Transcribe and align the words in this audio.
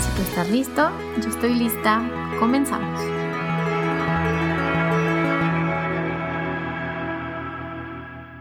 Si 0.00 0.10
tú 0.14 0.22
estás 0.22 0.50
listo, 0.50 0.90
yo 1.22 1.30
estoy 1.30 1.54
lista, 1.54 2.02
comenzamos. 2.38 3.00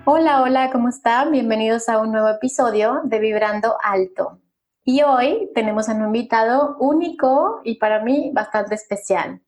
Hola, 0.05 0.41
hola, 0.41 0.69
¿cómo 0.71 0.89
están? 0.89 1.31
Bienvenidos 1.31 1.87
a 1.87 1.99
un 1.99 2.11
nuevo 2.11 2.27
episodio 2.29 3.01
de 3.05 3.19
Vibrando 3.19 3.77
Alto. 3.81 4.41
Y 4.83 5.01
hoy 5.01 5.49
tenemos 5.55 5.87
a 5.87 5.93
un 5.93 6.03
invitado 6.03 6.77
único 6.79 7.61
y 7.63 7.75
para 7.75 8.03
mí 8.03 8.31
bastante 8.33 8.75
especial. 8.75 9.41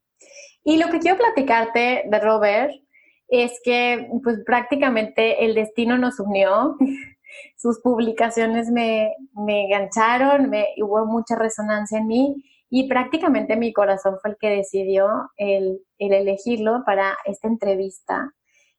Y 0.63 0.77
lo 0.77 0.89
que 0.89 0.99
quiero 0.99 1.17
platicarte 1.17 2.03
de 2.07 2.19
Robert 2.19 2.71
es 3.27 3.59
que 3.63 4.09
pues 4.23 4.39
prácticamente 4.45 5.45
el 5.45 5.55
destino 5.55 5.97
nos 5.97 6.19
unió. 6.19 6.77
Sus 7.55 7.79
publicaciones 7.81 8.69
me, 8.69 9.13
me 9.33 9.65
engancharon, 9.65 10.49
me, 10.49 10.67
hubo 10.81 11.05
mucha 11.05 11.35
resonancia 11.35 11.99
en 11.99 12.07
mí 12.07 12.35
y 12.69 12.87
prácticamente 12.87 13.55
mi 13.55 13.73
corazón 13.73 14.17
fue 14.21 14.31
el 14.31 14.37
que 14.37 14.49
decidió 14.49 15.07
el, 15.37 15.79
el 15.99 16.13
elegirlo 16.13 16.83
para 16.85 17.17
esta 17.25 17.47
entrevista 17.47 18.33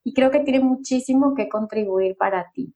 y 0.04 0.14
creo 0.14 0.30
que 0.30 0.41
tiene 0.41 0.60
muchísimo 0.60 1.34
que 1.34 1.48
contribuir 1.48 2.16
para 2.16 2.50
ti. 2.52 2.74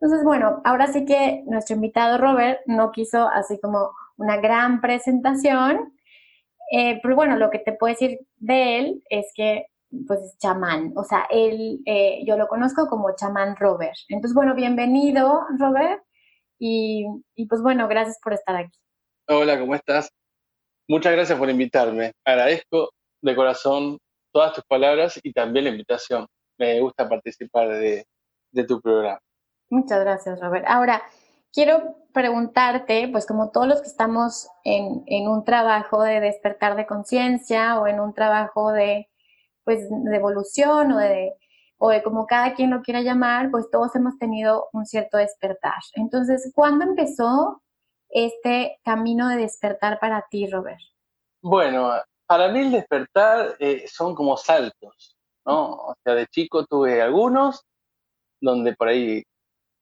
Entonces, 0.00 0.24
bueno, 0.24 0.60
ahora 0.64 0.86
sí 0.86 1.04
que 1.04 1.42
nuestro 1.46 1.74
invitado 1.74 2.18
Robert 2.18 2.60
no 2.66 2.92
quiso 2.92 3.28
así 3.28 3.58
como 3.60 3.90
una 4.16 4.36
gran 4.36 4.80
presentación, 4.80 5.92
eh, 6.70 7.00
pero 7.02 7.16
bueno, 7.16 7.36
lo 7.36 7.50
que 7.50 7.58
te 7.58 7.72
puedo 7.72 7.92
decir 7.92 8.20
de 8.36 8.78
él 8.78 9.02
es 9.10 9.26
que 9.34 9.66
pues 10.06 10.20
es 10.20 10.38
chamán, 10.38 10.92
o 10.96 11.04
sea, 11.04 11.26
él, 11.30 11.80
eh, 11.86 12.22
yo 12.26 12.36
lo 12.36 12.48
conozco 12.48 12.88
como 12.88 13.14
chamán 13.16 13.56
Robert. 13.56 13.96
Entonces, 14.08 14.34
bueno, 14.34 14.54
bienvenido 14.54 15.46
Robert 15.58 16.02
y, 16.58 17.06
y, 17.34 17.46
pues 17.46 17.62
bueno, 17.62 17.88
gracias 17.88 18.18
por 18.22 18.32
estar 18.32 18.56
aquí. 18.56 18.78
Hola, 19.28 19.58
¿cómo 19.58 19.74
estás? 19.74 20.10
Muchas 20.88 21.12
gracias 21.12 21.38
por 21.38 21.48
invitarme. 21.48 22.12
Agradezco 22.24 22.90
de 23.22 23.36
corazón 23.36 23.98
todas 24.32 24.54
tus 24.54 24.64
palabras 24.64 25.18
y 25.22 25.32
también 25.32 25.64
la 25.64 25.70
invitación. 25.70 26.26
Me 26.58 26.80
gusta 26.80 27.08
participar 27.08 27.68
de, 27.68 28.04
de 28.52 28.64
tu 28.64 28.80
programa. 28.80 29.20
Muchas 29.70 30.00
gracias, 30.00 30.40
Robert. 30.40 30.64
Ahora, 30.66 31.02
quiero 31.52 31.96
preguntarte, 32.12 33.08
pues 33.08 33.26
como 33.26 33.50
todos 33.50 33.66
los 33.68 33.80
que 33.80 33.88
estamos 33.88 34.48
en, 34.64 35.02
en 35.06 35.28
un 35.28 35.44
trabajo 35.44 36.02
de 36.02 36.20
despertar 36.20 36.76
de 36.76 36.86
conciencia 36.86 37.78
o 37.78 37.86
en 37.86 38.00
un 38.00 38.14
trabajo 38.14 38.72
de 38.72 39.08
pues 39.68 39.86
de 39.90 40.16
evolución 40.16 40.92
o 40.92 40.96
de, 40.96 41.34
o 41.76 41.90
de 41.90 42.02
como 42.02 42.26
cada 42.26 42.54
quien 42.54 42.70
lo 42.70 42.80
quiera 42.80 43.02
llamar, 43.02 43.50
pues 43.50 43.68
todos 43.70 43.94
hemos 43.96 44.16
tenido 44.16 44.70
un 44.72 44.86
cierto 44.86 45.18
despertar. 45.18 45.82
Entonces, 45.92 46.50
¿cuándo 46.54 46.86
empezó 46.86 47.60
este 48.08 48.78
camino 48.82 49.28
de 49.28 49.36
despertar 49.36 50.00
para 50.00 50.24
ti, 50.30 50.46
Robert? 50.50 50.80
Bueno, 51.42 51.90
para 52.26 52.48
mí 52.48 52.60
el 52.60 52.72
despertar 52.72 53.56
eh, 53.58 53.84
son 53.86 54.14
como 54.14 54.38
saltos, 54.38 55.18
¿no? 55.44 55.72
O 55.72 55.94
sea, 56.02 56.14
de 56.14 56.26
chico 56.28 56.64
tuve 56.64 57.02
algunos 57.02 57.62
donde 58.40 58.74
por 58.74 58.88
ahí 58.88 59.22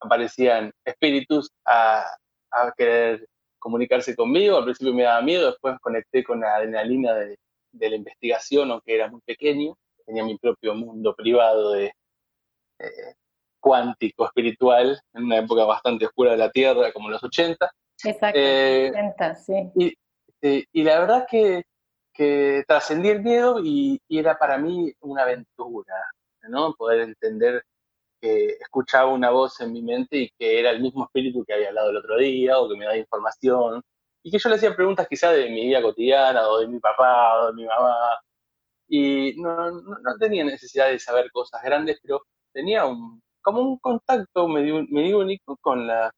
aparecían 0.00 0.72
espíritus 0.84 1.48
a, 1.64 2.02
a 2.50 2.72
querer 2.76 3.24
comunicarse 3.60 4.16
conmigo. 4.16 4.56
Al 4.56 4.64
principio 4.64 4.92
me 4.92 5.04
daba 5.04 5.22
miedo, 5.22 5.46
después 5.46 5.78
conecté 5.80 6.24
con 6.24 6.40
la 6.40 6.56
adrenalina 6.56 7.14
de, 7.14 7.36
de 7.78 7.90
la 7.90 7.96
investigación, 7.96 8.70
aunque 8.70 8.94
era 8.94 9.08
muy 9.08 9.20
pequeño, 9.22 9.76
tenía 10.04 10.24
mi 10.24 10.38
propio 10.38 10.74
mundo 10.74 11.14
privado 11.14 11.72
de 11.72 11.92
eh, 12.78 13.14
cuántico, 13.60 14.26
espiritual, 14.26 15.00
en 15.14 15.24
una 15.24 15.38
época 15.38 15.64
bastante 15.64 16.06
oscura 16.06 16.32
de 16.32 16.36
la 16.38 16.50
Tierra, 16.50 16.92
como 16.92 17.10
los 17.10 17.22
80. 17.22 17.70
Exacto, 18.04 18.38
eh, 18.38 18.90
80, 18.90 19.34
sí. 19.34 19.70
Y, 19.74 19.94
eh, 20.42 20.64
y, 20.72 20.82
la 20.82 21.00
verdad 21.00 21.26
que, 21.28 21.64
que 22.12 22.64
trascendí 22.68 23.08
el 23.08 23.22
miedo 23.22 23.60
y, 23.64 24.00
y, 24.08 24.18
era 24.18 24.38
para 24.38 24.58
mí 24.58 24.92
una 25.00 25.22
aventura, 25.22 25.94
¿no? 26.48 26.74
Poder 26.74 27.00
entender 27.00 27.64
que 28.20 28.56
escuchaba 28.60 29.12
una 29.12 29.30
voz 29.30 29.60
en 29.60 29.72
mi 29.72 29.82
mente 29.82 30.16
y 30.16 30.30
que 30.38 30.60
era 30.60 30.70
el 30.70 30.80
mismo 30.80 31.04
espíritu 31.04 31.44
que 31.44 31.54
había 31.54 31.68
hablado 31.68 31.90
el 31.90 31.96
otro 31.96 32.16
día 32.18 32.58
o 32.58 32.68
que 32.68 32.76
me 32.76 32.84
daba 32.84 32.96
información 32.96 33.82
y 34.26 34.30
que 34.32 34.40
yo 34.40 34.48
le 34.48 34.56
hacía 34.56 34.74
preguntas 34.74 35.06
quizá 35.08 35.30
de 35.30 35.48
mi 35.48 35.66
vida 35.66 35.80
cotidiana 35.80 36.48
o 36.48 36.58
de 36.58 36.66
mi 36.66 36.80
papá 36.80 37.42
o 37.42 37.46
de 37.46 37.52
mi 37.52 37.64
mamá. 37.64 37.94
Y 38.88 39.40
no, 39.40 39.70
no, 39.70 40.18
tenía 40.18 40.42
necesidad 40.42 40.88
de 40.88 40.98
saber 40.98 41.30
cosas 41.30 41.62
grandes, 41.62 42.00
pero 42.02 42.22
tenía 42.52 42.86
un, 42.86 43.22
como 43.40 43.60
un 43.60 43.78
contacto 43.78 44.48
medio, 44.48 44.84
medio 44.88 45.20
único 45.20 45.56
con, 45.60 45.86
la, 45.86 46.10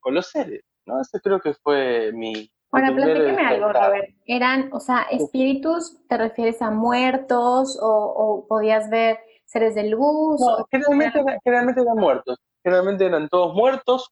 con 0.00 0.14
los 0.14 0.26
seres. 0.26 0.60
¿no? 0.84 1.00
Ese 1.00 1.18
creo 1.18 1.40
que 1.40 1.54
fue 1.54 2.12
mi, 2.12 2.50
bueno, 2.70 2.94
platíqueme 2.94 3.46
algo, 3.46 3.72
Robert. 3.72 4.10
¿Eran, 4.26 4.68
o 4.74 4.80
sea, 4.80 5.06
espíritus, 5.10 6.06
te 6.06 6.18
refieres 6.18 6.60
a 6.60 6.70
muertos 6.70 7.78
o, 7.80 7.88
o 7.88 8.46
podías 8.46 8.90
ver 8.90 9.18
seres 9.46 9.74
de 9.74 9.88
luz? 9.88 10.42
No, 10.42 10.66
generalmente, 10.70 11.24
generalmente 11.42 11.80
eran 11.80 11.96
muertos. 11.96 12.38
Generalmente 12.62 13.06
eran 13.06 13.28
todos 13.30 13.54
muertos 13.54 14.10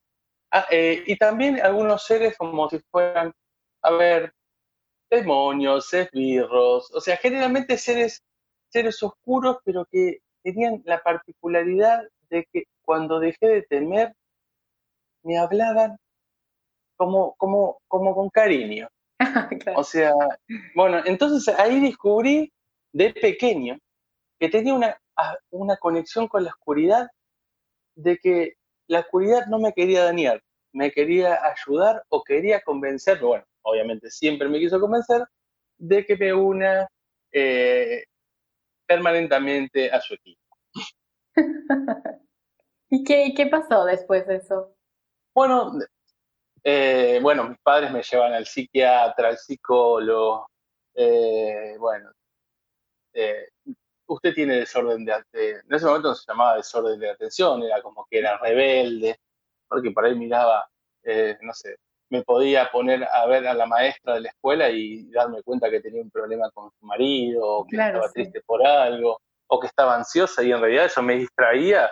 Ah, 0.55 0.67
eh, 0.69 1.03
y 1.07 1.17
también 1.17 1.59
algunos 1.59 2.05
seres 2.05 2.37
como 2.37 2.69
si 2.69 2.77
fueran, 2.91 3.33
a 3.81 3.91
ver, 3.93 4.31
demonios, 5.09 5.91
esbirros, 5.91 6.91
o 6.93 7.01
sea, 7.01 7.17
generalmente 7.17 7.75
seres, 7.75 8.21
seres 8.69 9.01
oscuros, 9.01 9.57
pero 9.65 9.87
que 9.91 10.19
tenían 10.43 10.83
la 10.85 11.01
particularidad 11.01 12.03
de 12.29 12.47
que 12.53 12.65
cuando 12.83 13.19
dejé 13.19 13.47
de 13.47 13.61
temer, 13.63 14.13
me 15.23 15.39
hablaban 15.39 15.97
como, 16.97 17.33
como, 17.37 17.79
como 17.87 18.13
con 18.13 18.29
cariño. 18.29 18.87
O 19.75 19.83
sea, 19.83 20.13
bueno, 20.75 21.01
entonces 21.03 21.47
ahí 21.57 21.79
descubrí 21.79 22.53
de 22.91 23.11
pequeño 23.11 23.79
que 24.39 24.49
tenía 24.49 24.75
una, 24.75 25.01
una 25.49 25.77
conexión 25.77 26.27
con 26.27 26.43
la 26.43 26.51
oscuridad, 26.51 27.09
de 27.95 28.17
que 28.17 28.53
la 28.93 28.99
oscuridad 28.99 29.47
no 29.47 29.59
me 29.59 29.73
quería 29.73 30.05
dañar, 30.05 30.41
me 30.71 30.91
quería 30.91 31.39
ayudar 31.43 32.03
o 32.09 32.23
quería 32.23 32.61
convencer, 32.61 33.19
bueno, 33.19 33.43
obviamente 33.63 34.09
siempre 34.09 34.47
me 34.47 34.59
quiso 34.59 34.79
convencer, 34.79 35.23
de 35.77 36.05
que 36.05 36.15
me 36.15 36.33
una 36.33 36.87
eh, 37.31 38.05
permanentemente 38.85 39.91
a 39.91 39.99
su 39.99 40.13
equipo. 40.13 40.41
¿Y 42.89 43.03
qué, 43.03 43.33
qué, 43.35 43.47
pasó 43.47 43.85
después 43.85 44.27
de 44.27 44.35
eso? 44.35 44.75
Bueno, 45.33 45.73
eh, 46.63 47.19
bueno, 47.21 47.49
mis 47.49 47.59
padres 47.63 47.91
me 47.91 48.03
llevan 48.03 48.33
al 48.33 48.45
psiquiatra, 48.45 49.29
al 49.29 49.37
psicólogo, 49.37 50.47
eh, 50.93 51.75
bueno, 51.79 52.11
usted 54.07 54.33
tiene 54.33 54.57
desorden 54.57 55.05
de, 55.05 55.13
atención. 55.13 55.61
en 55.67 55.75
ese 55.75 55.85
momento 55.85 56.09
no 56.09 56.15
se 56.15 56.25
llamaba 56.27 56.57
desorden 56.57 56.99
de 56.99 57.09
atención, 57.09 57.63
era 57.63 57.81
como 57.81 58.05
que 58.09 58.19
era 58.19 58.37
rebelde, 58.37 59.19
porque 59.67 59.91
por 59.91 60.05
ahí 60.05 60.15
miraba, 60.15 60.67
eh, 61.03 61.37
no 61.41 61.53
sé, 61.53 61.77
me 62.09 62.21
podía 62.23 62.69
poner 62.71 63.03
a 63.05 63.25
ver 63.25 63.47
a 63.47 63.53
la 63.53 63.65
maestra 63.65 64.15
de 64.15 64.21
la 64.21 64.29
escuela 64.29 64.69
y 64.69 65.09
darme 65.09 65.41
cuenta 65.41 65.69
que 65.69 65.81
tenía 65.81 66.01
un 66.01 66.11
problema 66.11 66.49
con 66.51 66.69
su 66.71 66.85
marido, 66.85 67.43
o 67.43 67.65
que 67.65 67.75
estaba 67.75 68.11
triste 68.11 68.41
por 68.45 68.65
algo, 68.65 69.19
o 69.47 69.59
que 69.59 69.67
estaba 69.67 69.95
ansiosa 69.95 70.43
y 70.43 70.51
en 70.51 70.61
realidad 70.61 70.85
eso 70.85 71.01
me 71.01 71.15
distraía 71.15 71.89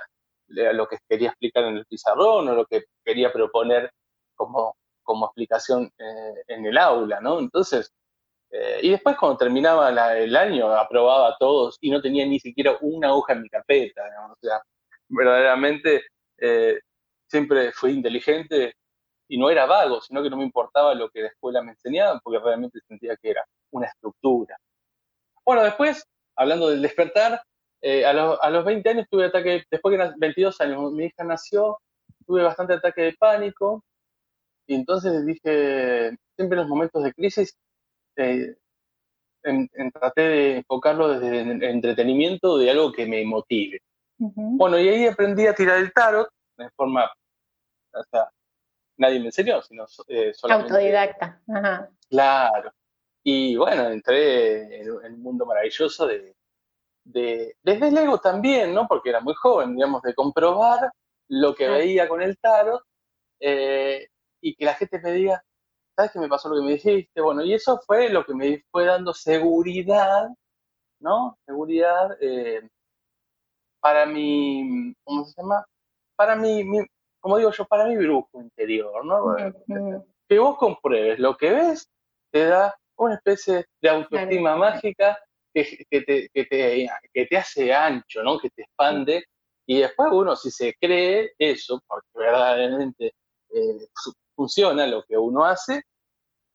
de 0.48 0.74
lo 0.74 0.88
que 0.88 0.98
quería 1.08 1.30
explicar 1.30 1.64
en 1.64 1.78
el 1.78 1.86
pizarrón 1.86 2.50
o 2.50 2.56
lo 2.56 2.66
que 2.66 2.84
quería 3.04 3.32
proponer 3.32 3.92
como, 4.36 4.76
como 5.04 5.26
explicación 5.28 5.92
eh, 5.98 6.34
en 6.48 6.66
el 6.66 6.78
aula, 6.78 7.20
¿no? 7.22 7.40
Entonces, 7.40 7.92
Eh, 8.52 8.80
y 8.84 8.90
después 8.90 9.16
cuando 9.18 9.38
terminaba 9.38 9.90
el 10.18 10.36
año 10.36 10.72
aprobaba 10.72 11.30
a 11.30 11.38
todos 11.38 11.78
y 11.80 11.90
no 11.90 12.02
tenía 12.02 12.26
ni 12.26 12.40
siquiera 12.40 12.78
una 12.82 13.14
hoja 13.14 13.34
en 13.34 13.44
mi 13.44 13.50
carpeta. 13.50 14.02
O 14.30 14.36
sea, 14.42 14.62
verdaderamente 15.08 16.04
eh, 16.38 16.80
siempre 17.28 17.72
fui 17.72 17.92
inteligente 17.94 18.76
y 19.30 19.38
no 19.38 19.50
era 19.50 19.66
vago, 19.66 20.02
sino 20.02 20.22
que 20.22 20.30
no 20.30 20.38
me 20.38 20.44
importaba 20.44 20.94
lo 20.94 21.10
que 21.10 21.22
la 21.22 21.28
escuela 21.28 21.62
me 21.62 21.72
enseñaba 21.72 22.20
porque 22.22 22.40
realmente 22.40 22.80
sentía 22.88 23.16
que 23.16 23.30
era 23.30 23.46
una 23.72 23.88
estructura. 23.88 24.58
Bueno, 25.46 25.64
después, 25.64 26.04
hablando 26.36 26.70
del 26.70 26.82
despertar, 26.82 27.42
eh, 27.82 28.06
a, 28.06 28.14
los, 28.14 28.38
a, 28.42 28.50
los 28.50 28.66
20 28.66 28.90
años 28.90 29.08
tuve 29.10 29.26
ataque, 29.26 29.64
después 29.72 29.98
que 29.98 30.12
22 30.18 30.62
años, 30.62 30.92
mi 30.92 31.06
hija 31.06 31.24
nació, 31.24 31.80
tuve 32.26 32.44
bastante 32.44 32.74
ataque 32.74 33.02
de 33.02 33.14
pánico 33.14 33.84
y 34.68 34.76
entonces 34.76 35.26
dije, 35.26 36.12
siempre 36.36 36.58
en 36.58 36.64
los 36.64 36.68
momentos 36.68 37.04
de 37.04 37.14
crisis, 37.14 37.58
eh, 38.18 38.56
en, 39.44 39.92
traté 39.92 40.22
de 40.22 40.58
enfocarlo 40.58 41.10
desde 41.10 41.42
el 41.42 41.64
entretenimiento 41.64 42.58
de 42.58 42.72
algo 42.72 42.92
que 42.92 43.06
me 43.06 43.24
motive. 43.26 43.82
Bueno, 44.18 44.80
y 44.80 44.88
ahí 44.88 45.08
aprendí 45.08 45.48
a 45.48 45.56
tirar 45.56 45.80
el 45.80 45.92
tarot 45.92 46.30
de 46.58 46.70
forma, 46.72 47.12
o 47.94 48.04
sea, 48.12 48.30
nadie 48.98 49.20
me 49.20 49.28
enseñó, 49.28 49.62
sino 49.64 49.86
eh, 50.08 50.32
solamente... 50.34 50.74
Autodidacta. 50.74 51.42
Ajá. 51.48 51.90
Claro. 52.08 52.72
Y 53.24 53.56
bueno, 53.56 53.90
entré 53.90 54.82
en, 54.82 54.92
un 54.92 55.22
mundo 55.22 55.46
maravilloso 55.46 56.06
de, 56.06 56.36
de, 57.04 57.56
desde 57.64 57.88
el 57.88 57.98
ego 57.98 58.20
también, 58.20 58.74
¿no? 58.74 58.88
Porque 58.88 59.10
era 59.10 59.22
muy 59.22 59.34
joven, 59.34 59.76
digamos, 59.76 60.02
de 60.04 60.14
comprobar 60.14 60.92
lo 61.28 61.56
que 61.56 61.68
veía 61.68 62.08
con 62.08 62.22
el 62.22 62.38
tarot 62.38 62.84
eh, 63.40 64.08
y 64.42 64.56
que 64.56 64.66
la 64.66 64.74
gente 64.76 65.00
me 65.00 65.12
diga, 65.14 65.44
¿sabes 65.96 66.12
qué 66.12 66.20
me 66.20 66.28
pasó 66.28 66.50
lo 66.50 66.56
que 66.56 66.66
me 66.66 66.74
dijiste? 66.74 67.22
Bueno, 67.22 67.44
y 67.44 67.54
eso 67.54 67.80
fue 67.86 68.10
lo 68.10 68.26
que 68.26 68.34
me 68.34 68.64
fue 68.72 68.86
dando 68.86 69.14
seguridad, 69.14 70.30
¿no? 71.00 71.38
Seguridad 71.46 72.18
eh, 72.22 72.68
para 73.80 74.06
mi, 74.06 74.94
¿cómo 75.04 75.26
se 75.26 75.42
llama? 75.42 75.66
Para 76.16 76.36
mi, 76.36 76.64
como 77.20 77.38
digo 77.38 77.52
yo, 77.52 77.66
para 77.66 77.86
mi 77.86 77.98
brujo 77.98 78.42
interior, 78.42 79.06
¿no? 79.06 79.36
Que 80.28 80.40
vos 80.40 80.58
compruebes 80.58 81.20
lo 81.20 81.36
que 81.36 81.52
ves, 81.52 81.90
te 82.32 82.46
da 82.46 82.76
una 82.98 83.16
especie 83.16 83.66
de 83.82 83.90
autoestima 83.90 84.56
mágica 84.56 85.18
que, 85.54 85.64
te, 85.90 86.30
que, 86.34 86.46
te, 86.46 86.90
que, 87.14 87.26
te, 87.26 87.38
hace 87.38 87.74
ancho, 87.74 88.24
¿no? 88.24 88.40
Que 88.40 88.50
te 88.52 88.64
expande. 88.64 89.26
Y 89.68 89.80
después 89.80 90.10
uno, 90.12 90.36
si 90.36 90.52
se 90.52 90.74
cree 90.80 91.34
eso, 91.38 91.82
porque 91.88 92.08
verdaderamente 92.14 93.14
eh, 93.54 93.88
funciona 94.42 94.88
lo 94.88 95.04
que 95.04 95.16
uno 95.16 95.46
hace, 95.46 95.84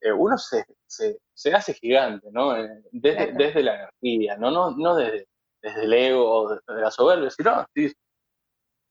eh, 0.01 0.11
uno 0.11 0.37
se, 0.37 0.65
se, 0.87 1.21
se, 1.33 1.55
hace 1.55 1.73
gigante, 1.75 2.29
¿no? 2.33 2.57
Eh, 2.57 2.83
desde, 2.91 3.33
desde, 3.33 3.63
la 3.63 3.75
energía, 4.03 4.37
no, 4.37 4.51
no, 4.51 4.73
no 4.73 4.97
desde, 4.97 5.29
desde 5.63 5.85
el 5.85 5.93
ego 5.93 6.29
o 6.29 6.49
de 6.49 6.81
la 6.81 6.91
soberbia, 6.91 7.31
sino 7.31 7.65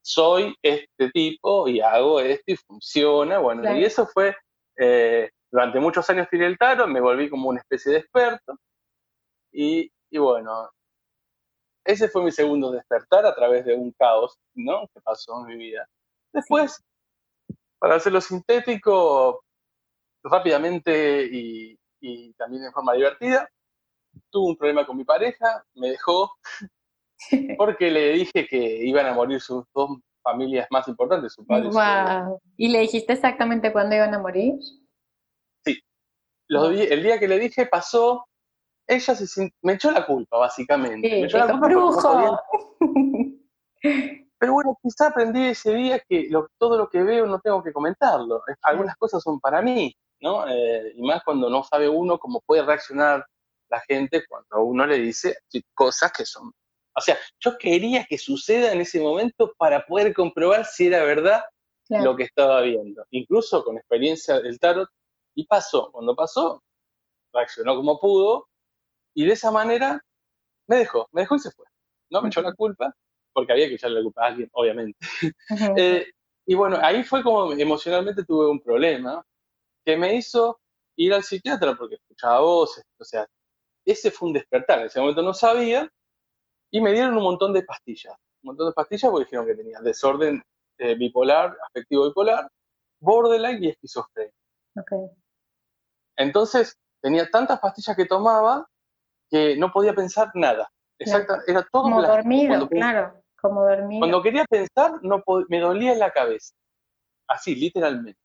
soy 0.01 0.55
este 0.61 1.11
tipo 1.11 1.67
y 1.67 1.81
hago 1.81 2.21
esto 2.21 2.43
y 2.47 2.55
funciona. 2.55 3.39
Bueno, 3.39 3.77
y 3.77 3.83
eso 3.83 4.07
fue, 4.07 4.33
eh, 4.77 5.29
durante 5.51 5.79
muchos 5.81 6.09
años 6.09 6.27
tiré 6.31 6.45
el 6.45 6.57
tarot, 6.57 6.87
me 6.87 7.01
volví 7.01 7.29
como 7.29 7.49
una 7.49 7.59
especie 7.59 7.91
de 7.91 7.97
experto. 7.97 8.55
Y, 9.51 9.91
y, 10.09 10.17
bueno, 10.17 10.69
ese 11.83 12.07
fue 12.07 12.23
mi 12.23 12.31
segundo 12.31 12.71
despertar 12.71 13.25
a 13.25 13.35
través 13.35 13.65
de 13.65 13.75
un 13.75 13.91
caos, 13.91 14.37
¿no? 14.53 14.87
Que 14.93 15.01
pasó 15.01 15.41
en 15.41 15.47
mi 15.47 15.57
vida. 15.57 15.85
Después, 16.31 16.81
para 17.85 17.97
hacerlo 17.97 18.19
sintético, 18.19 19.43
rápidamente 20.23 21.29
y, 21.31 21.77
y 22.01 22.33
también 22.33 22.63
en 22.63 22.71
forma 22.71 22.93
divertida, 22.93 23.47
tuve 24.31 24.49
un 24.49 24.57
problema 24.57 24.87
con 24.87 24.97
mi 24.97 25.03
pareja, 25.03 25.63
me 25.75 25.89
dejó, 25.89 26.31
porque 27.59 27.91
le 27.91 28.13
dije 28.13 28.47
que 28.47 28.57
iban 28.57 29.05
a 29.05 29.13
morir 29.13 29.39
sus 29.39 29.65
dos 29.71 29.99
familias 30.23 30.65
más 30.71 30.87
importantes, 30.87 31.33
su 31.33 31.45
padre 31.45 31.69
y 32.57 32.65
¿Y 32.65 32.69
le 32.69 32.79
dijiste 32.79 33.13
exactamente 33.13 33.71
cuándo 33.71 33.95
iban 33.95 34.15
a 34.15 34.19
morir? 34.19 34.55
Sí. 35.63 35.79
el 36.49 37.03
día 37.03 37.19
que 37.19 37.27
le 37.27 37.37
dije 37.37 37.67
pasó, 37.67 38.25
ella 38.87 39.13
se 39.13 39.53
me 39.61 39.73
echó 39.73 39.91
la 39.91 40.07
culpa, 40.07 40.39
básicamente. 40.39 41.07
me 41.07 41.25
echó 41.25 41.37
la 41.37 41.51
culpa 41.51 42.41
Pero 44.37 44.53
bueno, 44.53 44.77
quizá 44.81 45.07
aprendí 45.07 45.45
ese 45.45 45.73
día 45.73 45.99
que 45.99 46.29
todo 46.57 46.77
lo 46.77 46.89
que 46.89 47.03
veo 47.03 47.25
no 47.25 47.39
tengo 47.39 47.63
que 47.63 47.73
comentarlo. 47.73 48.41
Algunas 48.63 48.95
cosas 48.97 49.23
son 49.23 49.39
para 49.39 49.61
mí, 49.61 49.95
¿no? 50.19 50.47
Eh, 50.47 50.93
y 50.95 51.01
más 51.01 51.23
cuando 51.23 51.49
no 51.49 51.63
sabe 51.63 51.87
uno 51.87 52.17
cómo 52.19 52.41
puede 52.45 52.63
reaccionar 52.63 53.25
la 53.69 53.79
gente 53.81 54.23
cuando 54.27 54.63
uno 54.63 54.85
le 54.85 54.97
dice 54.99 55.37
cosas 55.73 56.11
que 56.11 56.25
son 56.25 56.51
o 56.97 57.01
sea, 57.01 57.17
yo 57.39 57.57
quería 57.57 58.05
que 58.05 58.17
suceda 58.17 58.71
en 58.71 58.79
ese 58.79 59.01
momento 59.01 59.53
para 59.57 59.85
poder 59.85 60.13
comprobar 60.13 60.65
si 60.65 60.87
era 60.87 61.03
verdad 61.03 61.43
lo 61.89 62.15
que 62.15 62.23
estaba 62.23 62.61
viendo. 62.61 63.05
Incluso 63.11 63.63
con 63.63 63.77
experiencia 63.77 64.39
del 64.39 64.59
tarot. 64.59 64.89
Y 65.35 65.45
pasó. 65.45 65.91
Cuando 65.91 66.15
pasó, 66.15 66.63
reaccionó 67.33 67.75
como 67.75 67.99
pudo. 67.99 68.47
Y 69.13 69.25
de 69.25 69.33
esa 69.33 69.51
manera 69.51 70.01
me 70.67 70.77
dejó. 70.77 71.09
Me 71.11 71.21
dejó 71.21 71.35
y 71.35 71.39
se 71.39 71.51
fue. 71.51 71.65
No 72.09 72.21
me 72.21 72.29
echó 72.29 72.41
la 72.41 72.53
culpa, 72.53 72.95
porque 73.35 73.51
había 73.51 73.67
que 73.67 73.75
echarle 73.75 73.97
la 73.97 74.03
culpa 74.03 74.23
a 74.23 74.27
alguien, 74.27 74.49
obviamente. 74.53 74.97
Eh, 75.77 76.07
y 76.47 76.55
bueno, 76.55 76.77
ahí 76.81 77.03
fue 77.03 77.21
como 77.21 77.51
emocionalmente 77.51 78.23
tuve 78.23 78.47
un 78.49 78.61
problema 78.61 79.23
que 79.83 79.97
me 79.97 80.15
hizo 80.15 80.59
ir 80.95 81.13
al 81.13 81.23
psiquiatra 81.23 81.75
porque 81.75 81.95
escuchaba 81.95 82.39
voces. 82.39 82.83
O 82.99 83.03
sea, 83.03 83.27
ese 83.85 84.11
fue 84.11 84.27
un 84.27 84.33
despertar. 84.33 84.79
En 84.79 84.85
ese 84.85 84.99
momento 84.99 85.21
no 85.21 85.33
sabía 85.33 85.91
y 86.71 86.81
me 86.81 86.93
dieron 86.93 87.17
un 87.17 87.23
montón 87.23 87.51
de 87.51 87.63
pastillas. 87.63 88.13
Un 88.43 88.49
montón 88.49 88.67
de 88.67 88.73
pastillas 88.73 89.11
porque 89.11 89.25
dijeron 89.25 89.47
que 89.47 89.55
tenía 89.55 89.79
desorden 89.81 90.41
eh, 90.77 90.95
bipolar, 90.95 91.57
afectivo 91.69 92.07
bipolar, 92.07 92.47
borderline 92.99 93.63
y 93.63 93.69
esquizofrenia. 93.69 94.33
Okay. 94.77 95.09
Entonces, 96.17 96.77
tenía 97.01 97.29
tantas 97.29 97.59
pastillas 97.59 97.95
que 97.97 98.05
tomaba 98.05 98.67
que 99.29 99.57
no 99.57 99.71
podía 99.71 99.93
pensar 99.93 100.31
nada. 100.35 100.69
Exacto, 100.99 101.35
era 101.47 101.67
todo 101.71 101.83
como 101.83 102.01
dormido, 102.01 102.69
claro, 102.69 103.21
como 103.47 103.65
dormido. 103.65 103.99
Cuando 103.99 104.21
quería 104.21 104.45
pensar, 104.45 105.03
no 105.03 105.23
me 105.49 105.59
dolía 105.59 105.93
en 105.93 105.99
la 105.99 106.11
cabeza. 106.11 106.53
Así, 107.27 107.55
literalmente. 107.55 108.19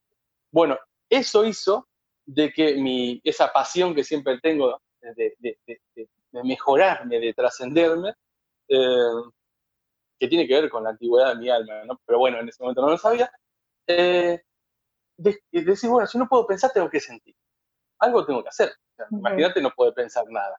Bueno, 0.53 0.79
eso 1.09 1.45
hizo 1.45 1.87
de 2.27 2.53
que 2.53 2.75
mi, 2.77 3.21
esa 3.25 3.53
pasión 3.53 3.95
que 3.95 4.05
siempre 4.05 4.39
tengo 4.41 4.81
de, 5.01 5.35
de, 5.39 5.59
de 6.33 6.45
mejorarme, 6.45 7.19
de 7.19 7.35
trascenderme, 7.35 8.15
eh, 8.69 9.23
que 10.19 10.29
tiene 10.29 10.47
que 10.47 10.61
ver 10.61 10.71
con 10.71 10.85
la 10.85 10.91
antigüedad 10.91 11.35
de 11.35 11.41
mi 11.41 11.49
alma, 11.49 11.85
¿no? 11.85 12.01
pero 12.05 12.19
bueno, 12.19 12.39
en 12.39 12.49
ese 12.49 12.63
momento 12.63 12.83
no 12.83 12.91
lo 12.91 12.99
sabía, 12.99 13.33
eh, 13.87 14.43
decir, 15.17 15.91
bueno, 15.91 16.07
si 16.07 16.19
no 16.19 16.29
puedo 16.29 16.47
pensar, 16.47 16.71
tengo 16.73 16.89
que 16.89 17.01
sentir. 17.01 17.35
Algo 17.99 18.25
tengo 18.25 18.43
que 18.43 18.49
hacer. 18.49 18.73
Imagínate, 19.11 19.61
no 19.61 19.71
puedo 19.71 19.93
pensar 19.93 20.25
nada. 20.29 20.57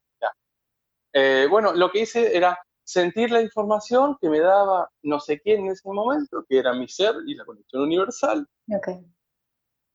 Eh, 1.13 1.47
bueno, 1.49 1.73
lo 1.73 1.91
que 1.91 1.99
hice 1.99 2.35
era 2.35 2.57
sentir 2.83 3.31
la 3.31 3.41
información 3.41 4.17
que 4.19 4.29
me 4.29 4.39
daba 4.39 4.89
no 5.03 5.19
sé 5.19 5.39
quién 5.39 5.65
en 5.65 5.71
ese 5.71 5.87
momento, 5.87 6.45
que 6.47 6.57
era 6.57 6.73
mi 6.73 6.87
ser 6.87 7.15
y 7.25 7.35
la 7.35 7.45
conexión 7.45 7.83
universal. 7.83 8.47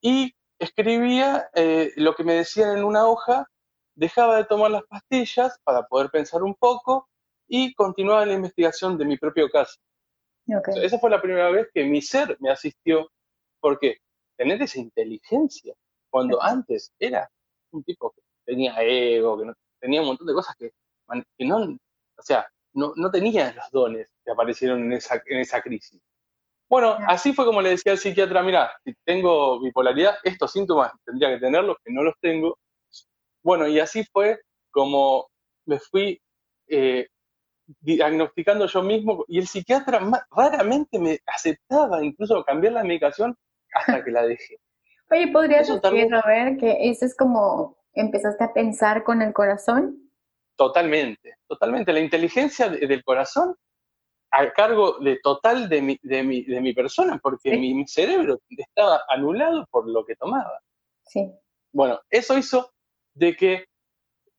Y 0.01 0.35
escribía 0.59 1.49
lo 1.97 2.15
que 2.15 2.25
me 2.25 2.35
decían 2.35 2.79
en 2.79 2.85
una 2.85 3.07
hoja, 3.07 3.49
dejaba 3.95 4.37
de 4.37 4.45
tomar 4.45 4.71
las 4.71 4.85
pastillas 4.85 5.59
para 5.65 5.87
poder 5.87 6.11
pensar 6.11 6.43
un 6.43 6.55
poco 6.55 7.09
y 7.49 7.75
continuaba 7.75 8.27
la 8.27 8.35
investigación 8.35 8.99
de 8.99 9.05
mi 9.05 9.17
propio 9.17 9.49
caso. 9.49 9.79
esa 10.77 10.99
fue 10.99 11.11
la 11.11 11.21
primera 11.21 11.51
vez 11.51 11.69
que 11.73 11.85
mi 11.85 12.03
ser 12.03 12.37
me 12.41 12.51
asistió. 12.51 13.11
porque 13.61 13.99
Tener 14.37 14.61
esa 14.61 14.79
inteligencia, 14.79 15.75
cuando 16.11 16.43
antes 16.43 16.93
era 16.99 17.27
un 17.71 17.83
tipo 17.83 18.13
que 18.13 18.21
tenía 18.45 18.75
ego, 18.83 19.39
que 19.39 19.51
tenía 19.81 20.03
un 20.03 20.09
montón 20.09 20.27
de 20.27 20.35
cosas 20.35 20.55
que, 20.57 20.73
no, 21.39 21.57
o 21.65 22.23
sea, 22.23 22.47
no, 22.77 22.93
no 22.97 23.11
tenía 23.11 23.53
los 23.53 23.71
dones 23.73 24.13
que 24.25 24.31
aparecieron 24.31 24.85
en 24.85 24.93
esa, 24.93 25.21
en 25.27 25.41
esa 25.41 25.61
crisis. 25.61 26.01
Bueno, 26.69 26.97
así 27.07 27.33
fue 27.33 27.45
como 27.45 27.63
le 27.63 27.71
decía 27.71 27.93
al 27.93 27.99
psiquiatra, 27.99 28.43
mira, 28.43 28.73
si 28.85 28.95
tengo 29.05 29.61
bipolaridad, 29.61 30.17
estos 30.25 30.53
síntomas 30.53 30.93
tendría 31.05 31.31
que 31.31 31.41
tenerlos, 31.41 31.77
que 31.85 31.93
no 31.93 32.03
los 32.03 32.15
tengo. 32.21 32.59
Bueno, 33.43 33.69
y 33.69 33.79
así 33.79 34.05
fue 34.05 34.41
como 34.71 35.29
me 35.65 35.79
fui 35.79 36.21
eh, 36.69 37.07
diagnosticando 37.81 38.67
yo 38.67 38.83
mismo 38.83 39.25
y 39.29 39.39
el 39.39 39.47
psiquiatra 39.47 40.01
raramente 40.31 40.99
me 40.99 41.19
aceptaba 41.27 42.05
incluso 42.05 42.45
cambiar 42.45 42.75
la 42.75 42.85
medicación 42.85 43.37
hasta 43.73 44.05
que 44.05 44.11
la 44.11 44.27
dejé. 44.27 44.59
Oye, 45.11 45.29
¿podrías 45.29 45.69
decir, 45.69 46.11
Robert, 46.11 46.59
que 46.59 46.91
eso 46.91 47.07
es 47.07 47.17
como 47.17 47.77
empezaste 47.95 48.45
a 48.45 48.53
pensar 48.53 49.05
con 49.05 49.23
el 49.23 49.33
corazón? 49.33 50.06
Totalmente, 50.57 51.37
totalmente. 51.47 51.93
La 51.93 52.01
inteligencia 52.01 52.69
del 52.69 53.05
corazón 53.05 53.55
a 54.31 54.53
cargo 54.53 54.99
de 54.99 55.19
total 55.23 55.69
de 55.69 55.83
mi, 55.83 55.99
de 56.03 56.23
mi, 56.23 56.43
de 56.45 56.61
mi 56.61 56.75
persona, 56.75 57.19
porque 57.23 57.57
mi 57.57 57.87
cerebro 57.87 58.41
estaba 58.49 59.03
anulado 59.09 59.67
por 59.71 59.89
lo 59.89 60.05
que 60.05 60.17
tomaba. 60.17 60.61
Sí. 61.05 61.31
Bueno, 61.73 62.01
eso 62.11 62.37
hizo 62.37 62.71
de 63.15 63.37
que 63.37 63.67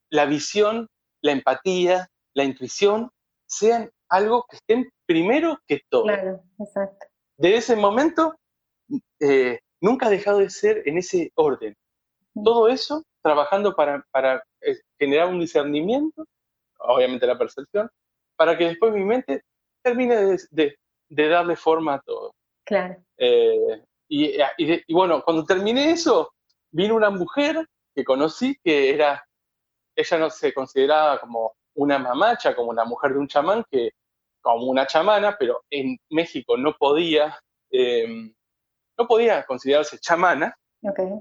la 0.09 0.25
visión, 0.25 0.87
la 1.21 1.31
empatía, 1.31 2.09
la 2.33 2.43
intuición 2.43 3.09
sean 3.47 3.91
algo 4.09 4.45
que 4.49 4.57
estén 4.57 4.89
primero 5.05 5.59
que 5.67 5.81
todo. 5.89 6.03
Claro, 6.03 6.43
exacto. 6.59 7.07
De 7.37 7.55
ese 7.55 7.75
momento, 7.75 8.35
eh, 9.19 9.59
nunca 9.81 10.07
ha 10.07 10.09
dejado 10.09 10.39
de 10.39 10.49
ser 10.49 10.83
en 10.85 10.97
ese 10.97 11.31
orden. 11.35 11.75
Todo 12.43 12.67
eso 12.67 13.03
trabajando 13.21 13.75
para, 13.75 14.05
para 14.11 14.43
generar 14.99 15.27
un 15.27 15.39
discernimiento, 15.39 16.25
obviamente 16.79 17.27
la 17.27 17.37
percepción, 17.37 17.89
para 18.35 18.57
que 18.57 18.65
después 18.65 18.93
mi 18.93 19.03
mente 19.03 19.43
termine 19.83 20.37
de, 20.51 20.75
de, 21.09 21.27
darle 21.27 21.55
forma 21.55 21.95
a 21.95 22.01
todo. 22.01 22.33
Claro. 22.65 22.95
Eh, 23.17 23.83
y, 24.09 24.37
y, 24.57 24.93
bueno, 24.93 25.23
cuando 25.23 25.43
terminé 25.43 25.91
eso, 25.91 26.31
vino 26.71 26.95
una 26.95 27.09
mujer 27.09 27.65
que 27.95 28.03
conocí 28.03 28.57
que 28.63 28.93
era, 28.93 29.25
ella 29.95 30.17
no 30.17 30.29
se 30.29 30.53
consideraba 30.53 31.19
como 31.19 31.53
una 31.75 31.97
mamacha, 31.97 32.55
como 32.55 32.69
una 32.69 32.85
mujer 32.85 33.13
de 33.13 33.19
un 33.19 33.27
chamán, 33.27 33.63
que 33.69 33.91
como 34.41 34.65
una 34.65 34.87
chamana, 34.87 35.35
pero 35.37 35.63
en 35.69 35.97
México 36.09 36.57
no 36.57 36.73
podía, 36.77 37.37
em, 37.71 38.33
no 38.97 39.07
podía 39.07 39.45
considerarse 39.45 39.99
chamana, 39.99 40.55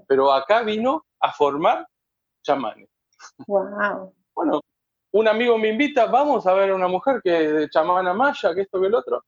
pero 0.06 0.32
acá 0.32 0.62
vino 0.62 1.04
a 1.20 1.32
formar 1.32 1.86
chamanes. 2.42 2.88
Wow. 3.46 4.14
Bueno, 4.34 4.60
un 5.12 5.28
amigo 5.28 5.56
me 5.58 5.68
invita, 5.68 6.06
vamos 6.06 6.46
a 6.46 6.54
ver 6.54 6.70
a 6.70 6.74
una 6.74 6.88
mujer 6.88 7.20
que 7.22 7.44
es 7.44 7.52
de 7.52 7.70
chamana 7.70 8.12
maya, 8.12 8.54
que 8.54 8.62
esto 8.62 8.80
que 8.80 8.86
el 8.86 8.94
otro. 8.94 9.22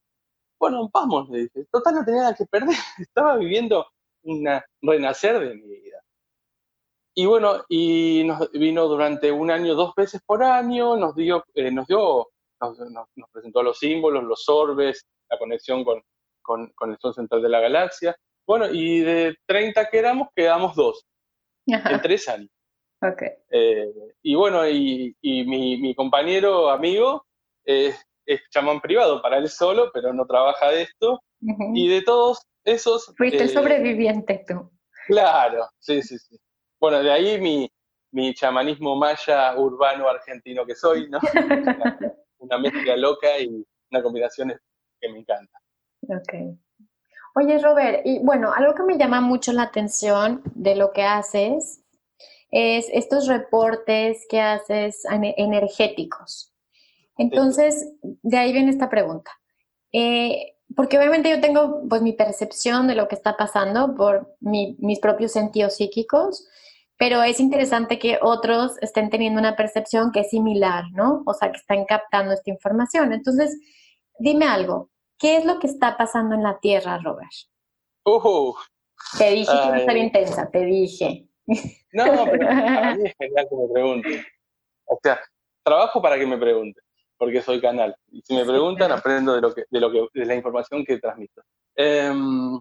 Bueno, 0.60 0.88
vamos, 0.92 1.28
le 1.30 1.42
dije. 1.42 1.66
Total, 1.70 1.94
no 1.94 2.04
tenía 2.04 2.22
nada 2.22 2.34
que 2.34 2.46
perder. 2.46 2.76
Estaba 2.98 3.36
viviendo 3.36 3.86
un 4.24 4.46
renacer 4.82 5.38
de 5.38 5.54
mi 5.54 5.68
vida. 5.68 6.02
Y 7.14 7.26
bueno, 7.26 7.64
y 7.68 8.22
nos 8.24 8.50
vino 8.52 8.86
durante 8.86 9.32
un 9.32 9.50
año, 9.50 9.74
dos 9.74 9.92
veces 9.96 10.20
por 10.24 10.42
año, 10.42 10.96
nos 10.96 11.14
dio, 11.14 11.44
eh, 11.54 11.70
nos 11.70 11.86
dio, 11.86 12.28
nos, 12.60 13.30
presentó 13.32 13.62
los 13.62 13.78
símbolos, 13.78 14.22
los 14.22 14.48
orbes, 14.48 15.04
la 15.28 15.38
conexión 15.38 15.84
con, 15.84 16.02
con, 16.42 16.90
el 16.90 16.98
sol 16.98 17.14
central 17.14 17.42
de 17.42 17.48
la 17.48 17.60
galaxia. 17.60 18.16
Bueno, 18.48 18.66
y 18.72 19.00
de 19.00 19.36
30 19.44 19.90
que 19.90 19.98
éramos, 19.98 20.28
quedamos 20.34 20.74
dos, 20.74 21.06
en 21.66 22.00
tres 22.00 22.26
años. 22.28 22.48
Okay. 22.98 23.28
Eh, 23.50 23.92
y 24.22 24.34
bueno, 24.34 24.66
y, 24.66 25.14
mi, 25.22 25.94
compañero, 25.94 26.70
amigo, 26.70 27.26
es 27.62 28.02
chamán 28.50 28.80
privado 28.80 29.20
para 29.20 29.36
él 29.36 29.50
solo, 29.50 29.90
pero 29.92 30.14
no 30.14 30.26
trabaja 30.26 30.70
de 30.70 30.82
esto. 30.82 31.20
Y 31.74 31.88
de 31.88 32.00
todos 32.00 32.42
esos... 32.64 33.14
Fuiste 33.18 33.44
eh, 33.44 33.48
sobreviviente 33.48 34.42
tú. 34.48 34.70
Claro, 35.06 35.68
sí, 35.78 36.00
sí, 36.02 36.18
sí. 36.18 36.40
Bueno, 36.80 37.02
de 37.02 37.12
ahí 37.12 37.38
mi, 37.38 37.70
mi 38.12 38.32
chamanismo 38.32 38.96
maya 38.96 39.58
urbano 39.58 40.08
argentino 40.08 40.64
que 40.64 40.74
soy, 40.74 41.08
¿no? 41.10 41.18
una, 42.38 42.58
mezcla 42.58 42.96
loca 42.96 43.38
y 43.38 43.62
una 43.90 44.02
combinación 44.02 44.54
que 44.98 45.08
me 45.10 45.18
encanta. 45.18 45.58
Ok. 46.08 46.58
Oye, 47.40 47.58
Robert, 47.58 48.00
y 48.04 48.18
bueno, 48.18 48.52
algo 48.52 48.74
que 48.74 48.82
me 48.82 48.98
llama 48.98 49.20
mucho 49.20 49.52
la 49.52 49.62
atención 49.62 50.42
de 50.56 50.74
lo 50.74 50.92
que 50.92 51.04
haces 51.04 51.84
es 52.50 52.88
estos 52.92 53.28
reportes 53.28 54.26
que 54.28 54.40
haces 54.40 55.04
energéticos. 55.08 56.52
Entonces, 57.16 57.92
de 58.02 58.38
ahí 58.38 58.52
viene 58.52 58.70
esta 58.70 58.90
pregunta. 58.90 59.30
Eh, 59.92 60.56
porque 60.74 60.98
obviamente 60.98 61.30
yo 61.30 61.40
tengo 61.40 61.82
pues 61.88 62.02
mi 62.02 62.12
percepción 62.12 62.88
de 62.88 62.96
lo 62.96 63.06
que 63.06 63.14
está 63.14 63.36
pasando 63.36 63.94
por 63.94 64.34
mis 64.40 64.98
propios 64.98 65.30
sentidos 65.30 65.76
psíquicos, 65.76 66.48
pero 66.96 67.22
es 67.22 67.38
interesante 67.38 68.00
que 68.00 68.18
otros 68.20 68.72
estén 68.80 69.10
teniendo 69.10 69.38
una 69.38 69.54
percepción 69.54 70.10
que 70.10 70.20
es 70.20 70.30
similar, 70.30 70.86
¿no? 70.92 71.22
O 71.24 71.34
sea, 71.34 71.52
que 71.52 71.58
están 71.58 71.84
captando 71.84 72.32
esta 72.32 72.50
información. 72.50 73.12
Entonces, 73.12 73.56
dime 74.18 74.46
algo, 74.46 74.90
¿qué 75.18 75.36
es 75.36 75.44
lo 75.44 75.58
que 75.58 75.66
está 75.66 75.96
pasando 75.96 76.34
en 76.34 76.42
la 76.42 76.58
Tierra, 76.60 76.98
Robert? 76.98 77.30
Uh, 78.04 78.54
te 79.18 79.30
dije 79.30 79.52
que 79.52 79.66
iba 79.66 79.74
a 79.74 79.78
estar 79.78 79.96
intensa, 79.96 80.50
te 80.50 80.64
dije. 80.64 81.28
No, 81.92 82.04
pero 82.30 82.48
a 82.48 82.94
mí 82.94 83.04
es 83.06 83.14
genial 83.18 83.46
que 83.48 83.56
me 83.56 83.72
pregunten. 83.72 84.26
O 84.84 84.98
sea, 85.02 85.18
trabajo 85.62 86.00
para 86.02 86.18
que 86.18 86.26
me 86.26 86.36
pregunten, 86.36 86.82
porque 87.16 87.40
soy 87.42 87.60
canal. 87.60 87.96
Y 88.10 88.22
si 88.22 88.34
me 88.34 88.44
preguntan, 88.44 88.92
aprendo 88.92 89.34
de 89.34 89.40
lo 89.40 89.54
que, 89.54 89.64
de 89.70 89.80
lo 89.80 89.90
que, 89.90 90.06
de 90.12 90.26
la 90.26 90.34
información 90.34 90.84
que 90.84 90.98
transmito. 90.98 91.42
Em, 91.74 92.60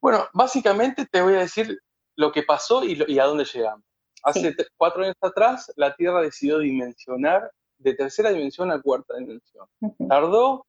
bueno, 0.00 0.28
básicamente 0.32 1.06
te 1.06 1.22
voy 1.22 1.34
a 1.34 1.40
decir 1.40 1.78
lo 2.16 2.32
que 2.32 2.42
pasó 2.42 2.84
y, 2.84 3.18
a 3.18 3.24
dónde 3.24 3.44
llegamos. 3.44 3.84
Hace 4.22 4.54
cuatro 4.76 5.02
años 5.02 5.16
atrás, 5.20 5.72
la 5.76 5.94
Tierra 5.94 6.20
decidió 6.20 6.58
dimensionar 6.58 7.50
de 7.78 7.94
tercera 7.94 8.30
dimensión 8.30 8.70
a 8.72 8.80
cuarta 8.80 9.16
dimensión. 9.16 9.66
Tardó 10.08 10.66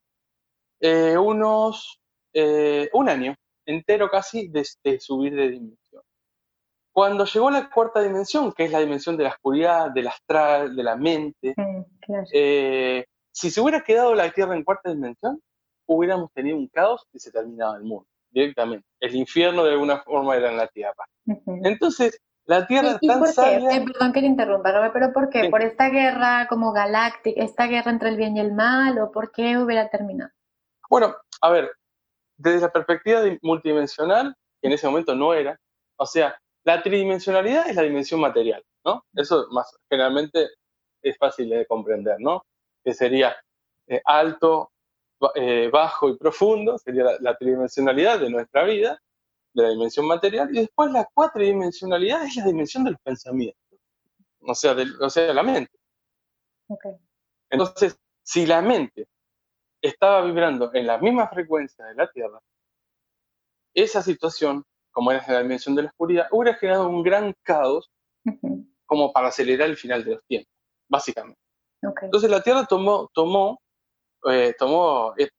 eh, 0.79 1.17
unos 1.17 1.99
eh, 2.33 2.89
un 2.93 3.09
año 3.09 3.35
entero 3.65 4.09
casi 4.09 4.47
de, 4.47 4.63
subir 4.99 5.35
de 5.35 5.49
dimensión. 5.49 6.03
Cuando 6.91 7.25
llegó 7.25 7.49
a 7.49 7.51
la 7.51 7.69
cuarta 7.69 8.01
dimensión, 8.01 8.53
que 8.53 8.65
es 8.65 8.71
la 8.71 8.79
dimensión 8.79 9.17
de 9.17 9.23
la 9.23 9.29
oscuridad, 9.29 9.91
del 9.91 10.07
astral, 10.07 10.75
de 10.75 10.83
la 10.83 10.95
mente, 10.95 11.53
mm, 11.55 11.81
eh, 12.33 13.05
si 13.31 13.51
se 13.51 13.61
hubiera 13.61 13.83
quedado 13.83 14.15
la 14.15 14.31
Tierra 14.31 14.55
en 14.55 14.63
cuarta 14.63 14.89
dimensión, 14.91 15.41
hubiéramos 15.87 16.31
tenido 16.33 16.57
un 16.57 16.67
caos 16.67 17.07
y 17.11 17.19
se 17.19 17.31
terminaba 17.31 17.77
el 17.77 17.83
mundo 17.83 18.07
directamente. 18.29 18.87
El 18.99 19.15
infierno 19.15 19.63
de 19.63 19.71
alguna 19.71 20.01
forma 20.01 20.35
era 20.35 20.51
en 20.51 20.57
la 20.57 20.67
Tierra. 20.67 21.05
Entonces, 21.63 22.19
la 22.45 22.65
Tierra 22.67 22.97
¿Y, 23.01 23.07
tan 23.07 23.19
por 23.19 23.33
qué? 23.33 23.55
Eh, 23.55 23.85
perdón 23.85 24.13
que 24.13 24.21
te 24.21 24.25
interrumpa, 24.25 24.91
pero 24.93 25.11
¿por 25.11 25.29
qué? 25.29 25.49
¿Por 25.49 25.61
esta 25.61 25.89
guerra 25.89 26.47
como 26.47 26.71
galáctica, 26.71 27.43
esta 27.43 27.67
guerra 27.67 27.91
entre 27.91 28.09
el 28.09 28.17
bien 28.17 28.37
y 28.37 28.39
el 28.39 28.53
mal, 28.53 28.99
o 28.99 29.11
por 29.11 29.31
qué 29.31 29.57
hubiera 29.57 29.89
terminado? 29.89 30.31
Bueno, 30.89 31.15
a 31.41 31.49
ver, 31.49 31.71
desde 32.37 32.61
la 32.61 32.71
perspectiva 32.71 33.21
multidimensional, 33.41 34.35
que 34.61 34.67
en 34.67 34.73
ese 34.73 34.87
momento 34.87 35.15
no 35.15 35.33
era, 35.33 35.59
o 35.97 36.05
sea, 36.05 36.39
la 36.63 36.81
tridimensionalidad 36.81 37.69
es 37.69 37.75
la 37.75 37.83
dimensión 37.83 38.19
material, 38.19 38.63
¿no? 38.85 39.03
Eso 39.13 39.47
más 39.51 39.75
generalmente 39.89 40.49
es 41.01 41.17
fácil 41.17 41.49
de 41.49 41.65
comprender, 41.65 42.17
¿no? 42.19 42.43
Que 42.83 42.93
sería 42.93 43.35
eh, 43.87 44.01
alto, 44.05 44.71
eh, 45.35 45.69
bajo 45.71 46.09
y 46.09 46.17
profundo, 46.17 46.77
sería 46.77 47.17
la, 47.19 47.37
tridimensionalidad 47.37 48.19
de 48.19 48.29
nuestra 48.29 48.63
vida, 48.63 49.01
de 49.53 49.63
la 49.63 49.69
dimensión 49.69 50.07
material, 50.07 50.49
y 50.51 50.59
después 50.59 50.91
la 50.91 51.07
cuatridimensionalidad 51.13 52.25
es 52.25 52.35
la 52.35 52.45
dimensión 52.45 52.83
del 52.83 52.97
pensamiento, 52.97 53.57
o 54.41 54.53
sea, 54.53 54.73
de, 54.75 54.85
o 54.99 55.09
sea, 55.09 55.33
la 55.33 55.43
mente. 55.43 55.71
Entonces, 57.49 57.97
si 58.23 58.45
la 58.45 58.61
mente 58.61 59.07
estaba 59.81 60.23
vibrando 60.23 60.71
en 60.73 60.87
la 60.87 60.97
misma 60.97 61.27
frecuencia 61.27 61.85
de 61.85 61.95
la 61.95 62.09
Tierra, 62.11 62.39
esa 63.73 64.01
situación, 64.01 64.63
como 64.91 65.11
era 65.11 65.23
la 65.27 65.41
dimensión 65.41 65.75
de 65.75 65.83
la 65.83 65.89
oscuridad, 65.89 66.27
hubiera 66.31 66.57
generado 66.57 66.89
un 66.89 67.03
gran 67.03 67.33
caos 67.43 67.91
como 68.85 69.11
para 69.13 69.27
acelerar 69.27 69.69
el 69.69 69.77
final 69.77 70.03
de 70.03 70.15
los 70.15 70.25
tiempos, 70.25 70.51
básicamente. 70.89 71.39
Entonces 72.01 72.29
la 72.29 72.41
Tierra 72.41 72.65
tomó, 72.65 73.09
tomó, 73.13 73.59
eh, 74.29 74.55
tomó 74.57 75.13
eh, 75.17 75.29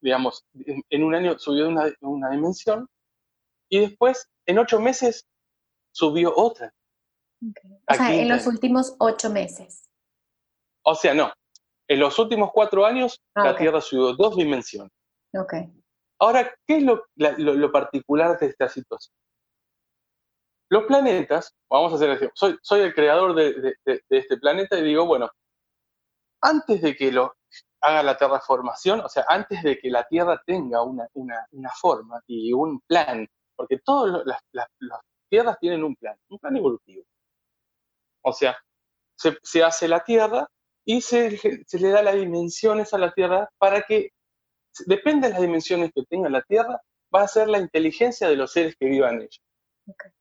digamos, 0.00 0.44
en, 0.90 1.02
un 1.02 1.14
año 1.14 1.38
subió 1.38 1.68
una, 1.68 1.92
una 2.00 2.30
dimensión 2.30 2.86
y 3.70 3.80
después 3.80 4.28
en 4.46 4.58
ocho 4.58 4.80
meses 4.80 5.26
subió 5.92 6.34
otra. 6.36 6.72
O 7.90 7.94
sea, 7.94 8.14
en 8.14 8.28
los 8.28 8.46
últimos 8.46 8.96
ocho 8.98 9.30
meses. 9.30 9.88
O 10.82 10.94
sea, 10.94 11.14
no, 11.14 11.32
en 11.88 12.00
los 12.00 12.18
últimos 12.18 12.50
cuatro 12.52 12.86
años, 12.86 13.20
ah, 13.34 13.44
la 13.44 13.56
Tierra 13.56 13.80
subió 13.80 14.14
dos 14.14 14.36
dimensiones. 14.36 14.92
Okay. 15.32 15.70
Ahora, 16.18 16.54
¿qué 16.66 16.76
es 16.78 16.82
lo, 16.82 17.72
particular 17.72 18.38
de 18.38 18.46
esta 18.46 18.68
situación? 18.68 19.14
Los 20.70 20.84
planetas, 20.84 21.54
vamos 21.68 21.92
a 21.92 21.96
hacer 21.96 22.10
así, 22.10 22.26
soy, 22.34 22.56
soy 22.62 22.80
el 22.80 22.94
creador 22.94 23.34
de, 23.34 23.74
este 23.84 24.36
planeta 24.38 24.78
y 24.78 24.82
digo, 24.82 25.06
bueno, 25.06 25.28
antes 26.40 26.80
de 26.80 26.96
que 26.96 27.12
lo 27.12 27.34
haga 27.80 28.02
la 28.02 28.16
terraformación, 28.16 29.00
o 29.00 29.08
sea, 29.08 29.24
antes 29.28 29.62
de 29.62 29.78
que 29.78 29.90
la 29.90 30.04
Tierra 30.04 30.42
tenga 30.46 30.82
una, 30.82 31.08
forma 31.80 32.22
y 32.26 32.52
un 32.52 32.80
plan, 32.80 33.28
porque 33.54 33.78
todas 33.84 34.24
las, 34.24 34.68
tierras 35.28 35.58
tienen 35.58 35.84
un 35.84 35.94
plan, 35.96 36.16
un 36.28 36.38
plan 36.38 36.56
evolutivo. 36.56 37.04
O 38.22 38.32
sea, 38.32 38.56
se, 39.16 39.36
se 39.42 39.62
hace 39.62 39.86
la 39.88 40.02
Tierra 40.02 40.48
y 40.84 41.00
se, 41.00 41.38
le 41.72 41.88
da 41.88 42.02
las 42.02 42.14
dimensiones 42.14 42.92
a 42.92 42.98
la 42.98 43.12
Tierra 43.12 43.48
para 43.58 43.82
que, 43.82 44.10
depende 44.86 45.28
de 45.28 45.34
las 45.34 45.42
dimensiones 45.42 45.90
que 45.94 46.04
tenga 46.04 46.28
la 46.28 46.42
Tierra, 46.42 46.80
va 47.14 47.22
a 47.22 47.28
ser 47.28 47.48
la 47.48 47.58
inteligencia 47.58 48.28
de 48.28 48.36
los 48.36 48.52
seres 48.52 48.74
que 48.78 48.86
vivan 48.86 49.16
en 49.16 49.22
ella. 49.22 50.12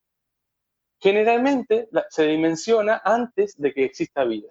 Generalmente 1.02 1.90
se 2.10 2.28
dimensiona 2.28 3.02
antes 3.04 3.56
de 3.58 3.74
que 3.74 3.84
exista 3.84 4.24
vida. 4.24 4.50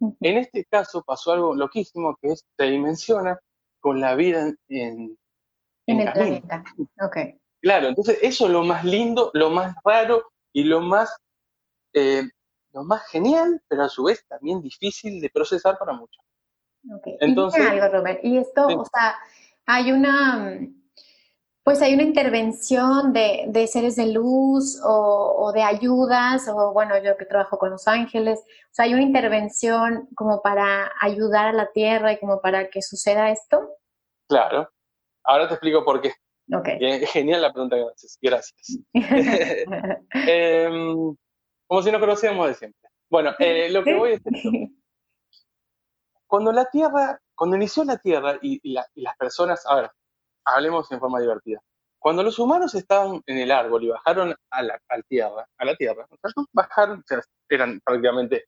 En 0.00 0.36
este 0.36 0.64
caso 0.64 1.02
pasó 1.02 1.32
algo 1.32 1.54
loquísimo 1.54 2.16
que 2.20 2.32
es, 2.32 2.44
se 2.58 2.64
dimensiona 2.64 3.38
con 3.80 4.00
la 4.00 4.14
vida 4.14 4.52
en, 4.68 5.16
en, 5.86 6.00
el 6.00 6.12
planeta. 6.12 6.64
Claro, 7.60 7.88
entonces 7.88 8.18
eso 8.20 8.46
es 8.46 8.52
lo 8.52 8.64
más 8.64 8.84
lindo, 8.84 9.30
lo 9.34 9.50
más 9.50 9.76
raro 9.84 10.24
y 10.52 10.64
lo 10.64 10.80
más 10.80 11.16
eh, 11.94 12.24
lo 12.72 12.84
más 12.84 13.06
genial, 13.08 13.62
pero 13.68 13.84
a 13.84 13.88
su 13.88 14.04
vez 14.04 14.26
también 14.26 14.60
difícil 14.60 15.20
de 15.20 15.30
procesar 15.30 15.78
para 15.78 15.92
muchos. 15.92 16.24
Entonces, 17.20 17.62
y 17.62 17.66
algo, 17.66 17.88
Robert. 17.88 18.20
Y 18.24 18.38
esto, 18.38 18.66
o 18.66 18.84
sea, 18.84 19.16
hay 19.66 19.92
una, 19.92 20.58
pues 21.62 21.80
hay 21.80 21.94
una 21.94 22.02
intervención 22.02 23.12
de, 23.12 23.44
de 23.48 23.66
seres 23.66 23.96
de 23.96 24.06
luz 24.06 24.80
o, 24.84 25.34
o, 25.38 25.52
de 25.52 25.62
ayudas, 25.62 26.48
o 26.48 26.72
bueno, 26.72 27.00
yo 27.02 27.16
que 27.16 27.24
trabajo 27.24 27.58
con 27.58 27.70
los 27.70 27.86
ángeles, 27.86 28.40
o 28.40 28.74
sea, 28.74 28.86
hay 28.86 28.94
una 28.94 29.02
intervención 29.02 30.08
como 30.16 30.42
para 30.42 30.90
ayudar 31.00 31.48
a 31.48 31.52
la 31.52 31.70
tierra 31.70 32.12
y 32.12 32.18
como 32.18 32.40
para 32.40 32.68
que 32.68 32.82
suceda 32.82 33.30
esto. 33.30 33.68
Claro. 34.28 34.68
Ahora 35.24 35.46
te 35.46 35.54
explico 35.54 35.84
por 35.84 36.00
qué. 36.00 36.12
Okay. 36.52 37.06
Genial 37.06 37.42
la 37.42 37.52
pregunta 37.52 37.76
que 37.76 37.82
haces. 37.82 38.18
Gracias. 38.20 38.78
Em, 40.26 41.16
como 41.72 41.82
si 41.82 41.90
no 41.90 42.00
conocíamos 42.00 42.48
de 42.48 42.54
siempre. 42.54 42.90
Bueno, 43.08 43.34
eh, 43.38 43.70
lo 43.70 43.82
que 43.82 43.94
voy 43.94 44.10
a 44.10 44.18
decir. 44.22 44.68
Cuando 46.26 46.52
la 46.52 46.66
Tierra, 46.66 47.18
cuando 47.34 47.56
inició 47.56 47.82
la 47.84 47.96
Tierra 47.96 48.38
y, 48.42 48.60
las 48.96 49.16
personas, 49.16 49.64
a 49.64 49.76
ver, 49.76 49.90
hablemos 50.44 50.92
en 50.92 51.00
forma 51.00 51.18
divertida. 51.18 51.62
Cuando 51.98 52.22
los 52.22 52.38
humanos 52.38 52.74
estaban 52.74 53.22
en 53.24 53.38
el 53.38 53.50
árbol 53.50 53.84
y 53.84 53.88
bajaron 53.88 54.34
a 54.50 54.62
la, 54.62 54.78
tierra, 55.08 55.48
a 55.56 55.64
la 55.64 55.74
Tierra, 55.74 56.06
bajaron, 56.52 57.02
eran 57.48 57.80
prácticamente 57.82 58.44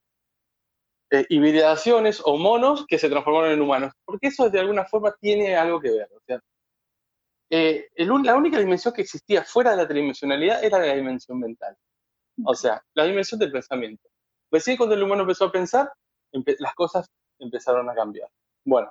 eh, 1.13 1.25
hibridaciones 1.31 2.21
o 2.27 2.37
monos 2.37 2.85
que 2.87 2.99
se 2.99 3.09
transformaron 3.09 3.53
en 3.53 3.63
humanos, 3.63 3.95
porque 4.05 4.27
eso 4.27 4.51
de 4.51 4.61
alguna 4.61 4.85
forma 4.85 5.17
tiene 5.19 5.57
algo 5.57 5.81
que 5.81 5.93
ver. 5.93 6.11
O 6.15 6.21
sea, 6.27 6.41
eh, 7.49 7.89
la 7.97 8.37
única 8.37 8.59
dimensión 8.59 8.93
que 8.93 9.01
existía 9.01 9.45
fuera 9.45 9.71
de 9.71 9.79
la 9.79 9.89
tridimensionalidad 9.89 10.63
era 10.63 10.79
la 10.79 10.95
dimensión 10.95 11.41
mental, 11.41 11.75
o 12.45 12.55
sea, 12.55 12.83
la 12.95 13.05
dimensión 13.05 13.39
del 13.39 13.53
pensamiento. 13.53 14.09
Pues 14.51 14.65
sí, 14.65 14.77
cuando 14.77 14.95
el 14.95 15.03
humano 15.03 15.23
empezó 15.23 15.47
a 15.47 15.53
pensar, 15.53 15.93
las 16.59 16.75
cosas 16.75 17.07
empezaron 17.39 17.89
a 17.91 17.95
cambiar. 17.95 18.29
Bueno, 18.65 18.91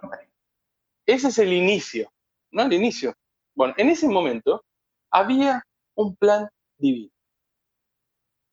ese 1.06 1.28
es 1.30 1.38
el 1.40 1.52
inicio, 1.54 2.12
¿no? 2.52 2.64
El 2.64 2.74
inicio. 2.74 3.14
Bueno, 3.56 3.74
en 3.78 3.90
ese 3.90 4.08
momento 4.08 4.64
había 5.12 5.64
un 5.96 6.16
plan 6.16 6.48
divino, 6.78 7.12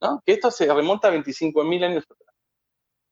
¿no? 0.00 0.22
Que 0.24 0.32
esto 0.32 0.50
se 0.50 0.72
remonta 0.72 1.08
a 1.08 1.12
25.000 1.12 1.84
años 1.84 2.04
atrás. 2.04 2.34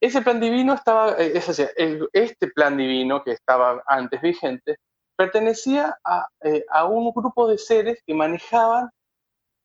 Ese 0.00 0.22
plan 0.22 0.40
divino 0.40 0.74
estaba, 0.74 1.12
eh, 1.18 1.32
es 1.34 1.46
decir, 1.46 1.70
este 2.12 2.48
plan 2.48 2.76
divino 2.76 3.22
que 3.24 3.32
estaba 3.32 3.82
antes 3.86 4.20
vigente, 4.20 4.78
pertenecía 5.16 5.98
a, 6.04 6.28
eh, 6.42 6.64
a, 6.70 6.84
un 6.84 7.10
grupo 7.12 7.48
de 7.48 7.58
seres 7.58 8.00
que 8.06 8.14
manejaban 8.14 8.90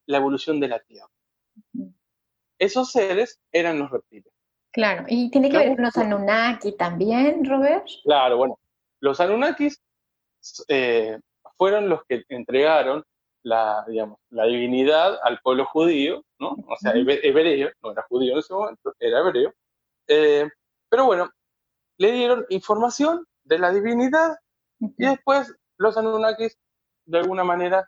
la 0.08 0.18
evolución 0.18 0.60
de 0.60 0.68
la 0.68 0.80
Tierra. 0.80 1.08
Esos 2.60 2.92
seres 2.92 3.40
eran 3.52 3.80
los 3.80 3.92
reptiles. 3.92 4.32
Claro, 4.72 5.06
y 5.08 5.30
tiene 5.30 5.50
que 5.52 5.58
ver 5.58 5.76
con 5.76 5.86
los 5.86 5.98
Anunnaki 5.98 6.76
también, 6.76 7.46
Robert. 7.46 7.86
Claro, 8.04 8.38
bueno, 8.38 8.60
los 9.02 9.20
Anunnakis 9.20 9.80
eh, 10.68 11.20
fueron 11.58 11.90
los 11.90 12.04
que 12.06 12.24
entregaron 12.30 13.04
la, 13.44 13.86
digamos, 13.88 14.20
la 14.30 14.46
divinidad 14.46 15.20
al 15.24 15.40
pueblo 15.42 15.66
judío, 15.66 16.24
¿no? 16.40 16.56
O 16.68 16.76
sea, 16.80 16.94
hebreo, 16.94 17.70
no 17.84 17.92
era 17.92 18.02
judío 18.10 18.34
en 18.34 18.40
ese 18.40 18.54
momento, 18.54 18.96
era 19.00 19.20
hebreo. 19.20 19.54
Eh, 20.08 20.50
pero 20.90 21.06
bueno, 21.06 21.30
le 21.98 22.12
dieron 22.12 22.46
información 22.50 23.26
de 23.44 23.60
la 23.60 23.72
divinidad 23.72 24.38
y 24.80 25.06
después 25.06 25.54
los 25.78 25.98
Anunnakis, 25.98 26.58
de 27.06 27.20
alguna 27.20 27.44
manera, 27.44 27.88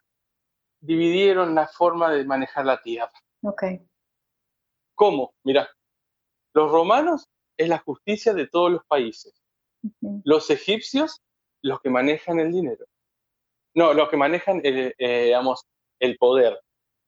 dividieron 0.81 1.55
la 1.55 1.67
forma 1.67 2.11
de 2.11 2.25
manejar 2.25 2.65
la 2.65 2.81
tierra. 2.81 3.11
Ok. 3.41 3.63
¿Cómo? 4.95 5.33
Mira, 5.43 5.69
los 6.53 6.71
romanos 6.71 7.27
es 7.57 7.69
la 7.69 7.79
justicia 7.79 8.33
de 8.33 8.47
todos 8.47 8.71
los 8.71 8.85
países. 8.85 9.33
Los 10.23 10.49
egipcios, 10.49 11.21
los 11.61 11.79
que 11.81 11.89
manejan 11.89 12.39
el 12.39 12.51
dinero. 12.51 12.85
No, 13.75 13.93
los 13.93 14.09
que 14.09 14.17
manejan 14.17 14.61
el, 14.63 14.95
eh, 14.97 15.25
digamos, 15.25 15.65
el 15.99 16.17
poder. 16.17 16.59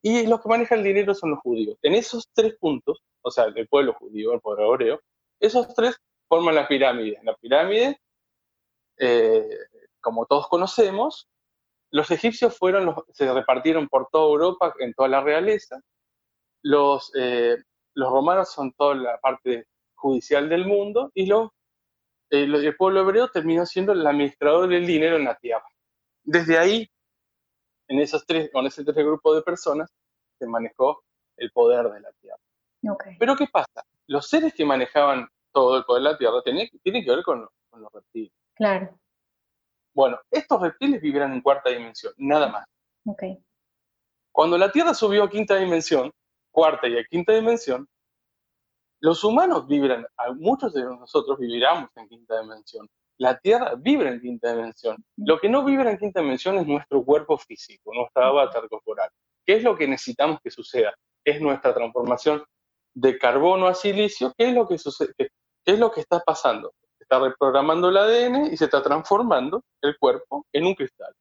Y 0.02 0.28
los 0.28 0.42
que 0.42 0.50
manejan 0.50 0.80
el 0.80 0.84
dinero 0.84 1.14
son 1.16 1.32
los 1.32 1.40
judíos. 1.40 1.78
En 1.82 1.96
esos 1.96 2.30
tres 2.34 2.56
puntos, 2.58 3.02
o 3.22 3.32
sea, 3.32 3.46
el 3.46 3.68
pueblo 3.68 3.94
judío, 3.94 4.34
el 4.34 4.42
pueblo 4.42 4.74
hebreo, 4.74 5.02
esos 5.40 5.74
tres 5.74 5.98
forman 6.28 6.56
la 6.56 6.68
pirámide. 6.68 7.20
La 7.24 7.36
pirámide, 7.36 8.00
eh, 9.00 9.48
como 10.02 10.26
todos 10.26 10.48
conocemos, 10.48 11.28
los 11.92 12.12
egipcios 12.12 12.58
fueron 12.58 12.86
los, 12.86 12.96
se 13.14 13.32
repartieron 13.34 13.88
por 13.88 14.10
toda 14.12 14.28
Europa, 14.28 14.74
en 14.80 14.94
toda 14.94 15.08
la 15.08 15.22
realeza. 15.22 15.80
Los, 16.64 17.12
eh, 17.16 17.58
los 17.98 18.12
romanos 18.12 18.52
son 18.52 18.72
toda 18.74 18.94
la 18.94 19.18
parte 19.18 19.68
judicial 19.96 20.48
del 20.50 20.68
mundo 20.68 21.10
y 21.16 21.32
eh, 21.32 21.50
el 22.30 22.76
pueblo 22.76 23.02
hebreo 23.02 23.30
terminó 23.30 23.66
siendo 23.66 23.92
el 23.92 24.06
administrador 24.06 24.70
del 24.70 24.86
dinero 24.86 25.16
en 25.16 25.26
la 25.26 25.36
tierra. 25.36 25.66
Desde 26.24 26.60
ahí, 26.60 26.88
en 27.88 28.00
esos 28.00 28.24
tres, 28.28 28.52
con 28.54 28.68
ese 28.68 28.84
tres 28.84 28.98
grupos 28.98 29.38
de 29.38 29.42
personas, 29.42 29.90
se 30.38 30.46
manejó 30.46 31.04
el 31.38 31.52
poder 31.52 31.90
de 31.90 32.02
la 32.02 32.12
tierra. 32.22 32.38
Pero 33.18 33.36
¿qué 33.36 33.48
pasa? 33.52 33.84
Los 34.06 34.30
seres 34.30 34.54
que 34.54 34.64
manejaban 34.64 35.28
todo 35.52 35.78
el 35.78 35.84
poder 35.84 36.04
de 36.04 36.12
la 36.12 36.18
tierra 36.20 36.42
tienen, 36.44 36.70
tienen 36.84 37.04
que 37.04 37.10
ver 37.10 37.24
con, 37.24 37.42
los 37.42 37.92
reptiles. 37.92 38.32
Claro. 38.54 38.96
Bueno, 39.96 40.20
estos 40.30 40.62
reptiles 40.62 41.02
vivían 41.02 41.34
en 41.34 41.42
cuarta 41.42 41.72
dimensión, 41.72 42.14
nada 42.18 42.48
más. 42.48 42.68
Cuando 44.32 44.58
la 44.58 44.72
Tierra 44.72 44.94
subió 44.94 45.24
a 45.24 45.30
quinta 45.30 45.56
dimensión, 45.56 46.12
cuarta 46.58 46.88
y 46.88 46.98
a 46.98 47.04
quinta 47.04 47.34
dimensión, 47.34 47.88
los 49.00 49.24
humanos 49.24 49.68
vibran, 49.68 50.08
muchos 50.38 50.74
de 50.74 50.82
nosotros 50.84 51.38
viviramos 51.38 51.92
en 51.96 52.08
quinta 52.08 52.42
dimensión. 52.42 52.90
La 53.20 53.38
Tierra 53.38 53.76
vibra 53.78 54.10
en 54.10 54.20
quinta 54.20 54.56
dimensión. 54.56 54.98
Lo 55.18 55.40
que 55.40 55.50
no 55.50 55.64
vibra 55.64 55.92
en 55.92 56.00
quinta 56.00 56.22
dimensión 56.22 56.58
es 56.58 56.66
nuestro 56.66 57.06
cuerpo 57.06 57.38
físico, 57.38 57.94
nuestra 57.94 58.30
avatar 58.30 58.68
corporal. 58.70 59.08
¿Qué 59.46 59.58
es 59.58 59.64
lo 59.64 59.78
que 59.78 59.88
necesitamos 59.88 60.40
que 60.44 60.50
suceda? 60.50 60.96
Es 61.24 61.40
nuestra 61.40 61.76
transformación 61.76 62.44
de 62.96 63.20
carbono 63.20 63.68
a 63.68 63.76
silicio. 63.76 64.34
¿Qué 64.36 64.50
es 64.50 64.56
lo 64.56 64.68
que 64.68 64.80
sucede? 64.80 65.14
¿Qué 65.16 65.30
es 65.64 65.78
lo 65.78 65.92
que 65.92 66.02
está 66.02 66.22
pasando? 66.22 66.74
está 67.00 67.20
reprogramando 67.20 67.88
el 67.88 67.98
ADN 67.98 68.52
y 68.52 68.58
se 68.58 68.66
está 68.66 68.82
transformando 68.82 69.64
el 69.82 69.96
cuerpo 69.98 70.46
en 70.52 70.66
un 70.66 70.74
cristal. 70.74 71.14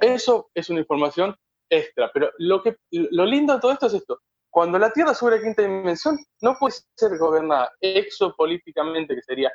Eso 0.00 0.50
es 0.54 0.70
una 0.70 0.80
información 0.80 1.36
extra, 1.70 2.10
pero 2.12 2.30
lo, 2.38 2.62
que, 2.62 2.78
lo 2.90 3.24
lindo 3.24 3.54
de 3.54 3.60
todo 3.60 3.72
esto 3.72 3.86
es 3.86 3.94
esto. 3.94 4.18
Cuando 4.54 4.78
la 4.78 4.92
Tierra 4.92 5.14
sube 5.14 5.34
a 5.34 5.42
quinta 5.42 5.62
dimensión, 5.62 6.16
no 6.40 6.56
puede 6.56 6.76
ser 6.94 7.18
gobernada 7.18 7.72
exopolíticamente, 7.80 9.16
que 9.16 9.22
sería, 9.22 9.50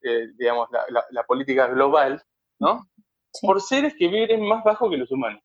eh, 0.00 0.28
digamos, 0.36 0.68
la, 1.10 1.24
política 1.24 1.66
global, 1.66 2.22
¿no? 2.60 2.88
Por 3.42 3.60
seres 3.60 3.94
que 3.98 4.06
viven 4.06 4.46
más 4.46 4.62
bajo 4.62 4.88
que 4.88 4.96
los 4.96 5.10
humanos. 5.10 5.42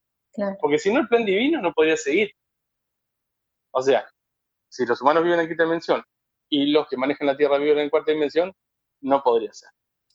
Porque 0.62 0.78
si 0.78 0.94
no, 0.94 1.00
el 1.00 1.08
plan 1.08 1.26
divino 1.26 1.60
no 1.60 1.74
podría 1.74 1.98
seguir. 1.98 2.30
O 3.72 3.82
sea, 3.82 4.08
si 4.70 4.86
los 4.86 5.02
humanos 5.02 5.24
viven 5.24 5.40
en 5.40 5.48
quinta 5.48 5.64
dimensión 5.64 6.04
y 6.48 6.72
los 6.72 6.88
que 6.88 6.96
manejan 6.96 7.26
la 7.26 7.36
Tierra 7.36 7.58
viven 7.58 7.80
en 7.80 7.90
cuarta 7.90 8.12
dimensión, 8.12 8.54
no 9.02 9.24
podría 9.24 9.52
ser. 9.54 9.70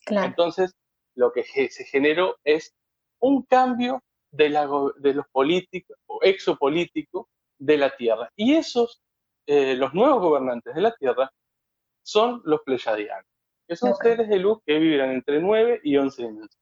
Entonces, 0.06 0.72
lo 1.16 1.32
que 1.32 1.42
se 1.42 1.84
generó 1.86 2.36
es 2.44 2.72
un 3.18 3.42
cambio 3.42 4.04
de, 4.30 4.50
la, 4.50 4.68
de 4.98 5.14
los 5.14 5.26
políticos 5.32 5.96
o 6.06 6.20
exopolíticos 6.22 7.26
de 7.58 7.78
la 7.78 7.94
Tierra. 7.96 8.30
Y 8.36 8.54
esos, 8.54 9.02
eh, 9.46 9.74
los 9.74 9.94
nuevos 9.94 10.20
gobernantes 10.20 10.74
de 10.74 10.80
la 10.80 10.94
Tierra, 10.94 11.30
son 12.02 12.42
los 12.44 12.60
pleyadianos, 12.62 13.26
que 13.66 13.76
son 13.76 13.94
seres 13.96 14.28
de 14.28 14.38
luz 14.38 14.58
que 14.66 14.78
vivirán 14.78 15.10
entre 15.10 15.40
9 15.40 15.80
y 15.82 15.96
11 15.96 16.22
dimensiones. 16.22 16.58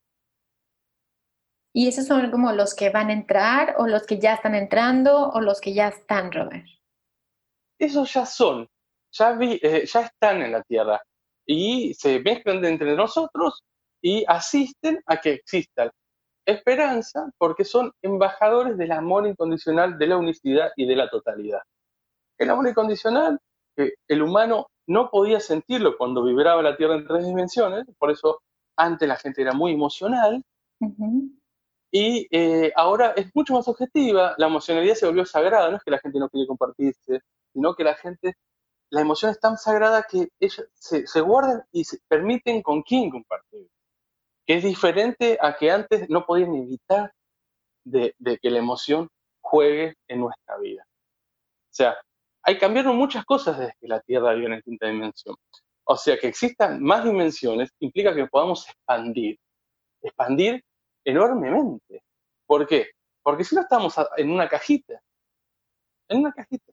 ¿Y 1.74 1.88
esos 1.88 2.07
son 2.07 2.31
como 2.31 2.52
los 2.52 2.74
que 2.74 2.90
van 2.90 3.09
a 3.09 3.14
entrar 3.14 3.76
o 3.78 3.87
los 3.87 4.07
que 4.07 4.18
ya 4.18 4.35
están 4.35 4.55
entrando 4.55 5.31
o 5.31 5.40
los 5.40 5.61
que 5.61 5.72
ya 5.72 5.88
están, 5.88 6.31
Robert? 6.31 6.66
Esos 7.78 8.12
ya 8.12 8.26
son, 8.26 8.68
ya, 9.11 9.37
eh, 9.40 9.87
ya 9.87 10.00
están 10.02 10.42
en 10.42 10.52
la 10.52 10.62
Tierra 10.62 11.00
y 11.46 11.94
se 11.94 12.20
mezclan 12.20 12.64
entre 12.64 12.94
nosotros 12.94 13.64
y 14.02 14.24
asisten 14.28 15.02
a 15.07 15.16
que 15.16 15.33
exista 15.33 15.90
esperanza 16.46 17.31
porque 17.38 17.64
son 17.64 17.92
embajadores 18.02 18.76
del 18.76 18.92
amor 18.92 19.26
incondicional, 19.26 19.98
de 19.98 20.07
la 20.07 20.16
unicidad 20.16 20.72
y 20.76 20.87
de 20.87 20.96
la 20.96 21.09
totalidad. 21.09 21.61
El 22.38 22.50
amor 22.50 22.68
incondicional, 22.68 23.38
que 23.76 23.94
el 24.09 24.22
humano 24.22 24.68
no 24.87 25.11
podía 25.11 25.40
sentirlo 25.40 25.96
cuando 25.96 26.24
vibraba 26.24 26.62
la 26.62 26.76
Tierra 26.76 26.96
en 26.96 27.07
tres 27.07 27.24
dimensiones, 27.24 27.87
por 27.98 28.11
eso 28.11 28.40
antes 28.76 29.09
la 29.09 29.16
gente 29.16 29.42
era 29.42 29.52
muy 29.52 29.72
emocional, 29.72 30.42
y 31.92 32.26
eh, 32.31 32.72
ahora 32.74 33.12
es 33.16 33.31
mucho 33.35 33.55
más 33.55 33.68
objetiva, 33.68 34.35
la 34.38 34.46
emocionalidad 34.46 34.94
se 34.94 35.07
volvió 35.07 35.24
sagrada, 35.24 35.70
no 35.70 35.76
es 35.76 35.85
que 35.85 35.90
la 35.90 36.00
gente 36.00 36.18
no 36.18 36.28
quiere 36.28 36.46
compartirse, 36.46 37.20
sino 37.52 37.74
que 37.74 37.85
la 37.85 37.94
gente, 37.94 38.35
la 38.90 39.02
emoción 39.02 39.31
es 39.31 39.38
tan 39.38 39.57
sagrada 39.57 40.05
que 40.11 40.28
ellos 40.40 40.66
se, 40.74 41.07
se 41.07 41.20
guardan 41.20 41.62
y 41.70 41.85
se 41.85 41.98
permiten 42.09 42.62
con 42.62 42.83
quién 42.83 43.11
compartir 43.11 43.68
que 44.46 44.55
es 44.57 44.64
diferente 44.64 45.38
a 45.40 45.57
que 45.57 45.70
antes 45.70 46.09
no 46.09 46.26
podían 46.26 46.55
evitar 46.55 47.12
de, 47.85 48.14
que 48.40 48.50
la 48.50 48.59
emoción 48.59 49.09
juegue 49.40 49.94
en 50.09 50.20
nuestra 50.20 50.59
vida. 50.59 50.85
O 50.85 51.74
sea, 51.74 51.96
hay 52.42 52.59
cambiaron 52.59 52.96
muchas 52.96 53.24
cosas 53.24 53.59
desde 53.59 53.74
que 53.81 53.88
la 53.88 54.00
Tierra 54.00 54.35
vive 54.35 54.46
en 54.46 54.52
la 54.52 54.62
quinta 54.62 54.88
dimensión. 54.88 55.37
O 55.85 55.96
sea, 55.96 56.18
que 56.18 56.28
existan 56.28 56.83
más 56.83 57.05
dimensiones 57.05 57.70
implica 57.81 58.14
que 58.14 58.26
podamos 58.26 58.68
expandir, 58.68 59.38
expandir 60.02 60.62
enormemente. 61.05 62.02
¿Por 62.46 62.66
qué? 62.66 62.90
Porque 63.22 63.44
si 63.44 63.55
no 63.55 63.62
estamos 63.62 63.94
en 64.16 64.31
una 64.31 64.48
cajita, 64.48 65.00
en 66.09 66.18
una 66.18 66.33
cajita. 66.33 66.72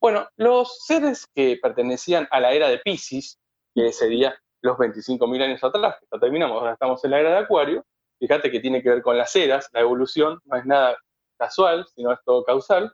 Bueno, 0.00 0.28
los 0.36 0.84
seres 0.84 1.26
que 1.34 1.58
pertenecían 1.62 2.26
a 2.30 2.40
la 2.40 2.52
era 2.52 2.68
de 2.68 2.78
Pisces, 2.78 3.38
que 3.74 3.92
sería 3.92 4.36
los 4.62 4.76
25.000 4.78 5.42
años 5.42 5.62
atrás, 5.62 5.96
que 6.00 6.06
ya 6.10 6.18
terminamos, 6.18 6.58
ahora 6.58 6.72
estamos 6.72 7.04
en 7.04 7.10
la 7.10 7.20
era 7.20 7.30
de 7.30 7.38
Acuario, 7.38 7.84
fíjate 8.18 8.50
que 8.50 8.60
tiene 8.60 8.82
que 8.82 8.88
ver 8.88 9.02
con 9.02 9.18
las 9.18 9.34
eras, 9.34 9.68
la 9.72 9.80
evolución 9.80 10.40
no 10.44 10.56
es 10.56 10.64
nada 10.64 10.96
casual, 11.36 11.86
sino 11.94 12.12
es 12.12 12.18
todo 12.24 12.44
causal, 12.44 12.92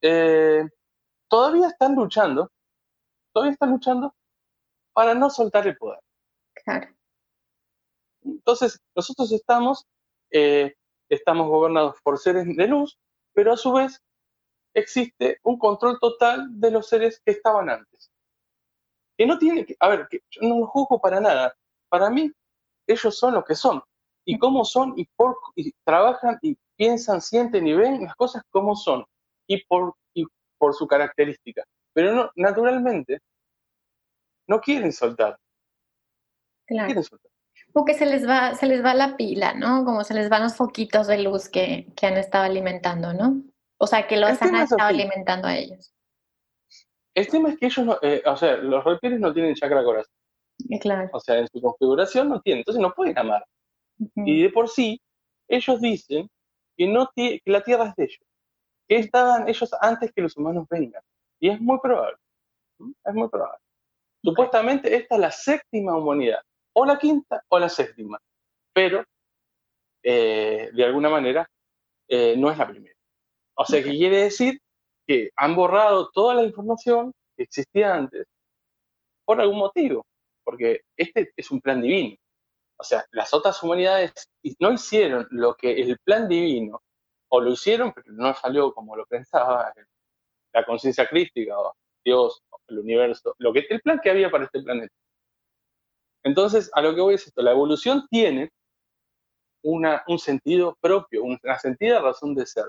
eh, 0.00 0.64
todavía 1.28 1.68
están 1.68 1.96
luchando, 1.96 2.50
todavía 3.32 3.52
están 3.52 3.70
luchando 3.70 4.14
para 4.92 5.14
no 5.14 5.28
soltar 5.30 5.66
el 5.66 5.76
poder. 5.76 6.00
Claro. 6.64 6.88
Entonces, 8.24 8.80
nosotros 8.94 9.32
estamos, 9.32 9.84
eh, 10.30 10.74
estamos 11.08 11.48
gobernados 11.48 11.96
por 12.02 12.18
seres 12.18 12.44
de 12.56 12.66
luz, 12.68 12.98
pero 13.32 13.52
a 13.52 13.56
su 13.56 13.72
vez 13.72 14.00
existe 14.74 15.38
un 15.42 15.58
control 15.58 15.98
total 16.00 16.46
de 16.60 16.70
los 16.70 16.88
seres 16.88 17.20
que 17.24 17.32
estaban 17.32 17.70
antes. 17.70 18.10
Que 19.18 19.26
no 19.26 19.36
tiene 19.36 19.66
que, 19.66 19.76
a 19.80 19.88
ver, 19.88 20.06
que 20.08 20.20
yo 20.30 20.48
no 20.48 20.60
los 20.60 20.68
juzgo 20.70 21.00
para 21.00 21.20
nada. 21.20 21.52
Para 21.90 22.08
mí, 22.08 22.30
ellos 22.86 23.18
son 23.18 23.34
lo 23.34 23.44
que 23.44 23.56
son. 23.56 23.82
Y 24.24 24.38
cómo 24.38 24.64
son, 24.64 24.94
y, 24.96 25.06
por, 25.16 25.36
y 25.56 25.72
trabajan, 25.84 26.38
y 26.40 26.56
piensan, 26.76 27.20
sienten 27.20 27.66
y 27.66 27.74
ven 27.74 28.04
las 28.04 28.14
cosas 28.14 28.42
como 28.50 28.76
son. 28.76 29.04
Y 29.48 29.64
por, 29.64 29.94
y 30.14 30.24
por 30.56 30.72
su 30.72 30.86
característica. 30.86 31.64
Pero 31.92 32.14
no, 32.14 32.30
naturalmente, 32.36 33.18
no 34.46 34.60
quieren 34.60 34.92
soltar. 34.92 35.36
Claro. 36.66 36.86
quieren 36.86 37.02
soltar. 37.02 37.30
Porque 37.72 37.94
se 37.94 38.06
les 38.06 38.26
va, 38.26 38.54
se 38.54 38.66
les 38.66 38.84
va 38.84 38.94
la 38.94 39.16
pila, 39.16 39.54
¿no? 39.54 39.84
Como 39.84 40.04
se 40.04 40.14
les 40.14 40.28
van 40.28 40.42
los 40.44 40.54
foquitos 40.54 41.08
de 41.08 41.18
luz 41.18 41.48
que, 41.48 41.92
que 41.96 42.06
han 42.06 42.16
estado 42.16 42.44
alimentando, 42.44 43.12
¿no? 43.12 43.42
O 43.78 43.86
sea, 43.86 44.06
que 44.06 44.16
los 44.16 44.40
han 44.40 44.54
estado 44.54 44.88
alimentando 44.88 45.48
a 45.48 45.56
ellos. 45.56 45.92
El 47.18 47.26
tema 47.26 47.48
es 47.48 47.58
que 47.58 47.66
ellos, 47.66 47.84
no, 47.84 47.98
eh, 48.00 48.22
o 48.24 48.36
sea, 48.36 48.58
los 48.58 48.84
reptiles 48.84 49.18
no 49.18 49.34
tienen 49.34 49.56
chakra 49.56 49.82
corazón. 49.82 50.14
Claro. 50.80 51.10
O 51.12 51.18
sea, 51.18 51.38
en 51.38 51.48
su 51.48 51.60
configuración 51.60 52.28
no 52.28 52.40
tienen, 52.40 52.60
entonces 52.60 52.80
no 52.80 52.94
pueden 52.94 53.18
amar. 53.18 53.44
Y 54.14 54.44
de 54.44 54.50
por 54.50 54.68
sí, 54.68 55.00
ellos 55.48 55.80
dicen 55.80 56.30
que, 56.76 56.86
no 56.86 57.10
que 57.16 57.40
la 57.46 57.60
Tierra 57.60 57.88
es 57.88 57.96
de 57.96 58.04
ellos, 58.04 58.22
que 58.86 58.96
estaban 58.98 59.48
ellos 59.48 59.68
antes 59.80 60.12
que 60.12 60.22
los 60.22 60.36
humanos 60.36 60.68
vengan. 60.70 61.02
Y 61.40 61.48
es 61.48 61.60
muy 61.60 61.80
probable. 61.80 62.18
Es 63.04 63.14
muy 63.14 63.28
probable. 63.28 63.64
Supuestamente 64.22 64.94
esta 64.94 65.16
es 65.16 65.20
la 65.20 65.32
séptima 65.32 65.96
humanidad, 65.96 66.42
o 66.72 66.84
la 66.84 67.00
quinta 67.00 67.42
o 67.48 67.58
la 67.58 67.68
séptima, 67.68 68.20
pero 68.72 69.04
eh, 70.04 70.70
de 70.72 70.84
alguna 70.84 71.08
manera 71.08 71.50
eh, 72.06 72.36
no 72.36 72.48
es 72.48 72.58
la 72.58 72.68
primera. 72.68 72.94
O 73.56 73.64
sea, 73.64 73.82
que 73.82 73.90
quiere 73.90 74.18
decir 74.18 74.60
que 75.08 75.30
han 75.36 75.56
borrado 75.56 76.10
toda 76.10 76.34
la 76.34 76.44
información 76.44 77.14
que 77.34 77.44
existía 77.44 77.94
antes 77.94 78.26
por 79.24 79.40
algún 79.40 79.58
motivo, 79.58 80.06
porque 80.44 80.82
este 80.96 81.32
es 81.34 81.50
un 81.50 81.62
plan 81.62 81.80
divino. 81.80 82.16
O 82.78 82.84
sea, 82.84 83.04
las 83.12 83.32
otras 83.32 83.60
humanidades 83.62 84.12
no 84.60 84.70
hicieron 84.72 85.26
lo 85.30 85.54
que 85.54 85.72
el 85.80 85.98
plan 86.04 86.28
divino, 86.28 86.82
o 87.30 87.40
lo 87.40 87.52
hicieron, 87.52 87.92
pero 87.92 88.12
no 88.12 88.34
salió 88.34 88.72
como 88.74 88.96
lo 88.96 89.06
pensaba 89.06 89.72
la 90.52 90.64
conciencia 90.66 91.08
crística, 91.08 91.58
o 91.58 91.74
Dios, 92.04 92.42
el 92.68 92.78
universo, 92.78 93.34
lo 93.38 93.52
que, 93.52 93.66
el 93.70 93.80
plan 93.80 94.00
que 94.02 94.10
había 94.10 94.30
para 94.30 94.44
este 94.44 94.62
planeta. 94.62 94.94
Entonces, 96.22 96.70
a 96.74 96.82
lo 96.82 96.94
que 96.94 97.00
voy 97.00 97.14
es 97.14 97.26
esto, 97.26 97.40
la 97.42 97.52
evolución 97.52 98.06
tiene 98.10 98.50
una, 99.62 100.04
un 100.06 100.18
sentido 100.18 100.76
propio, 100.80 101.22
una 101.24 101.58
sentida 101.58 102.00
razón 102.00 102.34
de 102.34 102.44
ser 102.44 102.66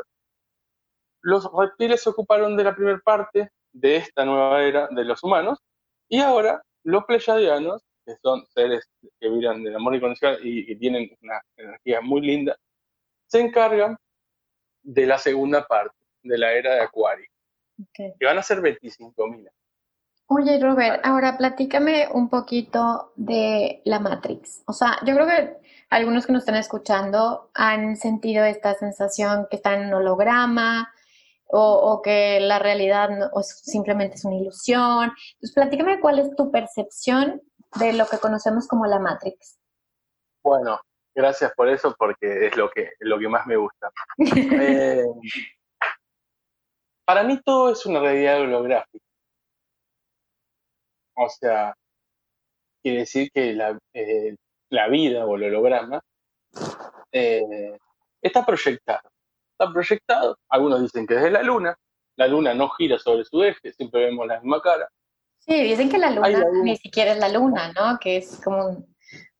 los 1.21 1.49
reptiles 1.51 2.03
se 2.03 2.09
ocuparon 2.09 2.55
de 2.57 2.63
la 2.63 2.75
primera 2.75 2.99
parte 3.03 3.49
de 3.71 3.97
esta 3.97 4.25
nueva 4.25 4.63
era 4.63 4.87
de 4.89 5.03
los 5.03 5.23
humanos 5.23 5.59
y 6.07 6.19
ahora 6.19 6.61
los 6.83 7.03
pleyadianos, 7.05 7.83
que 8.05 8.15
son 8.21 8.45
seres 8.47 8.89
que 9.19 9.29
viven 9.29 9.63
del 9.63 9.75
amor 9.75 9.95
incondicional 9.95 10.39
y 10.41 10.65
que 10.65 10.75
tienen 10.75 11.09
una 11.21 11.41
energía 11.57 12.01
muy 12.01 12.21
linda, 12.21 12.55
se 13.27 13.39
encargan 13.39 13.97
de 14.81 15.05
la 15.05 15.17
segunda 15.17 15.65
parte 15.67 15.95
de 16.23 16.37
la 16.37 16.53
era 16.53 16.75
de 16.75 16.81
Acuario, 16.81 17.27
que 17.93 18.25
van 18.25 18.37
a 18.37 18.43
ser 18.43 18.59
25.000. 18.59 19.49
Oye, 20.31 20.59
Robert, 20.59 21.01
ahora 21.03 21.37
platícame 21.37 22.07
un 22.11 22.29
poquito 22.29 23.13
de 23.15 23.81
la 23.85 23.99
Matrix. 23.99 24.61
O 24.67 24.73
sea, 24.73 24.99
yo 25.03 25.15
creo 25.15 25.25
que 25.25 25.57
algunos 25.89 26.27
que 26.27 26.33
nos 26.33 26.43
están 26.43 26.55
escuchando 26.55 27.49
han 27.55 27.95
sentido 27.97 28.45
esta 28.45 28.75
sensación 28.75 29.47
que 29.49 29.55
están 29.55 29.81
en 29.81 29.93
holograma, 29.93 30.93
o, 31.51 32.01
que 32.03 32.39
la 32.39 32.59
realidad 32.59 33.09
simplemente 33.43 34.15
es 34.15 34.25
una 34.25 34.35
ilusión. 34.35 35.11
Entonces, 35.33 35.53
platícame 35.53 35.99
cuál 35.99 36.19
es 36.19 36.35
tu 36.35 36.51
percepción 36.51 37.41
de 37.79 37.93
lo 37.93 38.05
que 38.07 38.19
conocemos 38.19 38.67
como 38.67 38.85
la 38.85 38.99
Matrix. 38.99 39.59
Bueno, 40.43 40.79
gracias 41.15 41.51
por 41.55 41.69
eso, 41.69 41.95
porque 41.97 42.47
es 42.47 42.57
lo 42.57 42.69
que, 42.69 42.91
lo 42.99 43.17
que 43.19 43.27
más 43.27 43.47
me 43.47 43.57
gusta. 43.57 43.91
Eh, 44.19 45.05
para 47.05 47.23
mí 47.23 47.41
todo 47.43 47.71
es 47.71 47.83
una 47.87 47.99
realidad 47.99 48.41
holográfica. 48.41 49.03
O 51.15 51.27
sea, 51.27 51.73
quiere 52.83 52.99
decir 52.99 53.31
que 53.31 53.53
la, 53.53 53.77
eh, 53.93 54.35
vida 54.89 55.25
o 55.25 55.35
el 55.35 55.45
holograma 55.45 55.99
eh, 57.11 57.77
está 58.21 58.45
proyectado 58.45 59.09
está 59.59 59.71
proyectado. 59.71 60.37
Algunos 60.49 60.81
dicen 60.81 61.05
que 61.05 61.15
es 61.15 61.21
de 61.21 61.31
la 61.31 61.43
Luna. 61.43 61.77
La 62.15 62.27
Luna 62.27 62.53
no 62.53 62.69
gira 62.69 62.97
sobre 62.97 63.25
su 63.25 63.43
eje, 63.43 63.73
siempre 63.73 64.05
vemos 64.05 64.25
la 64.27 64.39
misma 64.39 64.61
cara. 64.61 64.89
Sí, 65.39 65.63
dicen 65.63 65.89
que 65.89 65.97
la 65.97 66.11
Luna 66.11 66.45
ni 66.63 66.77
siquiera 66.77 67.13
es 67.13 67.19
la 67.19 67.29
Luna, 67.29 67.71
¿no? 67.73 67.97
Que 67.99 68.17
es 68.17 68.41
como 68.43 68.85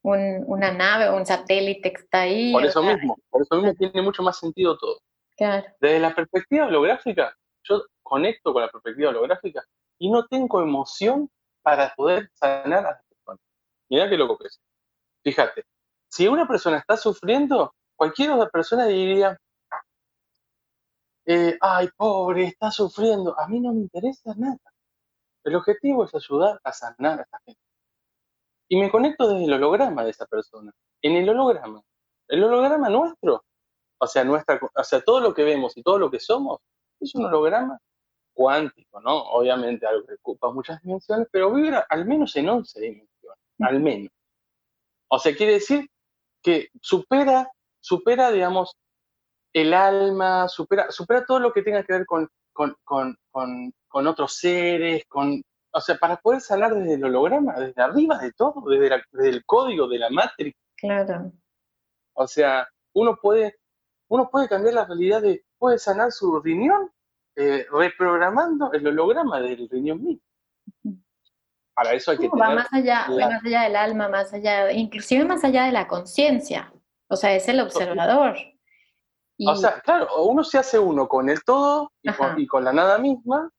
una 0.02 0.72
nave 0.72 1.10
o 1.10 1.18
un 1.18 1.26
satélite 1.26 1.92
que 1.92 2.02
está 2.02 2.22
ahí. 2.22 2.54
Por 2.54 2.66
eso 2.66 2.82
mismo, 2.82 3.18
por 3.30 3.42
eso 3.42 3.56
mismo 3.56 3.74
tiene 3.76 4.02
mucho 4.02 4.24
más 4.24 4.38
sentido 4.38 4.78
todo. 4.78 5.00
Claro. 5.38 5.66
Desde 5.80 6.00
la 6.00 6.16
perspectiva 6.16 6.68
holográfica, 6.68 7.36
yo 7.64 7.84
conecto 8.02 8.54
con 8.54 8.62
la 8.62 8.70
perspectiva 8.70 9.10
holográfica 9.10 9.64
y 9.98 10.10
no 10.10 10.26
tengo 10.28 10.62
emoción 10.62 11.30
para 11.62 11.94
poder 11.96 12.30
sanar 12.34 12.80
a 12.86 12.92
las 12.92 13.04
personas. 13.04 13.42
Mirá 13.90 14.10
qué 14.10 14.18
loco 14.18 14.38
que 14.38 14.48
es. 14.48 14.60
Fíjate, 15.24 15.66
si 16.10 16.28
una 16.28 16.48
persona 16.48 16.78
está 16.78 16.96
sufriendo, 16.98 17.74
cualquier 17.96 18.32
otra 18.32 18.50
persona 18.50 18.86
diría, 18.86 19.38
eh, 21.32 21.60
ay, 21.62 21.90
pobre, 21.96 22.46
está 22.46 22.72
sufriendo. 22.72 23.40
A 23.40 23.48
mí 23.48 23.60
no 23.60 23.72
me 23.72 23.82
interesa 23.82 24.34
nada. 24.36 24.58
El 25.44 25.56
objetivo 25.56 26.04
es 26.04 26.16
ayudar 26.16 26.60
a 26.64 26.74
sanar 26.74 27.20
a 27.20 27.22
esa 27.22 27.40
gente. 27.46 27.62
Y 28.68 28.80
me 28.82 28.90
conecto 28.90 29.28
desde 29.28 29.46
el 29.46 29.54
holograma 29.54 30.04
de 30.04 30.10
esa 30.10 30.26
persona. 30.26 30.72
En 31.04 31.16
el 31.16 31.30
holograma. 31.30 31.84
El 32.28 32.44
holograma 32.44 32.90
nuestro, 32.90 33.44
o 34.00 34.08
sea, 34.08 34.24
nuestra, 34.24 34.60
o 34.76 34.84
sea, 34.84 35.02
todo 35.02 35.20
lo 35.20 35.36
que 35.36 35.44
vemos 35.44 35.78
y 35.78 35.84
todo 35.84 36.00
lo 36.00 36.10
que 36.10 36.20
somos, 36.20 36.62
es 37.00 37.14
un 37.14 37.26
holograma 37.26 37.78
cuántico, 38.34 39.00
¿no? 39.00 39.16
Obviamente 39.30 39.86
algo 39.86 40.08
que 40.08 40.16
ocupa 40.16 40.52
muchas 40.52 40.82
dimensiones, 40.82 41.28
pero 41.32 41.54
vive 41.54 41.80
al 41.90 42.06
menos 42.06 42.36
en 42.38 42.50
11 42.50 42.80
dimensiones, 42.82 43.40
al 43.60 43.80
menos. 43.80 44.12
O 45.10 45.20
sea, 45.20 45.36
quiere 45.36 45.54
decir 45.54 45.88
que 46.42 46.70
supera, 46.82 47.52
supera, 47.82 48.32
digamos, 48.32 48.76
el 49.54 49.74
alma, 49.74 50.48
supera, 50.48 50.92
supera 50.92 51.26
todo 51.26 51.40
lo 51.40 51.52
que 51.52 51.62
tenga 51.62 51.84
que 51.84 51.94
ver 51.94 52.06
con, 52.06 52.30
con, 52.54 54.08
otros 54.08 54.38
seres, 54.38 55.04
con, 55.08 55.42
o 55.72 55.82
sea, 55.82 55.96
para 55.98 56.18
poder 56.18 56.42
sanar 56.42 56.74
desde 56.74 56.96
el 56.96 57.04
holograma, 57.06 57.54
desde 57.60 57.82
arriba 57.82 58.18
de 58.18 58.32
todo, 58.34 58.64
desde, 58.70 59.30
el 59.30 59.46
código 59.46 59.88
de 59.88 60.00
la 60.00 60.10
matrix. 60.10 60.58
Claro. 60.76 61.32
O 62.14 62.28
sea, 62.28 62.68
uno 62.94 63.18
puede, 63.22 63.56
uno 64.10 64.30
puede 64.30 64.48
cambiar 64.48 64.74
la 64.74 64.86
realidad 64.86 65.22
de, 65.22 65.44
puede 65.58 65.80
sanar 65.80 66.12
su 66.12 66.40
riñón 66.42 66.92
eh, 67.36 67.66
reprogramando 67.72 68.72
el 68.74 68.88
holograma 68.88 69.40
del 69.40 69.70
riñón 69.70 70.04
mismo. 70.04 70.22
Para 71.74 71.94
eso 71.94 72.12
hay 72.12 72.18
que 72.18 72.28
va 72.28 72.56
más 72.56 72.74
allá, 72.74 73.08
más 73.08 73.46
allá 73.46 73.62
del 73.62 73.76
alma, 73.78 74.10
más 74.10 74.34
allá, 74.34 74.70
inclusive 74.74 75.24
más 75.24 75.46
allá 75.46 75.64
de 75.64 75.72
la 75.72 75.88
conciencia. 75.88 76.74
O 77.08 77.16
sea, 77.16 77.34
es 77.34 77.48
el 77.48 77.62
observador. 77.62 78.36
O 79.46 79.56
sea, 79.56 79.80
claro, 79.82 80.24
uno 80.24 80.44
se 80.44 80.58
hace 80.58 80.78
uno 80.78 81.08
con 81.08 81.30
el 81.30 81.44
todo 81.44 81.92
y 82.04 82.46
con, 82.46 82.64
la 82.64 82.74
nada 82.74 82.98
misma, 82.98 83.50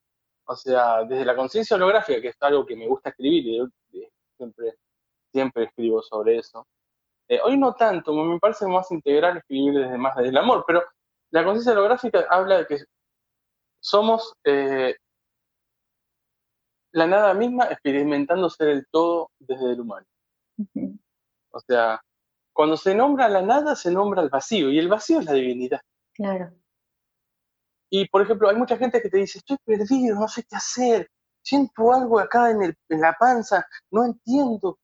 o 0.45 0.57
sea, 0.57 1.05
desde 1.05 1.25
la 1.25 1.35
conciencia 1.35 1.77
holográfica, 1.77 2.21
que 2.21 2.29
es 2.29 2.37
algo 2.41 2.67
que 2.67 2.77
me 2.77 2.87
gusta 2.87 3.11
escribir 3.11 3.69
y 3.93 4.09
siempre, 4.37 4.75
siempre 5.33 5.65
escribo 5.65 6.03
sobre 6.03 6.39
eso. 6.39 6.67
Eh, 7.29 7.41
hoy 7.43 7.57
no 7.57 7.75
tanto, 7.75 8.13
me 8.13 8.39
parece 8.39 8.67
más 8.67 8.91
integral 8.91 9.39
escribir 9.39 9.81
desde 9.81 9.97
más 9.97 10.17
desde 10.17 10.31
el 10.31 10.37
amor, 10.37 10.65
pero 10.67 10.83
la 11.31 11.45
conciencia 11.45 11.73
holográfica 11.73 12.27
habla 12.29 12.59
de 12.59 12.67
que 12.67 12.85
somos, 13.81 14.35
eh, 14.45 14.97
la 16.93 17.07
nada 17.07 17.33
misma 17.35 17.67
experimentando 17.67 18.51
ser 18.51 18.69
el 18.69 18.87
todo 18.91 19.31
desde 19.39 19.73
el 19.73 19.81
humano. 19.81 20.07
O 21.53 21.61
sea, 21.61 22.01
cuando 22.53 22.77
se 22.77 22.95
nombra 22.95 23.29
la 23.29 23.43
nada, 23.43 23.77
se 23.77 23.91
nombra 23.91 24.23
el 24.23 24.29
vacío, 24.29 24.71
y 24.71 24.79
el 24.79 24.89
vacío 24.89 25.21
es 25.21 25.27
la 25.27 25.33
divinidad. 25.33 25.81
Claro. 26.15 26.53
Y, 27.91 28.09
por 28.09 28.23
ejemplo, 28.23 28.49
hay 28.49 28.57
mucha 28.57 28.77
gente 28.77 29.03
que 29.03 29.11
te 29.11 29.19
dice, 29.19 29.39
estoy 29.39 29.57
perdido, 29.65 30.17
no 30.17 30.29
sé 30.29 30.45
qué 30.49 30.57
hacer, 30.57 31.11
siento 31.43 31.93
algo 31.93 32.21
acá 32.21 32.51
en, 32.51 32.63
el, 32.63 32.75
en 32.89 33.01
la 33.01 33.17
panza, 33.19 33.67
no 33.91 34.05
entiendo. 34.05 34.79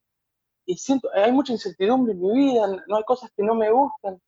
Y 0.67 0.77
siento, 0.77 1.09
hay 1.15 1.31
mucha 1.31 1.53
incertidumbre 1.53 2.13
en 2.13 2.21
mi 2.21 2.33
vida, 2.33 2.67
no 2.89 2.97
hay 2.97 3.05
cosas 3.05 3.31
que 3.37 3.45
no 3.45 3.55
me 3.55 3.71
gustan. 3.71 4.21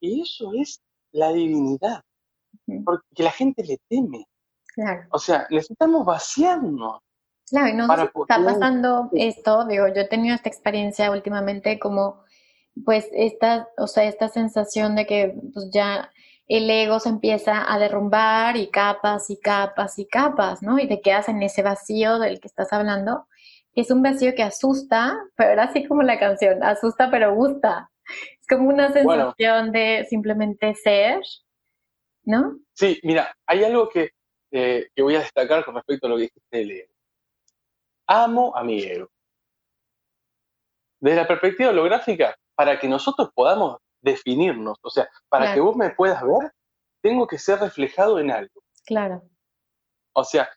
Y 0.00 0.22
eso 0.22 0.52
es 0.54 0.80
la 1.12 1.32
divinidad, 1.32 2.02
porque 2.84 3.22
la 3.22 3.30
gente 3.30 3.64
le 3.64 3.78
teme. 3.88 4.26
Claro. 4.74 5.08
O 5.10 5.18
sea, 5.18 5.46
necesitamos 5.50 6.04
vaciarnos. 6.04 7.00
Claro, 7.48 7.68
y 7.68 7.74
no 7.74 7.86
sé 7.88 8.02
si 8.02 8.20
está 8.20 8.44
pasando 8.44 9.08
esto, 9.12 9.64
digo, 9.64 9.88
yo 9.88 10.02
he 10.02 10.08
tenido 10.08 10.34
esta 10.34 10.50
experiencia 10.50 11.10
últimamente 11.10 11.78
como, 11.78 12.22
pues, 12.84 13.08
esta, 13.12 13.68
o 13.76 13.86
sea, 13.86 14.04
esta 14.04 14.28
sensación 14.28 14.96
de 14.96 15.06
que 15.06 15.34
pues 15.52 15.70
ya 15.72 16.10
el 16.48 16.68
ego 16.70 16.98
se 16.98 17.10
empieza 17.10 17.70
a 17.72 17.78
derrumbar 17.78 18.56
y 18.56 18.70
capas 18.70 19.28
y 19.28 19.38
capas 19.38 19.98
y 19.98 20.06
capas, 20.06 20.62
¿no? 20.62 20.78
Y 20.78 20.88
te 20.88 21.02
quedas 21.02 21.28
en 21.28 21.42
ese 21.42 21.62
vacío 21.62 22.18
del 22.18 22.40
que 22.40 22.48
estás 22.48 22.72
hablando, 22.72 23.28
que 23.74 23.82
es 23.82 23.90
un 23.90 24.02
vacío 24.02 24.34
que 24.34 24.42
asusta, 24.42 25.18
pero 25.36 25.50
era 25.50 25.64
así 25.64 25.86
como 25.86 26.02
la 26.02 26.18
canción, 26.18 26.62
asusta 26.62 27.10
pero 27.10 27.34
gusta. 27.34 27.90
Es 28.40 28.46
como 28.48 28.70
una 28.70 28.90
sensación 28.92 29.72
de 29.72 30.06
simplemente 30.08 30.74
ser, 30.74 31.20
¿no? 32.24 32.58
Sí, 32.72 32.98
mira, 33.02 33.36
hay 33.46 33.64
algo 33.64 33.90
que, 33.90 34.12
eh, 34.50 34.88
que 34.94 35.02
voy 35.02 35.16
a 35.16 35.20
destacar 35.20 35.64
con 35.66 35.74
respecto 35.74 36.06
a 36.06 36.10
lo 36.10 36.16
que 36.16 36.22
dijiste 36.22 36.56
del 36.56 36.70
ego. 36.70 36.92
Amo 38.06 38.56
a 38.56 38.64
mi 38.64 38.82
ego. 38.82 39.10
Desde 40.98 41.16
la 41.16 41.28
perspectiva 41.28 41.70
holográfica, 41.70 42.34
para 42.58 42.76
que 42.76 42.88
nosotros 42.88 43.30
podamos 43.36 43.76
definirnos. 44.00 44.78
O 44.82 44.90
sea, 44.90 45.08
para 45.28 45.54
que 45.54 45.60
vos 45.60 45.76
me 45.76 45.90
puedas 45.90 46.20
ver, 46.20 46.52
tengo 47.00 47.24
que 47.28 47.38
ser 47.38 47.60
reflejado 47.60 48.18
en 48.18 48.32
algo. 48.32 48.64
Claro. 48.84 49.22
O 50.12 50.24
sea, 50.24 50.48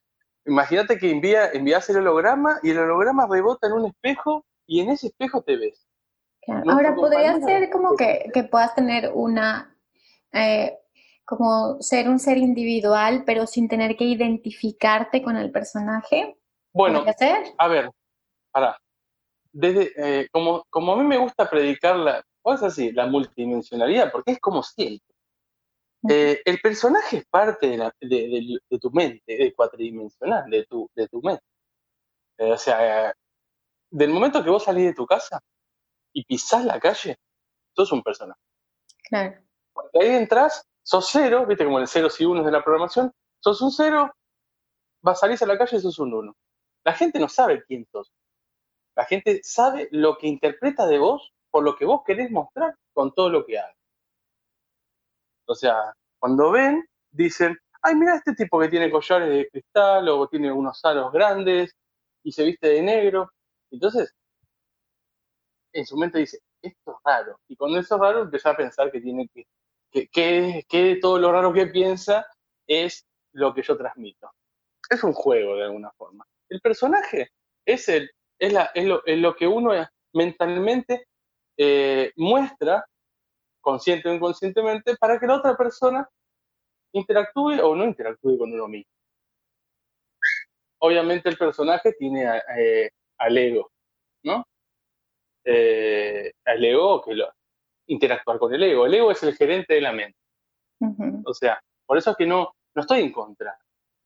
imagínate 0.43 0.97
que 0.97 1.11
envía, 1.11 1.51
envías 1.51 1.87
el 1.91 1.97
holograma 1.97 2.59
y 2.63 2.71
el 2.71 2.79
holograma 2.79 3.27
rebota 3.29 3.67
en 3.67 3.73
un 3.73 3.85
espejo 3.85 4.43
y 4.65 4.81
en 4.81 4.89
ese 4.89 5.07
espejo 5.07 5.43
te 5.43 5.57
ves. 5.57 5.87
Ahora, 6.67 6.95
podría 6.95 7.39
ser 7.39 7.69
como 7.69 7.95
que, 7.95 8.31
puedas 8.49 8.73
tener 8.73 9.11
una, 9.13 9.77
eh, 10.33 10.79
como 11.23 11.79
ser 11.81 12.09
un 12.09 12.17
ser 12.17 12.39
individual, 12.39 13.25
pero 13.27 13.45
sin 13.45 13.69
tener 13.69 13.95
que 13.95 14.05
identificarte 14.05 15.21
con 15.21 15.37
el 15.37 15.51
personaje. 15.51 16.35
Bueno, 16.73 17.05
a 17.59 17.67
ver, 17.67 17.91
para. 18.51 18.75
Desde, 19.53 19.91
eh, 19.97 20.29
como, 20.31 20.65
como 20.69 20.93
a 20.93 20.97
mí 20.97 21.03
me 21.03 21.17
gusta 21.17 21.49
predicar 21.49 21.97
la, 21.97 22.23
es 22.45 22.63
así, 22.63 22.91
la 22.91 23.05
multidimensionalidad, 23.05 24.11
porque 24.11 24.31
es 24.31 24.39
como 24.39 24.63
siempre. 24.63 25.05
Eh, 26.09 26.41
el 26.45 26.59
personaje 26.59 27.17
es 27.17 27.25
parte 27.27 27.77
de, 27.99 28.79
tu 28.79 28.89
mente, 28.91 29.37
de 29.37 29.53
cuatridimensional, 29.53 30.49
de 30.49 30.65
tu, 30.65 30.89
de 30.95 31.07
tu 31.07 31.21
mente. 31.21 31.43
Eh, 32.37 32.51
o 32.51 32.57
sea, 32.57 33.13
del 33.91 34.09
momento 34.09 34.43
que 34.43 34.49
vos 34.49 34.63
salís 34.63 34.85
de 34.85 34.93
tu 34.93 35.05
casa 35.05 35.39
y 36.13 36.25
pisás 36.25 36.65
la 36.65 36.79
calle, 36.79 37.17
sos 37.75 37.91
un 37.91 38.01
personaje. 38.01 38.39
Claro. 39.03 39.41
Cuando 39.73 39.91
ahí 40.01 40.15
entras, 40.15 40.65
sos 40.81 41.09
cero, 41.11 41.45
viste 41.45 41.65
como 41.65 41.79
el 41.79 41.87
cero 41.87 42.07
y 42.17 42.25
uno 42.25 42.43
de 42.43 42.51
la 42.51 42.63
programación, 42.63 43.11
sos 43.39 43.61
un 43.61 43.71
cero, 43.71 44.11
vas, 45.01 45.19
salís 45.19 45.41
a 45.43 45.45
la 45.45 45.57
calle 45.57 45.77
y 45.77 45.81
sos 45.81 45.99
un 45.99 46.13
uno. 46.13 46.35
La 46.83 46.93
gente 46.93 47.19
no 47.19 47.29
sabe 47.29 47.63
quién 47.65 47.85
sos. 47.91 48.11
La 48.95 49.05
gente 49.05 49.39
sabe 49.43 49.87
lo 49.91 50.17
que 50.17 50.27
interpreta 50.27 50.85
de 50.87 50.97
vos 50.97 51.33
por 51.49 51.63
lo 51.63 51.75
que 51.75 51.85
vos 51.85 52.01
querés 52.05 52.31
mostrar 52.31 52.75
con 52.93 53.13
todo 53.13 53.29
lo 53.29 53.45
que 53.45 53.59
hagas. 53.59 53.75
O 55.45 55.55
sea, 55.55 55.93
cuando 56.17 56.51
ven, 56.51 56.85
dicen, 57.11 57.57
ay, 57.81 57.95
mira 57.95 58.15
este 58.15 58.33
tipo 58.33 58.59
que 58.59 58.69
tiene 58.69 58.89
collares 58.89 59.29
de 59.29 59.49
cristal 59.49 60.07
o 60.09 60.27
tiene 60.27 60.51
unos 60.51 60.83
aros 60.85 61.11
grandes 61.11 61.75
y 62.23 62.31
se 62.31 62.45
viste 62.45 62.69
de 62.69 62.81
negro. 62.81 63.31
Entonces, 63.69 64.13
en 65.73 65.85
su 65.85 65.97
mente 65.97 66.19
dice, 66.19 66.39
esto 66.61 66.91
es 66.91 66.97
raro. 67.03 67.39
Y 67.47 67.55
cuando 67.55 67.79
eso 67.79 67.95
es 67.95 68.01
raro, 68.01 68.21
empieza 68.21 68.51
a 68.51 68.57
pensar 68.57 68.91
que 68.91 69.01
tiene 69.01 69.29
que, 69.29 70.07
que, 70.07 70.65
que, 70.67 70.97
todo 71.01 71.17
lo 71.17 71.31
raro 71.31 71.51
que 71.53 71.67
piensa 71.67 72.25
es 72.67 73.05
lo 73.33 73.53
que 73.53 73.63
yo 73.63 73.77
transmito. 73.77 74.31
Es 74.89 75.03
un 75.03 75.13
juego 75.13 75.55
de 75.55 75.63
alguna 75.63 75.91
forma. 75.91 76.25
El 76.49 76.61
personaje 76.61 77.31
es, 77.65 77.89
el, 77.89 78.11
es, 78.41 78.51
la, 78.51 78.71
es, 78.73 78.85
lo, 78.85 79.05
es 79.05 79.19
lo 79.19 79.35
que 79.35 79.47
uno 79.47 79.71
mentalmente 80.13 81.05
eh, 81.57 82.11
muestra, 82.15 82.83
consciente 83.61 84.09
o 84.09 84.13
inconscientemente, 84.13 84.95
para 84.97 85.19
que 85.19 85.27
la 85.27 85.35
otra 85.35 85.55
persona 85.55 86.09
interactúe 86.93 87.61
o 87.61 87.75
no 87.75 87.85
interactúe 87.85 88.37
con 88.39 88.51
uno 88.51 88.67
mismo. 88.67 88.91
Obviamente 90.79 91.29
el 91.29 91.37
personaje 91.37 91.93
tiene 91.93 92.41
eh, 92.57 92.89
al 93.19 93.37
ego, 93.37 93.71
¿no? 94.23 94.43
Eh, 95.45 96.31
al 96.43 96.65
ego 96.65 97.03
que 97.03 97.13
lo, 97.13 97.31
interactuar 97.85 98.39
con 98.39 98.53
el 98.55 98.63
ego. 98.63 98.87
El 98.87 98.95
ego 98.95 99.11
es 99.11 99.21
el 99.21 99.35
gerente 99.35 99.75
de 99.75 99.81
la 99.81 99.91
mente. 99.91 100.17
O 101.25 101.33
sea, 101.35 101.61
por 101.85 101.99
eso 101.99 102.09
es 102.09 102.17
que 102.17 102.25
no, 102.25 102.55
no 102.73 102.81
estoy 102.81 103.01
en 103.01 103.11
contra. 103.11 103.55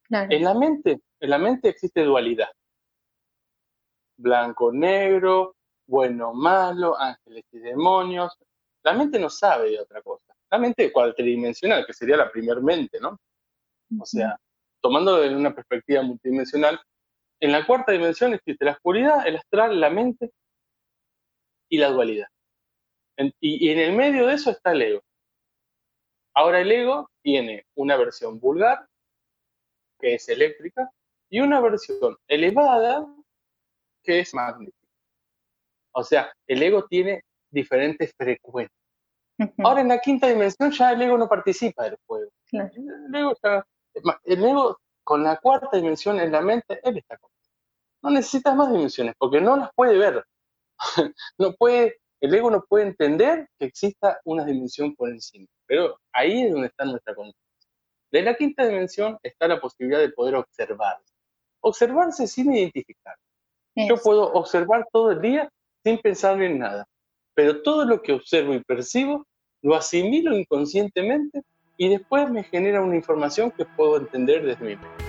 En 0.10 0.44
la 0.44 0.54
mente, 0.54 1.00
en 1.22 1.30
la 1.30 1.38
mente 1.38 1.70
existe 1.70 2.04
dualidad. 2.04 2.50
Blanco, 4.18 4.72
negro, 4.72 5.56
bueno, 5.88 6.34
malo, 6.34 7.00
ángeles 7.00 7.44
y 7.52 7.60
demonios. 7.60 8.38
La 8.84 8.94
mente 8.94 9.20
no 9.20 9.30
sabe 9.30 9.72
de 9.72 9.80
otra 9.80 10.02
cosa. 10.02 10.36
La 10.52 10.58
mente 10.58 10.92
cuatridimensional, 10.92 11.86
que 11.86 11.94
sería 11.94 12.18
la 12.18 12.32
primer 12.32 12.62
mente, 12.62 13.00
¿no? 13.00 13.18
O 14.00 14.06
sea, 14.06 14.38
tomando 14.82 15.18
de 15.18 15.36
una 15.36 15.54
perspectiva 15.54 16.02
multidimensional, 16.02 16.80
en 17.40 17.52
la 17.52 17.66
cuarta 17.66 17.92
dimensión 17.92 18.34
existe 18.34 18.66
la 18.66 18.72
oscuridad, 18.72 19.28
el 19.28 19.38
astral, 19.38 19.80
la 19.80 19.90
mente 19.90 20.32
y 21.70 21.78
la 21.78 21.90
dualidad. 21.90 22.28
y, 23.18 23.68
y 23.68 23.72
en 23.72 23.80
el 23.80 23.94
medio 23.94 24.28
de 24.28 24.36
eso 24.36 24.52
está 24.52 24.72
el 24.72 24.82
ego. 24.82 25.02
Ahora 26.34 26.62
el 26.62 26.72
ego 26.72 27.10
tiene 27.22 27.66
una 27.76 27.96
versión 27.98 28.40
vulgar, 28.40 28.88
que 30.00 30.16
es 30.16 30.28
eléctrica, 30.30 30.92
y 31.30 31.40
una 31.40 31.60
versión 31.62 32.18
elevada, 32.28 33.06
que 34.06 34.20
es 34.20 34.34
magnética. 34.34 34.78
O 35.94 36.04
sea, 36.04 36.32
el 36.48 36.62
ego 36.62 36.86
tiene 36.88 37.24
diferentes 37.50 38.14
frecuencias. 38.18 38.78
Ahora 39.64 39.82
en 39.82 39.90
la 39.90 40.00
quinta 40.00 40.28
dimensión 40.28 40.72
ya 40.72 40.92
el 40.92 41.02
ego 41.02 41.18
no 41.18 41.28
participa 41.28 41.84
del 41.84 41.98
juego. 42.06 42.30
El, 42.52 43.16
ego 44.46 44.80
con 45.04 45.24
la 45.24 45.38
cuarta 45.38 45.78
dimensión 45.78 46.20
en 46.20 46.32
la 46.32 46.42
mente, 46.42 46.80
él 46.84 46.98
está 46.98 47.18
con. 47.18 47.30
No 48.02 48.12
necesitas 48.12 48.56
más 48.56 48.72
dimensiones 48.72 49.16
porque 49.18 49.42
no 49.42 49.58
las 49.58 49.70
puede 49.74 49.98
ver. 49.98 50.24
no 51.38 51.54
puede, 51.56 52.00
el 52.22 52.34
ego 52.34 52.52
no 52.52 52.64
puede 52.64 52.88
entender 52.88 53.50
que 53.58 53.66
exista 53.66 54.20
una 54.26 54.46
dimensión 54.46 54.96
por 54.96 55.10
encima. 55.10 55.48
Pero 55.66 56.00
ahí 56.14 56.44
es 56.44 56.52
donde 56.52 56.68
está 56.68 56.86
nuestra 56.86 57.16
conciencia. 57.16 57.42
De 58.12 58.22
la 58.22 58.36
quinta 58.36 58.66
dimensión 58.66 59.18
está 59.24 59.48
la 59.48 59.60
posibilidad 59.60 60.00
de 60.00 60.10
poder 60.10 60.36
observarse. 60.36 61.14
Observarse 61.62 62.28
sin 62.28 62.54
identificar. 62.54 63.16
Yo 63.76 63.98
puedo 63.98 64.32
observar 64.34 64.86
todo 64.92 65.12
el 65.12 65.22
día 65.22 65.50
sin 65.84 66.00
pensar 66.00 66.42
en 66.42 66.60
nada. 66.60 66.86
Pero 67.34 67.62
todo 67.62 67.86
lo 67.86 68.02
que 68.02 68.14
observo 68.14 68.54
y 68.54 68.64
percibo 68.64 69.26
lo 69.62 69.76
asimilo 69.76 70.38
inconscientemente 70.38 71.42
y 71.78 71.90
después 71.90 72.30
me 72.30 72.44
genera 72.44 72.82
una 72.82 72.96
información 72.96 73.52
que 73.52 73.66
puedo 73.66 73.98
entender 73.98 74.46
desde 74.46 74.64
mi 74.64 74.76
mente. 74.76 75.06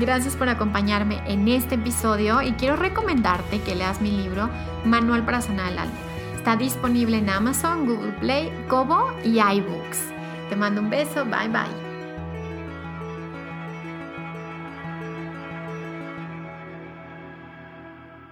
Gracias 0.00 0.34
por 0.34 0.48
acompañarme 0.48 1.20
en 1.26 1.46
este 1.46 1.74
episodio 1.74 2.40
y 2.40 2.52
quiero 2.52 2.76
recomendarte 2.76 3.60
que 3.60 3.74
leas 3.74 4.00
mi 4.00 4.10
libro 4.10 4.48
Manual 4.86 5.26
para 5.26 5.42
sanar 5.42 5.72
el 5.72 5.78
alma. 5.78 5.98
Está 6.34 6.56
disponible 6.56 7.18
en 7.18 7.28
Amazon, 7.28 7.86
Google 7.86 8.12
Play, 8.12 8.50
Kobo 8.66 9.12
y 9.22 9.38
iBooks. 9.38 10.00
Te 10.48 10.56
mando 10.56 10.80
un 10.80 10.88
beso, 10.88 11.26
bye 11.26 11.48
bye. 11.48 11.89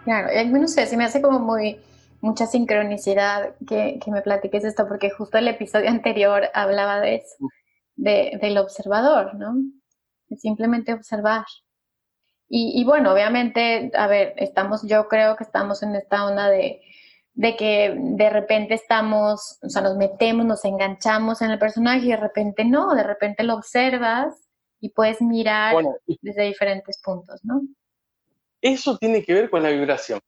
Claro, 0.09 0.31
no 0.59 0.69
sé, 0.69 0.87
se 0.87 0.97
me 0.97 1.05
hace 1.05 1.21
como 1.21 1.39
muy 1.39 1.79
mucha 2.23 2.47
sincronicidad 2.47 3.55
que, 3.69 4.01
me 4.07 4.23
platiques 4.23 4.65
esto, 4.65 4.89
porque 4.89 5.11
justo 5.11 5.37
el 5.37 5.49
episodio 5.49 5.91
anterior 5.91 6.49
hablaba 6.55 6.99
de 7.01 7.17
eso, 7.17 7.37
de, 7.95 8.39
del 8.41 8.57
observador, 8.57 9.35
¿no? 9.35 9.55
De 10.29 10.37
simplemente 10.39 10.95
observar. 10.95 11.45
Y, 12.49 12.83
bueno, 12.87 13.13
obviamente, 13.13 13.91
a 13.95 14.07
ver, 14.07 14.33
estamos, 14.39 14.81
yo 14.89 15.09
creo 15.09 15.37
que 15.37 15.45
estamos 15.45 15.83
en 15.83 15.95
esta 15.95 16.25
onda 16.25 16.49
de, 16.49 16.81
de 17.35 17.57
que 17.57 17.95
de 17.95 18.31
repente 18.31 18.73
estamos, 18.73 19.59
o 19.63 19.69
sea, 19.69 19.83
nos 19.83 19.99
metemos, 19.99 20.47
nos 20.47 20.65
enganchamos 20.65 21.43
en 21.43 21.51
el 21.51 21.59
personaje 21.59 22.07
y 22.07 22.11
de 22.13 22.17
repente 22.17 22.65
no, 22.65 22.95
de 22.95 23.03
repente 23.03 23.43
lo 23.43 23.57
observas 23.57 24.49
y 24.81 24.89
puedes 24.89 25.21
mirar 25.21 25.75
desde 26.23 26.45
diferentes 26.45 26.99
puntos, 27.05 27.45
¿no? 27.45 27.61
Eso 28.61 28.97
tiene 28.99 29.23
que 29.23 29.35
ver 29.35 29.51
con 29.51 29.63
la 29.63 29.71
vibración. 29.71 30.21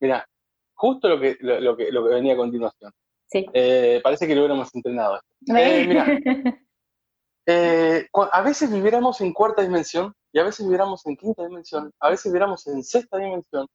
Mira, 0.00 0.26
justo 0.74 1.08
lo 1.08 1.20
que, 1.20 1.36
lo, 1.40 1.76
que, 1.76 1.90
lo 1.92 2.04
que 2.04 2.14
venía 2.14 2.34
a 2.34 2.36
continuación. 2.36 2.92
Sí. 3.26 3.46
Eh, 3.52 4.00
parece 4.02 4.26
que 4.26 4.34
lo 4.34 4.42
hubiéramos 4.42 4.74
entrenado. 4.74 5.20
Eh, 5.56 5.88
eh, 7.46 8.06
a 8.12 8.42
veces 8.42 8.72
vibramos 8.72 9.20
en 9.20 9.32
cuarta 9.32 9.62
dimensión 9.62 10.12
y 10.32 10.38
a 10.38 10.44
veces 10.44 10.66
vibramos 10.66 11.04
en 11.06 11.16
quinta 11.16 11.46
dimensión, 11.46 11.92
a 12.00 12.10
veces 12.10 12.32
vibramos 12.32 12.66
en 12.66 12.82
sexta 12.82 13.18
dimensión, 13.18 13.66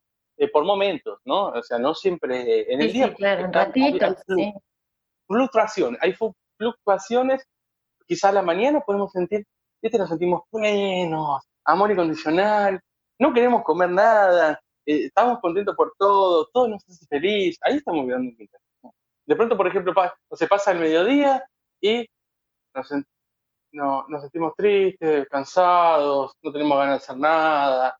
por 0.52 0.64
momentos, 0.64 1.18
¿no? 1.26 1.48
O 1.48 1.62
sea, 1.62 1.78
no 1.78 1.94
siempre 1.94 2.72
en 2.72 2.80
el 2.80 2.92
día. 2.92 3.08
Sí, 3.08 3.14
claro, 3.14 3.44
un 3.44 3.52
ratito, 3.52 4.06
hay, 4.06 4.54
Fluctuaciones, 5.26 6.00
hay 6.02 6.16
fluctuaciones, 6.58 7.46
quizá 8.06 8.30
a 8.30 8.32
la 8.32 8.42
mañana 8.42 8.80
podemos 8.80 9.12
sentir, 9.12 9.44
este 9.82 9.98
nos 9.98 10.08
sentimos 10.08 10.42
plenos, 10.50 11.42
amor 11.64 11.90
incondicional, 11.90 12.80
no 13.20 13.32
queremos 13.34 13.62
comer 13.62 13.90
nada, 13.90 14.60
eh, 14.86 15.04
estamos 15.04 15.38
contentos 15.40 15.76
por 15.76 15.94
todo, 15.98 16.48
todo 16.52 16.68
nos 16.68 16.82
hace 16.88 17.06
feliz, 17.06 17.58
ahí 17.62 17.76
estamos 17.76 18.00
viviendo 18.00 18.30
un 18.30 18.48
De 19.26 19.36
pronto, 19.36 19.56
por 19.56 19.68
ejemplo, 19.68 19.94
se 20.32 20.48
pasa 20.48 20.72
el 20.72 20.80
mediodía 20.80 21.44
y 21.80 22.06
nos, 22.74 22.90
no, 23.72 24.06
nos 24.08 24.22
sentimos 24.22 24.54
tristes, 24.56 25.28
cansados, 25.28 26.32
no 26.42 26.50
tenemos 26.50 26.78
ganas 26.78 26.98
de 27.00 27.04
hacer 27.04 27.16
nada, 27.18 27.98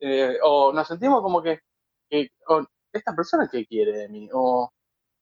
eh, 0.00 0.38
o 0.42 0.72
nos 0.72 0.86
sentimos 0.86 1.22
como 1.22 1.42
que, 1.42 1.60
esta 2.10 3.16
persona 3.16 3.48
qué 3.50 3.66
quiere 3.66 3.92
de 3.92 4.08
mí, 4.08 4.28
o, 4.32 4.70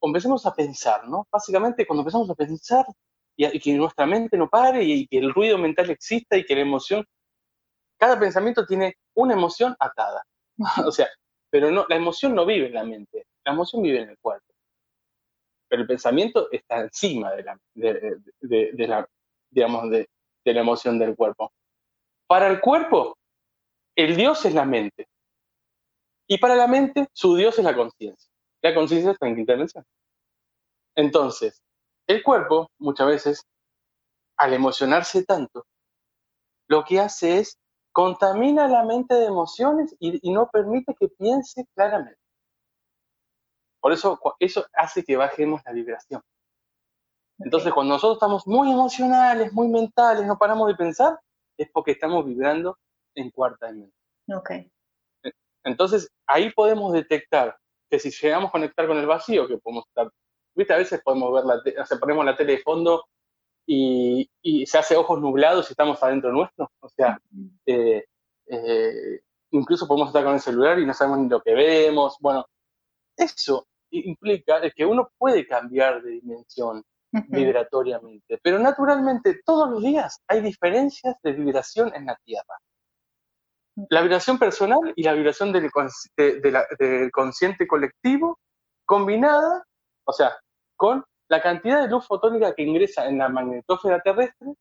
empecemos 0.03 0.45
a 0.47 0.55
pensar, 0.55 1.09
¿no? 1.09 1.27
Básicamente 1.31 1.87
cuando 1.87 2.03
empezamos 2.03 2.29
a 2.31 2.35
pensar 2.35 2.85
y, 3.37 3.59
que 3.59 3.75
nuestra 3.75 4.07
mente 4.07 4.37
no 4.37 4.49
pare 4.49 4.83
y, 4.83 5.07
que 5.07 5.19
el 5.19 5.33
ruido 5.33 5.57
mental 5.59 5.91
exista 5.91 6.37
y 6.37 6.45
que 6.45 6.55
la 6.55 6.63
emoción, 6.63 7.07
cada 8.01 8.19
pensamiento 8.19 8.65
tiene 8.67 8.97
una 9.15 9.35
emoción 9.35 9.77
atada. 9.79 10.25
o 10.87 10.91
sea, 10.91 11.09
pero 11.51 11.71
no, 11.71 11.85
la 11.89 11.97
emoción 11.97 12.35
no 12.35 12.47
vive 12.47 12.69
en 12.69 12.75
la 12.75 12.85
mente, 12.85 13.27
la 13.45 13.53
emoción 13.53 13.83
vive 13.83 14.01
en 14.01 14.11
el 14.11 14.19
cuerpo. 14.19 14.47
Pero 15.69 15.83
el 15.83 15.89
pensamiento 15.89 16.49
está 16.51 16.81
encima 16.81 17.33
de 17.33 17.43
la, 17.45 17.61
de, 17.75 18.89
la 18.89 19.09
digamos, 19.51 19.91
de, 19.91 20.09
la 20.45 20.61
emoción 20.61 20.99
del 20.99 21.15
cuerpo. 21.15 21.53
Para 22.27 22.49
el 22.49 22.61
cuerpo, 22.61 23.17
el 23.95 24.17
Dios 24.17 24.45
es 24.47 24.55
la 24.55 24.65
mente. 24.65 25.07
Y 26.27 26.39
para 26.39 26.57
la 26.57 26.67
mente, 26.67 27.07
su 27.13 27.37
Dios 27.37 27.59
es 27.59 27.65
la 27.65 27.77
conciencia. 27.77 28.31
La 28.63 28.75
conciencia 28.75 29.13
está 29.13 29.29
en 29.29 29.37
quinta 29.37 29.53
dimensión. 29.53 29.85
Entonces, 30.97 31.63
el 32.09 32.23
cuerpo, 32.23 32.69
muchas 32.79 33.07
veces, 33.07 33.47
al 34.37 34.55
emocionarse 34.55 35.25
tanto, 35.25 35.67
lo 36.69 36.85
que 36.85 37.01
hace 37.01 37.39
es 37.39 37.60
contamina 37.93 38.69
la 38.69 38.85
mente 38.85 39.15
de 39.15 39.27
emociones 39.27 39.95
y, 39.99 40.31
no 40.31 40.49
permite 40.49 40.95
que 40.95 41.09
piense 41.09 41.67
claramente. 41.75 42.19
Por 43.81 43.93
eso 43.93 44.19
eso 44.39 44.67
hace 44.75 45.03
que 45.05 45.17
bajemos 45.17 45.63
la 45.65 45.73
vibración. 45.73 46.23
Entonces, 47.39 47.73
cuando 47.73 47.95
nosotros 47.95 48.17
estamos 48.17 48.47
muy 48.47 48.71
emocionales, 48.71 49.53
muy 49.53 49.69
mentales, 49.69 50.27
no 50.27 50.39
paramos 50.39 50.69
de 50.69 50.75
pensar, 50.75 51.19
es 51.57 51.71
porque 51.73 51.93
estamos 51.93 52.25
vibrando 52.27 52.77
en 53.15 53.31
cuarta 53.31 53.73
dimensión. 53.73 53.95
Okay. 54.37 54.71
Entonces, 55.65 56.11
ahí 56.27 56.51
podemos 56.53 56.93
detectar 56.93 57.57
que 57.91 57.99
si 57.99 58.11
llegamos 58.11 58.49
a 58.49 58.53
conectar 58.53 58.87
con 58.87 58.99
el 58.99 59.07
vacío, 59.07 59.49
que 59.49 59.59
podemos 59.59 59.87
estar, 59.89 60.11
viste, 60.55 60.73
a 60.75 60.79
veces 60.79 61.01
podemos 61.03 61.33
ver 61.33 61.45
la, 61.45 61.83
o 61.83 61.87
sea, 61.87 61.99
ponemos 61.99 62.25
la 62.25 62.37
tele 62.37 62.53
de 62.53 62.63
fondo 62.63 63.05
y, 63.73 64.67
se 64.67 64.79
hace 64.79 64.97
ojos 64.97 65.21
nublados 65.21 65.69
y 65.69 65.73
estamos 65.73 66.03
adentro 66.03 66.33
nuestro. 66.33 66.71
O 66.81 66.89
sea, 66.89 67.21
eh, 67.67 68.05
eh, 68.47 69.21
incluso 69.51 69.87
podemos 69.87 70.09
estar 70.09 70.25
con 70.25 70.35
el 70.35 70.41
celular 70.41 70.79
y 70.79 70.87
no 70.87 70.93
sabemos 70.93 71.21
ni 71.21 71.29
lo 71.29 71.41
que 71.41 71.55
vemos. 71.55 72.17
Bueno, 72.21 72.47
eso 73.17 73.67
implica 73.91 74.61
que 74.75 74.85
uno 74.85 75.11
puede 75.17 75.47
cambiar 75.47 76.03
de 76.03 76.11
dimensión 76.13 76.83
vibratoriamente, 77.29 78.39
pero 78.43 78.59
naturalmente 78.59 79.41
todos 79.45 79.69
los 79.69 79.83
días 79.83 80.21
hay 80.29 80.41
diferencias 80.41 81.17
de 81.23 81.33
vibración 81.33 81.93
en 81.95 82.07
la 82.07 82.17
Tierra. 82.25 82.59
La 83.89 84.03
vibración 84.03 84.39
personal 84.39 84.93
y 84.97 85.03
la 85.03 85.13
vibración 85.13 85.53
del, 85.53 85.71
del 86.17 87.11
consciente 87.13 87.67
colectivo 87.67 88.39
combinada, 88.85 89.65
o 90.05 90.13
sea, 90.13 90.37
con 90.77 91.05
la 91.31 91.41
cantidad 91.41 91.83
de 91.83 91.89
luz 91.89 92.07
fotónica 92.07 92.55
que 92.55 92.65
ingresa 92.65 93.07
en 93.07 93.19
la 93.19 93.29
magnetósfera 93.29 94.01
terrestre, 94.01 94.53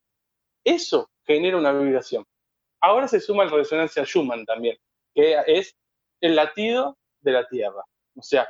eso 0.63 1.09
genera 1.25 1.57
una 1.57 1.71
vibración. 1.71 2.23
Ahora 2.79 3.07
se 3.07 3.19
suma 3.19 3.45
la 3.45 3.51
resonancia 3.51 4.05
Schumann 4.05 4.45
también, 4.45 4.77
que 5.15 5.35
es 5.47 5.75
el 6.21 6.35
latido 6.35 6.95
de 7.21 7.31
la 7.31 7.47
Tierra. 7.47 7.83
O 8.15 8.21
sea, 8.21 8.47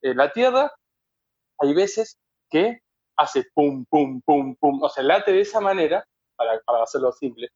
eh, 0.00 0.14
la 0.14 0.32
Tierra 0.32 0.72
hay 1.58 1.74
veces 1.74 2.16
que 2.48 2.78
hace 3.16 3.44
pum, 3.52 3.84
pum, 3.90 4.20
pum, 4.24 4.54
pum, 4.60 4.82
o 4.82 4.88
sea, 4.88 5.02
late 5.02 5.32
de 5.32 5.40
esa 5.40 5.60
manera, 5.60 6.06
para, 6.36 6.60
hacerlo 6.84 7.10
simple. 7.10 7.48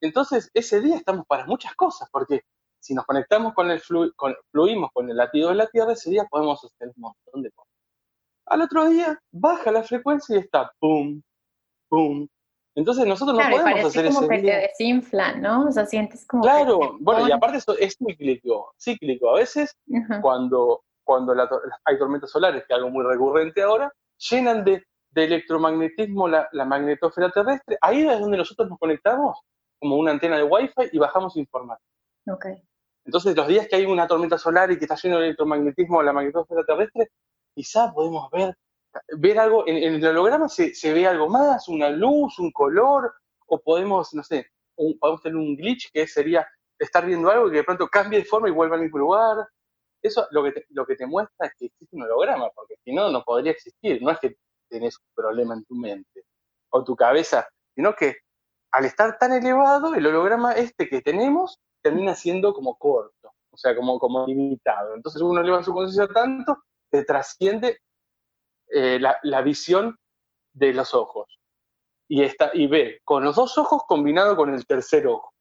Entonces, 0.00 0.48
ese 0.54 0.80
día 0.80 0.94
estamos 0.94 1.26
para 1.26 1.44
muchas 1.44 1.74
cosas, 1.74 2.08
porque 2.12 2.42
si 2.78 2.94
nos 2.94 3.04
conectamos 3.04 3.52
con 3.52 3.68
el 3.68 3.80
fluimos 3.80 4.90
con 4.92 5.10
el 5.10 5.16
latido 5.16 5.48
de 5.48 5.56
la 5.56 5.66
Tierra, 5.66 5.94
ese 5.94 6.10
día 6.10 6.24
podemos 6.30 6.64
hacer 6.64 6.88
un 6.94 7.00
montón 7.02 7.42
de 7.42 7.50
cosas. 7.50 7.67
Al 8.50 8.62
otro 8.62 8.88
día 8.88 9.20
baja 9.32 9.70
la 9.70 9.82
frecuencia 9.82 10.36
y 10.36 10.40
está 10.40 10.72
pum, 10.78 11.20
pum. 11.88 12.26
Entonces 12.74 13.06
nosotros 13.06 13.36
no 13.36 13.50
podemos 13.50 13.86
hacer 13.86 14.06
como 14.06 14.20
ese 14.20 14.28
que 14.28 14.42
te 14.42 14.56
desinflan, 14.56 15.42
¿no? 15.42 15.66
O 15.66 15.72
sea, 15.72 15.84
sientes 15.84 16.24
como 16.26 16.44
Claro, 16.44 16.96
bueno, 17.00 17.28
y 17.28 17.32
aparte 17.32 17.58
eso 17.58 17.76
es 17.76 17.96
cíclico, 17.98 18.72
cíclico. 18.80 19.30
A 19.30 19.34
veces 19.34 19.76
cuando, 20.22 20.84
cuando 21.02 21.34
hay 21.84 21.98
tormentas 21.98 22.30
solares, 22.30 22.64
que 22.66 22.72
es 22.72 22.76
algo 22.76 22.90
muy 22.90 23.04
recurrente 23.04 23.62
ahora, 23.62 23.92
llenan 24.30 24.64
de, 24.64 24.84
electromagnetismo 25.14 26.28
la, 26.28 26.48
la 26.52 26.64
magnetosfera 26.64 27.30
terrestre. 27.30 27.76
Ahí 27.80 28.06
es 28.06 28.20
donde 28.20 28.36
nosotros 28.36 28.68
nos 28.68 28.78
conectamos 28.78 29.36
como 29.80 29.96
una 29.96 30.12
antena 30.12 30.36
de 30.36 30.44
Wi-Fi 30.44 30.90
y 30.92 30.98
bajamos 30.98 31.36
información. 31.36 31.88
Okay. 32.24 32.62
Entonces, 33.04 33.34
los 33.34 33.48
días 33.48 33.66
que 33.66 33.76
hay 33.76 33.86
una 33.86 34.06
tormenta 34.06 34.38
solar 34.38 34.70
y 34.70 34.78
que 34.78 34.84
está 34.84 34.94
lleno 34.94 35.18
de 35.18 35.24
electromagnetismo 35.26 36.02
la 36.02 36.12
magnetosfera 36.12 36.62
terrestre, 36.64 37.10
quizá 37.58 37.92
podemos 37.92 38.30
ver, 38.30 38.56
ver 39.16 39.38
algo, 39.40 39.66
en, 39.66 39.94
el 39.94 40.06
holograma 40.06 40.48
se, 40.48 40.72
ve 40.92 41.08
algo 41.08 41.28
más, 41.28 41.66
una 41.66 41.90
luz, 41.90 42.38
un 42.38 42.52
color, 42.52 43.12
o 43.48 43.60
podemos, 43.60 44.14
no 44.14 44.22
sé, 44.22 44.46
podemos 44.76 45.20
tener 45.22 45.36
un 45.36 45.56
glitch 45.56 45.90
que 45.92 46.06
sería 46.06 46.46
estar 46.78 47.04
viendo 47.04 47.28
algo 47.28 47.48
y 47.48 47.50
que 47.50 47.56
de 47.56 47.64
pronto 47.64 47.88
cambie 47.88 48.20
de 48.20 48.24
forma 48.24 48.48
y 48.48 48.52
vuelva 48.52 48.76
al 48.76 48.82
mismo 48.82 48.98
lugar. 48.98 49.38
Eso 50.00 50.28
lo 50.30 50.44
que, 50.44 50.52
te, 50.52 50.66
lo 50.68 50.86
que 50.86 50.94
te 50.94 51.04
muestra 51.04 51.48
es 51.48 51.52
que 51.58 51.66
existe 51.66 51.96
un 51.96 52.02
holograma, 52.02 52.48
porque 52.54 52.76
si 52.84 52.94
no, 52.94 53.10
no 53.10 53.24
podría 53.24 53.50
existir. 53.50 54.00
No 54.00 54.12
es 54.12 54.20
que 54.20 54.36
tenés 54.70 54.96
un 54.96 55.06
problema 55.16 55.54
en 55.54 55.64
tu 55.64 55.74
mente 55.74 56.26
o 56.70 56.84
tu 56.84 56.94
cabeza, 56.94 57.48
sino 57.74 57.96
que 57.96 58.18
al 58.70 58.84
estar 58.84 59.18
tan 59.18 59.32
elevado, 59.32 59.96
el 59.96 60.06
holograma 60.06 60.52
este 60.52 60.88
que 60.88 61.00
tenemos 61.00 61.58
termina 61.82 62.14
siendo 62.14 62.54
como 62.54 62.76
corto, 62.76 63.32
o 63.50 63.56
sea, 63.56 63.74
como, 63.74 63.98
como 63.98 64.28
limitado. 64.28 64.94
Entonces 64.94 65.20
uno 65.22 65.40
eleva 65.40 65.64
su 65.64 65.72
conciencia 65.72 66.06
tanto 66.14 66.62
que 66.90 67.04
trasciende 67.04 67.80
eh, 68.70 68.98
la, 69.00 69.42
visión 69.42 69.96
de 70.52 70.72
los 70.72 70.94
ojos. 70.94 71.38
Y, 72.08 72.22
está, 72.22 72.50
y 72.54 72.66
ve 72.66 73.00
con 73.04 73.24
los 73.24 73.36
dos 73.36 73.58
ojos 73.58 73.82
combinado 73.86 74.36
con 74.36 74.52
el 74.52 74.66
tercer 74.66 75.06
ojo. 75.06 75.32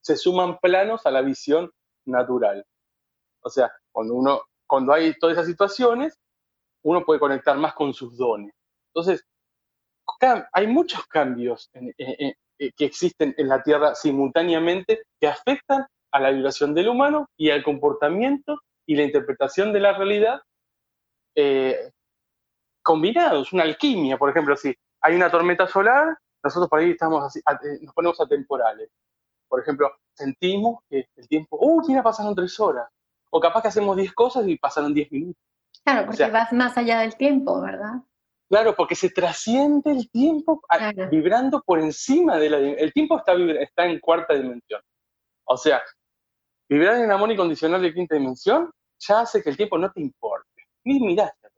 Se 0.00 0.16
suman 0.16 0.58
planos 0.58 1.04
a 1.06 1.10
la 1.10 1.22
visión 1.22 1.70
natural. 2.06 2.64
O 3.42 3.50
sea, 3.50 3.70
cuando, 3.92 4.14
uno, 4.14 4.42
cuando 4.66 4.92
hay 4.92 5.14
todas 5.18 5.34
esas 5.34 5.46
situaciones, 5.46 6.18
uno 6.82 7.04
puede 7.04 7.20
conectar 7.20 7.56
más 7.58 7.74
con 7.74 7.92
sus 7.92 8.16
dones. 8.16 8.54
Entonces, 8.94 9.24
hay 10.52 10.66
muchos 10.66 11.06
cambios 11.06 11.68
que 11.68 12.84
existen 12.84 13.34
en 13.36 13.48
la 13.48 13.62
Tierra 13.62 13.94
simultáneamente 13.94 15.02
que 15.20 15.26
afectan 15.26 15.86
a 16.12 16.20
la 16.20 16.30
vibración 16.30 16.74
del 16.74 16.88
humano 16.88 17.28
y 17.36 17.50
al 17.50 17.62
comportamiento 17.62 18.58
y 18.86 18.96
la 18.96 19.02
interpretación 19.02 19.72
de 19.72 19.80
la 19.80 19.92
realidad 19.92 20.40
eh, 21.34 21.90
combinados, 22.82 23.52
una 23.52 23.64
alquimia, 23.64 24.16
por 24.16 24.30
ejemplo, 24.30 24.56
si 24.56 24.74
hay 25.00 25.14
una 25.14 25.30
tormenta 25.30 25.66
solar, 25.66 26.16
nosotros 26.42 26.68
por 26.68 26.78
ahí 26.78 26.92
estamos 26.92 27.22
así, 27.24 27.40
eh, 27.40 27.78
nos 27.82 27.94
ponemos 27.94 28.20
atemporales. 28.20 28.88
Por 29.48 29.60
ejemplo, 29.60 29.90
sentimos 30.14 30.80
que 30.88 31.08
el 31.16 31.28
tiempo, 31.28 31.58
¡uh! 31.60 31.82
Mira, 31.86 32.02
pasaron 32.02 32.34
tres 32.34 32.58
horas. 32.58 32.88
O 33.30 33.40
capaz 33.40 33.62
que 33.62 33.68
hacemos 33.68 33.96
diez 33.96 34.12
cosas 34.12 34.46
y 34.46 34.56
pasaron 34.56 34.94
diez 34.94 35.10
minutos. 35.10 35.42
Claro, 35.84 36.06
porque 36.06 36.30
vas 36.30 36.52
más 36.52 36.76
allá 36.78 37.00
del 37.00 37.16
tiempo, 37.16 37.60
¿verdad? 37.60 37.94
Claro, 38.48 38.74
porque 38.76 38.94
se 38.94 39.10
trasciende 39.10 39.90
el 39.90 40.08
tiempo 40.10 40.62
vibrando 41.10 41.62
por 41.62 41.80
encima 41.80 42.38
de 42.38 42.50
la... 42.50 42.58
El 42.58 42.92
tiempo 42.92 43.18
está, 43.18 43.34
está 43.60 43.86
en 43.86 43.98
cuarta 43.98 44.34
dimensión. 44.34 44.80
O 45.44 45.56
sea, 45.56 45.82
vibrar 46.68 46.96
en 47.02 47.10
amor 47.10 47.30
incondicional 47.30 47.82
de 47.82 47.94
quinta 47.94 48.14
dimensión 48.14 48.70
ya 48.98 49.20
hace 49.20 49.42
que 49.42 49.50
el 49.50 49.56
tiempo 49.56 49.78
no 49.78 49.90
te 49.90 50.00
importe, 50.00 50.62
ni 50.84 51.00
miraste. 51.00 51.48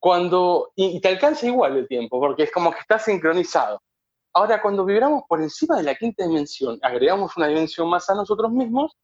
Cuando, 0.00 0.70
y, 0.76 1.00
te 1.00 1.08
alcanza 1.08 1.46
igual 1.46 1.76
el 1.76 1.88
tiempo, 1.88 2.20
porque 2.20 2.44
es 2.44 2.52
como 2.52 2.70
que 2.70 2.78
está 2.78 2.98
sincronizado. 2.98 3.82
Ahora, 4.32 4.62
cuando 4.62 4.84
vibramos 4.84 5.24
por 5.28 5.42
encima 5.42 5.76
de 5.76 5.82
la 5.82 5.96
quinta 5.96 6.24
dimensión, 6.24 6.78
agregamos 6.82 7.36
una 7.36 7.48
dimensión 7.48 7.88
más 7.88 8.08
a 8.08 8.14
nosotros 8.14 8.52
mismos, 8.52 8.96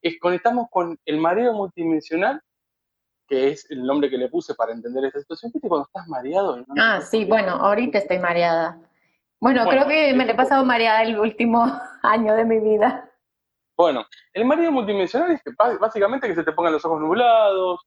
es, 0.00 0.18
conectamos 0.18 0.68
con 0.70 0.98
el 1.04 1.18
mareo 1.18 1.52
multidimensional, 1.52 2.40
que 3.28 3.48
es 3.48 3.70
el 3.70 3.84
nombre 3.84 4.08
que 4.08 4.16
le 4.16 4.28
puse 4.28 4.54
para 4.54 4.72
entender 4.72 5.04
esta 5.04 5.20
situación. 5.20 5.52
¿Viste 5.52 5.68
cuando 5.68 5.86
estás 5.86 6.08
mareado? 6.08 6.64
ah, 6.78 7.00
sí, 7.02 7.24
bueno, 7.26 7.52
ahorita 7.52 7.98
estoy 7.98 8.18
mareada. 8.18 8.80
Bueno, 9.38 9.66
creo 9.68 9.86
que 9.86 10.14
me 10.14 10.24
le 10.24 10.32
he 10.32 10.36
pasado 10.36 10.64
mareada 10.64 11.02
el 11.02 11.18
último 11.18 11.64
año 12.02 12.34
de 12.34 12.44
mi 12.44 12.58
vida. 12.58 13.11
Bueno, 13.76 14.04
el 14.32 14.44
mareo 14.44 14.70
multidimensional 14.70 15.32
es 15.32 15.42
que 15.42 15.52
básicamente 15.56 16.28
que 16.28 16.34
se 16.34 16.44
te 16.44 16.52
pongan 16.52 16.72
los 16.72 16.84
ojos 16.84 17.00
nublados, 17.00 17.80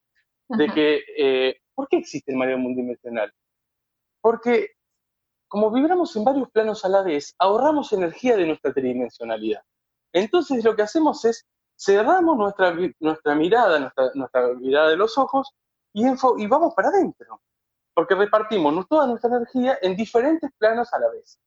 de 0.50 0.68
que... 0.70 1.02
Eh, 1.18 1.58
¿Por 1.74 1.90
qué 1.90 1.98
existe 1.98 2.32
el 2.32 2.38
mareo 2.38 2.58
multidimensional? 2.58 3.34
Porque 4.22 4.76
como 5.48 5.72
vibramos 5.72 6.16
en 6.16 6.24
varios 6.24 6.50
planos 6.52 6.86
a 6.86 6.90
la 6.90 7.02
vez, 7.02 7.36
ahorramos 7.38 7.94
energía 7.94 8.36
de 8.36 8.48
nuestra 8.48 8.74
tridimensionalidad. 8.74 9.62
Entonces 10.14 10.64
lo 10.64 10.76
que 10.76 10.82
hacemos 10.82 11.24
es 11.26 11.46
cerramos 11.78 12.38
nuestra, 12.38 12.76
nuestra 13.00 13.36
mirada, 13.36 13.80
nuestra, 13.80 14.12
nuestra 14.16 14.48
mirada 14.56 14.90
de 14.90 14.98
los 14.98 15.18
ojos 15.18 15.52
y, 15.94 16.06
y 16.08 16.48
vamos 16.48 16.74
para 16.76 16.90
adentro, 16.90 17.42
porque 17.94 18.16
repartimos 18.16 18.88
toda 18.88 19.08
nuestra 19.08 19.30
energía 19.30 19.78
en 19.82 19.96
diferentes 19.96 20.50
planos 20.58 20.94
a 20.94 21.00
la 21.00 21.10
vez. 21.10 21.38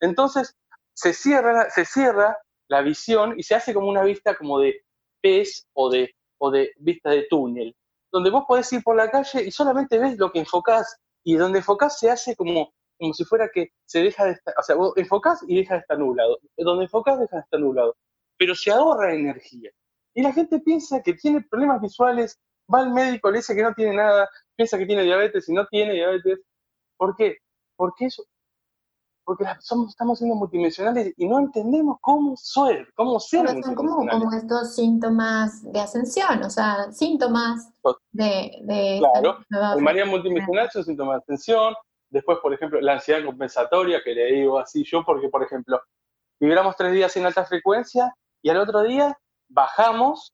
Entonces 0.00 0.54
se 0.94 1.12
cierra, 1.12 1.70
se 1.70 1.84
cierra 1.84 2.36
la 2.68 2.82
visión 2.82 3.34
y 3.38 3.42
se 3.42 3.54
hace 3.54 3.74
como 3.74 3.88
una 3.88 4.02
vista 4.02 4.36
como 4.36 4.58
de 4.58 4.82
pez 5.20 5.66
o 5.74 5.90
de, 5.90 6.14
o 6.38 6.50
de 6.50 6.72
vista 6.78 7.10
de 7.10 7.26
túnel, 7.28 7.74
donde 8.12 8.30
vos 8.30 8.44
podés 8.46 8.72
ir 8.72 8.82
por 8.82 8.96
la 8.96 9.10
calle 9.10 9.44
y 9.44 9.50
solamente 9.50 9.98
ves 9.98 10.18
lo 10.18 10.30
que 10.32 10.40
enfocás 10.40 10.96
y 11.24 11.36
donde 11.36 11.58
enfocás 11.58 11.98
se 11.98 12.10
hace 12.10 12.36
como 12.36 12.72
como 12.98 13.12
si 13.12 13.24
fuera 13.24 13.48
que 13.52 13.72
se 13.84 14.02
deja 14.02 14.24
de 14.24 14.32
estar, 14.32 14.54
o 14.58 14.62
sea, 14.62 14.76
vos 14.76 14.92
enfocás 14.96 15.44
y 15.46 15.56
deja 15.56 15.74
de 15.74 15.80
estar 15.80 15.98
nublado. 15.98 16.38
Donde 16.56 16.84
enfocás 16.84 17.18
deja 17.18 17.36
de 17.36 17.42
estar 17.42 17.60
nublado. 17.60 17.96
Pero 18.36 18.54
se 18.54 18.70
ahorra 18.70 19.14
energía. 19.14 19.70
Y 20.14 20.22
la 20.22 20.32
gente 20.32 20.60
piensa 20.60 21.02
que 21.02 21.14
tiene 21.14 21.42
problemas 21.42 21.80
visuales, 21.80 22.38
va 22.72 22.80
al 22.80 22.92
médico, 22.92 23.30
le 23.30 23.38
dice 23.38 23.54
que 23.54 23.62
no 23.62 23.74
tiene 23.74 23.96
nada, 23.96 24.28
piensa 24.56 24.78
que 24.78 24.86
tiene 24.86 25.02
diabetes 25.02 25.48
y 25.48 25.52
no 25.52 25.66
tiene 25.66 25.94
diabetes. 25.94 26.40
¿Por 26.96 27.16
qué? 27.16 27.38
Porque 27.76 28.06
eso, 28.06 28.24
porque 29.24 29.44
somos, 29.60 29.90
estamos 29.90 30.18
siendo 30.18 30.36
multidimensionales 30.36 31.14
y 31.16 31.26
no 31.26 31.38
entendemos 31.38 31.98
cómo 32.00 32.36
ser, 32.36 32.88
cómo 32.94 33.18
ser 33.18 33.48
son 33.62 33.74
como, 33.74 34.06
como, 34.06 34.32
estos 34.32 34.74
síntomas 34.74 35.62
de 35.72 35.80
ascensión, 35.80 36.42
o 36.42 36.50
sea, 36.50 36.92
síntomas 36.92 37.70
de... 38.12 38.58
de 38.62 39.00
claro, 39.00 39.38
el 39.76 39.82
María 39.82 40.04
multidimensional 40.06 40.70
son 40.70 40.84
síntomas 40.84 41.16
de 41.16 41.22
ascensión, 41.22 41.74
Después, 42.14 42.38
por 42.38 42.54
ejemplo, 42.54 42.80
la 42.80 42.92
ansiedad 42.92 43.24
compensatoria, 43.24 44.00
que 44.04 44.14
le 44.14 44.26
digo 44.26 44.60
así 44.60 44.84
yo, 44.84 45.04
porque, 45.04 45.28
por 45.28 45.42
ejemplo, 45.42 45.80
vibramos 46.38 46.76
tres 46.76 46.92
días 46.92 47.16
en 47.16 47.26
alta 47.26 47.44
frecuencia 47.44 48.14
y 48.40 48.50
al 48.50 48.58
otro 48.58 48.82
día 48.82 49.18
bajamos 49.48 50.32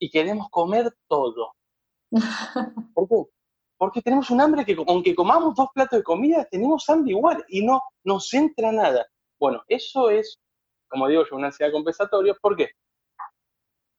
y 0.00 0.10
queremos 0.10 0.48
comer 0.50 0.92
todo. 1.06 1.52
¿Por 2.94 3.08
qué? 3.08 3.14
Porque 3.80 4.02
tenemos 4.02 4.28
un 4.28 4.42
hambre 4.42 4.66
que, 4.66 4.76
aunque 4.86 5.14
comamos 5.14 5.54
dos 5.54 5.70
platos 5.72 6.00
de 6.00 6.02
comida, 6.02 6.44
tenemos 6.44 6.86
hambre 6.90 7.12
igual 7.12 7.42
y 7.48 7.64
no 7.64 7.80
nos 8.04 8.30
entra 8.34 8.70
nada. 8.70 9.06
Bueno, 9.38 9.62
eso 9.68 10.10
es, 10.10 10.38
como 10.86 11.08
digo 11.08 11.24
yo, 11.24 11.36
una 11.36 11.46
ansiedad 11.46 11.72
compensatoria. 11.72 12.34
¿Por 12.42 12.56
qué? 12.56 12.72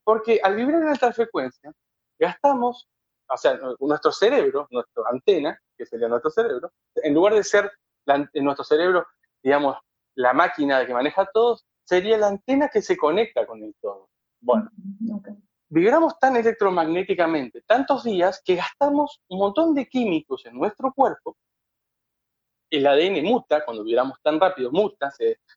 Porque 0.03 0.39
al 0.43 0.55
vibrar 0.55 0.84
en 0.84 0.89
alta 0.89 1.11
frecuencia, 1.11 1.73
gastamos 2.19 2.88
o 3.27 3.38
sea, 3.38 3.59
nuestro 3.79 4.11
cerebro, 4.11 4.67
nuestra 4.69 5.03
antena, 5.09 5.59
que 5.75 5.88
sería 5.88 6.07
nuestro 6.07 6.29
cerebro, 6.29 6.71
en 6.97 7.15
lugar 7.15 7.34
de 7.34 7.43
ser 7.43 7.71
en 8.05 8.43
nuestro 8.43 8.63
cerebro, 8.63 9.07
digamos, 9.41 9.77
la 10.13 10.34
máquina 10.34 10.86
que 10.86 10.93
maneja 10.93 11.27
todo, 11.34 11.57
sería 11.84 12.19
la 12.19 12.27
antena 12.27 12.69
que 12.69 12.84
se 12.84 12.95
conecta 12.95 13.47
con 13.47 13.63
el 13.63 13.73
todo. 13.82 14.09
Bueno, 14.41 14.69
vibramos 15.72 16.19
tan 16.19 16.36
electromagnéticamente 16.36 17.61
tantos 17.61 18.03
días 18.03 18.41
que 18.43 18.55
gastamos 18.55 19.22
un 19.30 19.39
montón 19.39 19.74
de 19.74 19.88
químicos 19.88 20.45
en 20.45 20.55
nuestro 20.55 20.93
cuerpo. 20.93 21.38
El 22.69 22.86
ADN 22.86 23.24
muta, 23.24 23.63
cuando 23.63 23.84
vibramos 23.84 24.17
tan 24.22 24.39
rápido, 24.39 24.72
muta, 24.72 25.11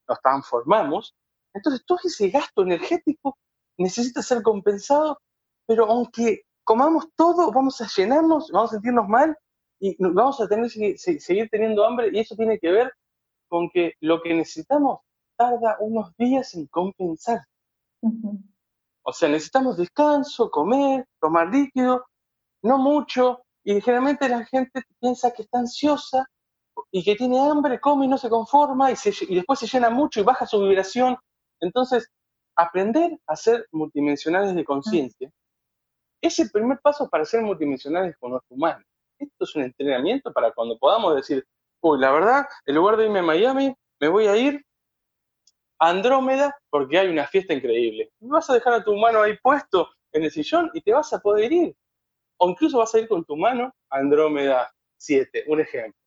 nos 0.09 0.21
transformamos. 0.21 1.15
Entonces, 1.53 1.85
todo 1.85 1.99
ese 2.05 2.29
gasto 2.29 2.63
energético 2.63 3.37
necesita 3.77 4.23
ser 4.23 4.43
compensado, 4.43 5.21
pero 5.67 5.87
aunque 5.87 6.43
comamos 6.63 7.07
todo, 7.17 7.51
vamos 7.53 7.81
a 7.81 7.89
llenarnos, 7.97 8.51
vamos 8.53 8.71
a 8.71 8.75
sentirnos 8.75 9.09
mal 9.09 9.37
y 9.81 9.97
vamos 9.99 10.41
a 10.41 10.49
tener 10.49 10.71
seguir 10.71 11.49
teniendo 11.51 11.85
hambre 11.85 12.11
y 12.13 12.21
eso 12.21 12.37
tiene 12.37 12.59
que 12.59 12.71
ver 12.71 12.93
con 13.49 13.69
que 13.69 13.95
lo 14.01 14.23
que 14.23 14.33
necesitamos 14.33 15.01
tarda 15.37 15.77
unos 15.81 16.17
días 16.17 16.55
en 16.55 16.67
compensar. 16.69 17.41
O 19.07 19.13
sea, 19.13 19.29
necesitamos 19.29 19.77
descanso, 19.77 20.51
comer, 20.51 21.07
tomar 21.21 21.49
líquido, 21.49 22.07
no 22.63 22.79
mucho, 22.79 23.43
y 23.63 23.81
generalmente 23.81 24.29
la 24.29 24.45
gente 24.45 24.83
piensa 25.01 25.33
que 25.33 25.43
está 25.43 25.59
ansiosa 25.59 26.27
y 26.91 27.05
que 27.05 27.15
tiene 27.15 27.39
hambre, 27.39 27.81
come 27.81 28.07
y 28.07 28.09
no 28.09 28.19
se 28.19 28.31
conforma 28.31 28.91
y, 28.91 28.95
y 29.29 29.35
después 29.35 29.59
se 29.59 29.67
llena 29.67 29.91
mucho 29.91 30.21
y 30.21 30.25
baja 30.25 30.47
su 30.47 30.61
vibración. 30.61 31.17
Entonces, 31.61 32.09
aprender 32.57 33.19
a 33.27 33.37
ser 33.37 33.67
multidimensionales 33.73 34.55
de 34.55 34.65
conciencia 34.65 35.31
es 36.23 36.39
el 36.39 36.51
primer 36.51 36.81
paso 36.81 37.09
para 37.09 37.25
ser 37.25 37.43
multidimensionales 37.43 38.17
con 38.19 38.33
nuestro 38.33 38.57
humano. 38.57 38.83
Esto 39.19 39.45
es 39.45 39.55
un 39.57 39.63
entrenamiento 39.63 40.33
para 40.33 40.53
cuando 40.53 40.79
podamos 40.79 41.15
decir, 41.17 41.45
uy, 41.83 41.99
la 41.99 42.11
verdad, 42.11 42.47
en 42.65 42.75
lugar 42.75 42.97
de 42.97 43.05
irme 43.05 43.19
a 43.19 43.23
Miami, 43.23 43.75
me 44.01 44.09
voy 44.09 44.27
a 44.27 44.37
ir 44.37 44.65
Andrómeda 45.79 46.57
porque 46.71 46.99
hay 46.99 47.09
una 47.09 47.27
fiesta 47.27 47.55
increíble. 47.55 48.11
Vas 48.21 48.49
a 48.51 48.55
dejar 48.55 48.75
a 48.75 48.85
tu 48.85 48.93
humano 48.93 49.23
ahí 49.23 49.37
puesto 49.43 49.89
en 50.13 50.25
el 50.25 50.31
sillón 50.31 50.71
y 50.75 50.81
te 50.81 50.93
vas 50.93 51.13
a 51.13 51.21
poder 51.21 51.53
ir. 51.53 51.77
O 52.39 52.51
incluso 52.51 52.79
vas 52.79 52.95
a 52.95 52.99
ir 52.99 53.09
con 53.09 53.25
tu 53.25 53.37
mano 53.37 53.73
a 53.91 53.99
Andrómeda 53.99 54.73
7, 54.97 55.45
un 55.49 55.61
ejemplo. 55.61 56.01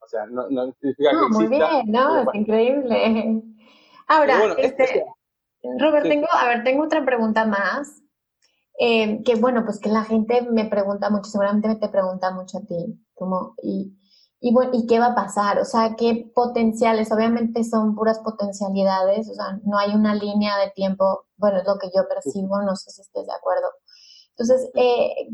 O 0.00 0.08
sea, 0.08 0.26
no, 0.26 0.48
no 0.50 0.72
significa 0.80 1.10
que 1.10 1.16
Muy 1.30 1.46
bien, 1.46 1.62
no, 1.86 2.22
es 2.22 2.34
increíble. 2.34 3.42
Ahora, 4.08 4.54
este, 4.58 5.04
Robert, 5.78 6.08
tengo, 6.08 6.26
a 6.32 6.48
ver, 6.48 6.64
tengo 6.64 6.84
otra 6.84 7.04
pregunta 7.04 7.46
más. 7.46 8.02
Eh, 8.78 9.22
que 9.24 9.36
bueno, 9.36 9.64
pues 9.64 9.78
que 9.78 9.90
la 9.90 10.02
gente 10.02 10.42
me 10.50 10.64
pregunta 10.64 11.10
mucho, 11.10 11.30
seguramente 11.30 11.76
te 11.76 11.88
pregunta 11.88 12.32
mucho 12.32 12.58
a 12.58 12.62
ti, 12.62 12.98
como, 13.14 13.54
y, 13.62 13.92
y 14.44 14.52
bueno, 14.52 14.72
¿y 14.74 14.88
qué 14.88 14.98
va 14.98 15.06
a 15.06 15.14
pasar? 15.14 15.60
O 15.60 15.64
sea, 15.64 15.94
¿qué 15.96 16.28
potenciales? 16.34 17.12
Obviamente 17.12 17.62
son 17.62 17.94
puras 17.94 18.18
potencialidades, 18.18 19.30
o 19.30 19.34
sea, 19.34 19.60
no 19.64 19.78
hay 19.78 19.94
una 19.94 20.16
línea 20.16 20.58
de 20.58 20.72
tiempo, 20.72 21.26
bueno, 21.36 21.58
es 21.58 21.64
lo 21.64 21.78
que 21.78 21.86
yo 21.94 22.08
percibo, 22.08 22.60
no 22.60 22.74
sé 22.74 22.90
si 22.90 23.02
estés 23.02 23.24
de 23.24 23.32
acuerdo. 23.32 23.68
Entonces, 24.30 24.68
eh, 24.74 25.28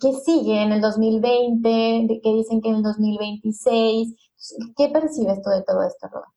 ¿qué 0.00 0.12
sigue 0.14 0.62
en 0.62 0.72
el 0.72 0.80
2020? 0.80 2.20
¿Qué 2.22 2.32
dicen 2.32 2.62
que 2.62 2.70
en 2.70 2.76
el 2.76 2.82
2026? 2.82 4.16
¿Qué 4.74 4.88
percibes 4.88 5.42
tú 5.42 5.50
de 5.50 5.62
todo 5.64 5.82
esto, 5.82 6.08
Robert? 6.08 6.32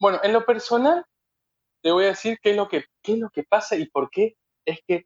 Bueno, 0.00 0.18
en 0.22 0.32
lo 0.32 0.46
personal, 0.46 1.04
te 1.82 1.92
voy 1.92 2.04
a 2.04 2.08
decir 2.08 2.38
qué 2.42 2.52
es 2.52 2.56
lo 2.56 2.68
que, 2.68 2.84
qué 3.02 3.12
es 3.12 3.18
lo 3.18 3.28
que 3.28 3.42
pasa 3.42 3.76
y 3.76 3.84
por 3.90 4.08
qué 4.08 4.38
es 4.64 4.78
que 4.86 5.04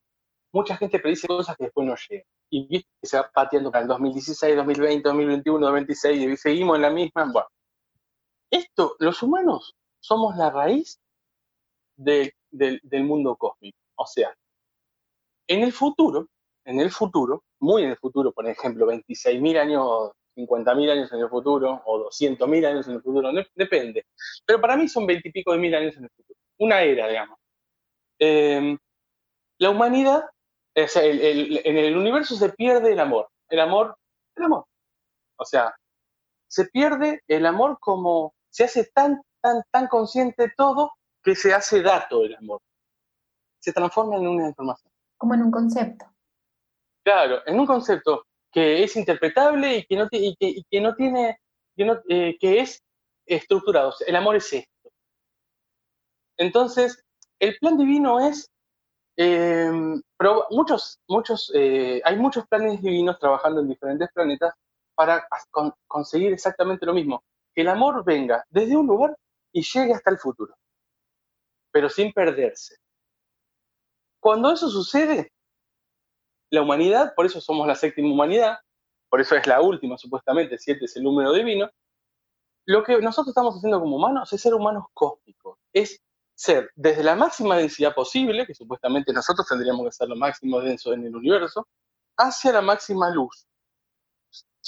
mucha 0.54 0.76
gente 0.76 1.00
predice 1.00 1.26
cosas 1.26 1.56
que 1.56 1.64
después 1.64 1.86
no 1.86 1.96
llegan. 2.08 2.26
Y 2.48 2.66
viste 2.68 2.88
que 3.00 3.08
se 3.08 3.16
va 3.16 3.28
pateando 3.34 3.70
para 3.72 3.82
el 3.82 3.88
2016, 3.88 4.56
2020, 4.56 5.08
2021, 5.08 5.66
2026 5.66 6.22
y 6.22 6.36
seguimos 6.36 6.76
en 6.76 6.82
la 6.82 6.90
misma. 6.90 7.24
Bueno, 7.32 7.48
esto, 8.50 8.96
los 9.00 9.20
humanos 9.22 9.74
somos 10.00 10.36
la 10.36 10.50
raíz 10.50 11.00
del 11.96 12.32
mundo 13.04 13.36
cósmico. 13.36 13.76
O 13.96 14.06
sea, 14.06 14.32
en 15.48 15.62
el 15.62 15.72
futuro, 15.72 16.28
en 16.64 16.80
el 16.80 16.90
futuro, 16.90 17.42
muy 17.60 17.82
en 17.82 17.90
el 17.90 17.96
futuro, 17.96 18.32
por 18.32 18.46
ejemplo, 18.46 18.86
26.000 18.86 19.58
años, 19.58 20.12
50.000 20.36 20.90
años 20.90 21.12
en 21.12 21.20
el 21.20 21.28
futuro, 21.28 21.82
o 21.84 21.98
200.000 22.10 22.66
años 22.66 22.86
en 22.86 22.94
el 22.94 23.02
futuro, 23.02 23.30
depende. 23.54 24.06
Pero 24.46 24.60
para 24.60 24.76
mí 24.76 24.88
son 24.88 25.04
20 25.04 25.28
y 25.28 25.32
pico 25.32 25.52
de 25.52 25.58
mil 25.58 25.74
años 25.74 25.96
en 25.96 26.04
el 26.04 26.10
futuro. 26.10 26.38
Una 26.58 26.82
era, 26.82 27.08
digamos. 27.08 27.38
Eh, 28.18 28.76
la 29.58 29.70
humanidad, 29.70 30.24
en 30.74 31.78
el 31.78 31.96
universo 31.96 32.36
se 32.36 32.50
pierde 32.50 32.92
el 32.92 33.00
amor. 33.00 33.28
El 33.48 33.60
amor, 33.60 33.96
el 34.36 34.44
amor. 34.44 34.66
O 35.36 35.44
sea, 35.44 35.74
se 36.48 36.66
pierde 36.66 37.20
el 37.28 37.46
amor 37.46 37.78
como 37.80 38.34
se 38.48 38.64
hace 38.64 38.90
tan, 38.94 39.20
tan, 39.40 39.62
tan 39.70 39.88
consciente 39.88 40.52
todo 40.56 40.92
que 41.22 41.34
se 41.34 41.52
hace 41.52 41.82
dato 41.82 42.24
el 42.24 42.36
amor. 42.36 42.60
Se 43.60 43.72
transforma 43.72 44.16
en 44.16 44.28
una 44.28 44.48
información. 44.48 44.92
Como 45.16 45.34
en 45.34 45.42
un 45.42 45.50
concepto. 45.50 46.06
Claro, 47.04 47.40
en 47.46 47.58
un 47.58 47.66
concepto 47.66 48.26
que 48.52 48.84
es 48.84 48.96
interpretable 48.96 49.78
y 49.78 49.86
que 49.86 49.96
no, 49.96 50.08
y 50.10 50.64
que, 50.70 50.80
no 50.80 50.94
tiene, 50.94 51.38
que, 51.76 51.84
no, 51.84 52.00
eh, 52.08 52.36
que 52.38 52.60
es 52.60 52.82
estructurado. 53.26 53.92
el 54.06 54.16
amor 54.16 54.36
es 54.36 54.52
esto. 54.52 54.90
Entonces, 56.36 57.02
el 57.40 57.56
plan 57.58 57.76
divino 57.76 58.20
es 58.20 58.48
Em, 59.16 60.02
pero 60.18 60.46
muchos, 60.50 60.98
muchos, 61.08 61.50
eh, 61.54 62.00
hay 62.04 62.16
muchos 62.16 62.46
planes 62.48 62.82
divinos 62.82 63.18
trabajando 63.18 63.60
en 63.60 63.68
diferentes 63.68 64.08
planetas 64.12 64.54
para 64.94 65.26
conseguir 65.86 66.32
exactamente 66.32 66.86
lo 66.86 66.94
mismo, 66.94 67.22
que 67.54 67.62
el 67.62 67.68
amor 67.68 68.04
venga 68.04 68.44
desde 68.50 68.76
un 68.76 68.86
lugar 68.86 69.16
y 69.52 69.62
llegue 69.62 69.92
hasta 69.94 70.10
el 70.10 70.18
futuro, 70.18 70.54
pero 71.72 71.88
sin 71.88 72.12
perderse. 72.12 72.76
Cuando 74.20 74.52
eso 74.52 74.68
sucede, 74.68 75.32
la 76.50 76.62
humanidad, 76.62 77.14
por 77.14 77.26
eso 77.26 77.40
somos 77.40 77.66
la 77.66 77.74
séptima 77.74 78.12
humanidad, 78.12 78.58
por 79.08 79.20
eso 79.20 79.36
es 79.36 79.46
la 79.46 79.60
última 79.60 79.96
supuestamente, 79.98 80.58
siete 80.58 80.86
es 80.86 80.96
el 80.96 81.04
número 81.04 81.32
divino, 81.32 81.70
lo 82.66 82.82
que 82.82 82.98
nosotros 83.00 83.28
estamos 83.28 83.56
haciendo 83.56 83.80
como 83.80 83.96
humanos 83.96 84.32
es 84.32 84.40
ser 84.40 84.54
humanos 84.54 84.86
cósmicos, 84.94 85.58
es 85.72 86.00
ser 86.34 86.70
desde 86.74 87.02
la 87.02 87.14
máxima 87.14 87.56
densidad 87.56 87.94
posible, 87.94 88.46
que 88.46 88.54
supuestamente 88.54 89.12
nosotros 89.12 89.46
tendríamos 89.48 89.86
que 89.86 89.92
ser 89.92 90.08
lo 90.08 90.16
máximo 90.16 90.60
denso 90.60 90.92
en 90.92 91.04
el 91.06 91.14
universo, 91.14 91.68
hacia 92.16 92.52
la 92.52 92.62
máxima 92.62 93.10
luz, 93.10 93.46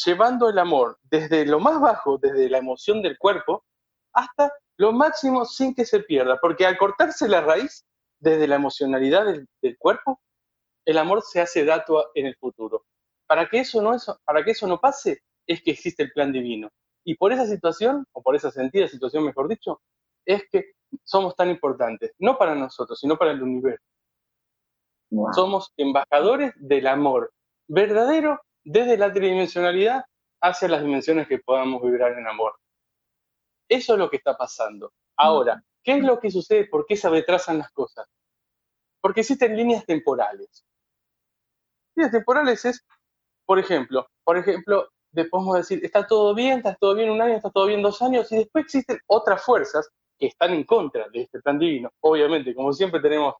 llevando 0.04 0.48
el 0.48 0.58
amor 0.58 0.98
desde 1.02 1.46
lo 1.46 1.60
más 1.60 1.80
bajo, 1.80 2.18
desde 2.18 2.48
la 2.48 2.58
emoción 2.58 3.02
del 3.02 3.18
cuerpo, 3.18 3.64
hasta 4.12 4.52
lo 4.78 4.92
máximo 4.92 5.44
sin 5.44 5.74
que 5.74 5.84
se 5.84 6.00
pierda, 6.00 6.38
porque 6.40 6.66
al 6.66 6.76
cortarse 6.76 7.28
la 7.28 7.40
raíz 7.40 7.84
desde 8.18 8.46
la 8.46 8.56
emocionalidad 8.56 9.24
del, 9.24 9.78
cuerpo, 9.78 10.20
el 10.84 10.98
amor 10.98 11.22
se 11.22 11.40
hace 11.40 11.64
dato 11.64 12.10
en 12.14 12.26
el 12.26 12.36
futuro. 12.36 12.84
Para 13.26 13.48
que, 13.48 13.60
eso 13.60 13.82
no 13.82 13.96
para 14.24 14.44
que 14.44 14.52
eso 14.52 14.66
no 14.66 14.80
pase, 14.80 15.22
es 15.46 15.62
que 15.62 15.72
existe 15.72 16.04
el 16.04 16.12
plan 16.12 16.32
divino. 16.32 16.70
Y 17.04 17.16
por 17.16 17.32
esa 17.32 17.46
situación, 17.46 18.06
o 18.12 18.22
por 18.22 18.36
esa 18.36 18.50
sentida 18.50 18.88
situación, 18.88 19.24
mejor 19.24 19.48
dicho, 19.48 19.80
es 20.26 20.44
que 20.50 20.72
somos 21.04 21.34
tan 21.36 21.48
importantes, 21.48 22.12
no 22.18 22.36
para 22.36 22.54
nosotros, 22.54 22.98
sino 22.98 23.16
para 23.16 23.30
el 23.30 23.42
universo. 23.42 23.84
Somos 25.32 25.72
embajadores 25.76 26.52
del 26.56 26.86
amor 26.88 27.32
verdadero 27.68 28.40
desde 28.64 28.98
la 28.98 29.12
tridimensionalidad 29.12 30.04
hacia 30.42 30.68
las 30.68 30.82
dimensiones 30.82 31.28
que 31.28 31.38
podamos 31.38 31.82
vibrar 31.82 32.12
en 32.18 32.26
amor. 32.26 32.54
Eso 33.68 33.94
es 33.94 33.98
lo 33.98 34.10
que 34.10 34.16
está 34.16 34.36
pasando. 34.36 34.92
Ahora, 35.16 35.62
¿qué 35.82 35.98
es 35.98 36.04
lo 36.04 36.18
que 36.18 36.30
sucede? 36.30 36.66
¿Por 36.66 36.86
qué 36.86 36.96
se 36.96 37.08
retrasan 37.08 37.58
las 37.58 37.70
cosas? 37.70 38.06
Porque 39.00 39.20
existen 39.20 39.56
líneas 39.56 39.86
temporales. 39.86 40.64
Líneas 41.94 42.12
temporales 42.12 42.64
es, 42.64 42.84
por 43.44 43.58
ejemplo, 43.58 44.06
por 44.24 44.36
ejemplo, 44.36 44.88
podemos 45.30 45.56
decir, 45.56 45.84
está 45.84 46.06
todo 46.06 46.34
bien, 46.34 46.58
está 46.58 46.74
todo 46.74 46.94
bien 46.94 47.10
un 47.10 47.22
año, 47.22 47.36
está 47.36 47.50
todo 47.50 47.66
bien 47.66 47.82
dos 47.82 48.02
años, 48.02 48.30
y 48.32 48.36
después 48.36 48.64
existen 48.64 48.98
otras 49.06 49.42
fuerzas 49.42 49.88
que 50.18 50.26
están 50.26 50.52
en 50.54 50.64
contra 50.64 51.08
de 51.08 51.22
este 51.22 51.40
plan 51.40 51.58
divino. 51.58 51.90
Obviamente, 52.00 52.54
como 52.54 52.72
siempre 52.72 53.00
tenemos 53.00 53.34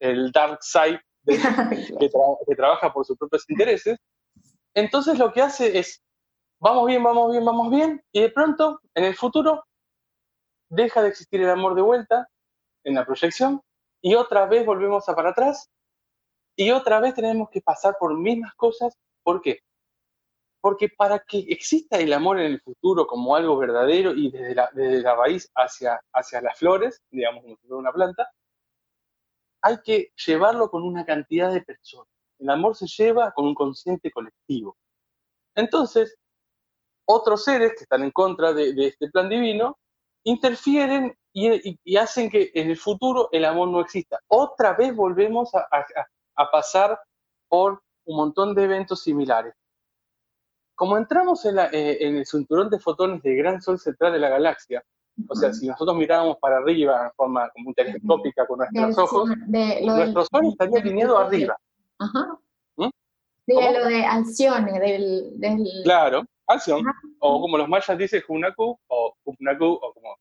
el 0.00 0.30
dark 0.32 0.58
side 0.62 1.00
que, 1.26 2.54
trabaja 2.56 2.92
por 2.92 3.04
sus 3.04 3.16
propios 3.16 3.48
intereses. 3.48 3.98
Entonces 4.74 5.18
lo 5.18 5.32
que 5.32 5.42
hace 5.42 5.78
es, 5.78 6.02
vamos 6.60 6.86
bien, 6.86 7.02
vamos 7.02 7.32
bien, 7.32 7.44
vamos 7.44 7.70
bien, 7.70 8.02
y 8.12 8.20
de 8.22 8.30
pronto, 8.30 8.80
en 8.94 9.04
el 9.04 9.14
futuro, 9.14 9.64
deja 10.68 11.02
de 11.02 11.08
existir 11.08 11.40
el 11.40 11.50
amor 11.50 11.74
de 11.74 11.82
vuelta 11.82 12.28
en 12.84 12.94
la 12.94 13.04
proyección, 13.04 13.60
y 14.02 14.14
otra 14.14 14.46
vez 14.46 14.64
volvemos 14.64 15.08
a 15.08 15.16
para 15.16 15.30
atrás, 15.30 15.68
y 16.56 16.70
otra 16.70 17.00
vez 17.00 17.14
tenemos 17.14 17.50
que 17.50 17.60
pasar 17.60 17.96
por 17.98 18.16
mismas 18.16 18.54
cosas. 18.54 18.94
¿Por 19.22 19.42
qué? 19.42 19.60
Porque 20.60 20.88
para 20.88 21.20
que 21.20 21.38
exista 21.48 21.98
el 21.98 22.12
amor 22.12 22.40
en 22.40 22.46
el 22.46 22.60
futuro 22.60 23.06
como 23.06 23.36
algo 23.36 23.56
verdadero 23.56 24.12
y 24.12 24.30
desde 24.30 24.54
la, 24.54 24.70
desde 24.72 25.02
la 25.02 25.14
raíz 25.14 25.50
hacia, 25.54 26.00
hacia 26.12 26.40
las 26.40 26.58
flores, 26.58 27.02
digamos 27.10 27.44
como 27.44 27.78
una 27.78 27.92
planta, 27.92 28.30
hay 29.62 29.78
que 29.82 30.12
llevarlo 30.24 30.70
con 30.70 30.82
una 30.82 31.04
cantidad 31.04 31.52
de 31.52 31.62
personas. 31.62 32.08
El 32.38 32.50
amor 32.50 32.76
se 32.76 32.86
lleva 32.86 33.32
con 33.32 33.46
un 33.46 33.54
consciente 33.54 34.10
colectivo. 34.10 34.76
Entonces, 35.54 36.16
otros 37.06 37.44
seres 37.44 37.72
que 37.76 37.84
están 37.84 38.02
en 38.02 38.10
contra 38.10 38.52
de, 38.52 38.74
este 38.86 39.08
plan 39.10 39.28
divino 39.28 39.78
interfieren 40.24 41.16
y, 41.32 41.96
hacen 41.96 42.30
que 42.30 42.50
en 42.54 42.70
el 42.70 42.76
futuro 42.76 43.28
el 43.32 43.44
amor 43.44 43.68
no 43.68 43.80
exista. 43.80 44.20
Otra 44.28 44.74
vez 44.74 44.94
volvemos 44.94 45.50
a 45.54 46.50
pasar 46.50 46.98
por 47.48 47.82
un 48.04 48.16
montón 48.16 48.54
de 48.54 48.64
eventos 48.64 49.02
similares 49.02 49.54
como 50.76 50.96
entramos 50.96 51.44
eh, 51.46 51.96
en, 52.00 52.16
el 52.16 52.26
cinturón 52.26 52.70
de 52.70 52.78
fotones 52.78 53.22
del 53.22 53.36
gran 53.36 53.60
sol 53.60 53.78
central 53.80 54.12
de 54.12 54.18
la 54.18 54.28
galaxia, 54.28 54.84
o 55.28 55.34
sea, 55.34 55.52
si 55.52 55.66
nosotros 55.66 55.96
miráramos 55.96 56.36
para 56.38 56.58
arriba 56.58 57.06
en 57.06 57.12
forma 57.16 57.50
como 57.50 57.72
telescópica 57.72 58.46
con 58.46 58.58
nuestros 58.58 58.98
ojos, 58.98 59.30
nuestro 59.48 60.24
sol 60.26 60.46
estaría 60.46 60.78
alineado 60.78 61.18
arriba. 61.18 61.56
Ajá. 61.98 62.38
¿Mm? 62.76 62.90
De 63.46 63.72
lo 63.72 63.86
de 63.86 64.04
Alcione, 64.04 64.78
del, 64.78 65.80
Claro, 65.84 66.22
Alcione, 66.46 66.84
o 67.20 67.40
como 67.40 67.56
los 67.56 67.66
mayas 67.66 67.96
dicen, 67.96 68.22
Hunaku, 68.28 68.78
o 68.88 69.16
Hunaku, 69.24 69.64
o 69.64 69.92
como 69.94 70.16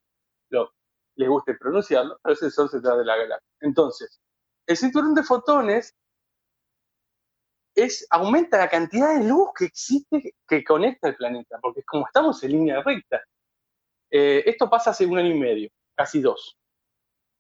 lo, 0.49 0.71
les 1.15 1.27
guste 1.27 1.55
pronunciarlo, 1.55 2.17
pero 2.23 2.33
es 2.33 2.41
el 2.43 2.51
sol 2.51 2.69
central 2.69 2.99
de 2.99 3.05
la 3.05 3.17
galaxia. 3.17 3.49
Entonces, 3.59 4.21
el 4.65 4.77
cinturón 4.77 5.13
de 5.13 5.23
fotones 5.23 5.93
es, 7.75 8.07
aumenta 8.09 8.57
la 8.57 8.69
cantidad 8.69 9.17
de 9.17 9.27
luz 9.27 9.49
que 9.57 9.65
existe 9.65 10.33
que 10.47 10.63
conecta 10.63 11.09
el 11.09 11.15
planeta, 11.15 11.59
porque 11.61 11.83
como 11.83 12.05
estamos 12.07 12.41
en 12.43 12.51
línea 12.51 12.81
recta. 12.81 13.21
Eh, 14.09 14.43
esto 14.45 14.69
pasa 14.69 14.91
hace 14.91 15.05
un 15.05 15.17
año 15.17 15.31
y 15.31 15.39
medio, 15.39 15.69
casi 15.95 16.21
dos. 16.21 16.57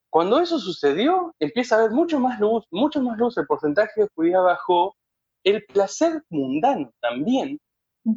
Cuando 0.09 0.39
eso 0.39 0.59
sucedió, 0.59 1.33
empieza 1.39 1.75
a 1.75 1.79
haber 1.79 1.91
mucho 1.91 2.19
más 2.19 2.39
luz, 2.39 2.65
mucho 2.71 3.01
más 3.01 3.17
luz, 3.17 3.37
el 3.37 3.47
porcentaje 3.47 3.93
de 3.95 4.03
oscuridad 4.05 4.43
bajó, 4.43 4.95
el 5.43 5.65
placer 5.65 6.23
mundano 6.29 6.91
también. 7.01 7.59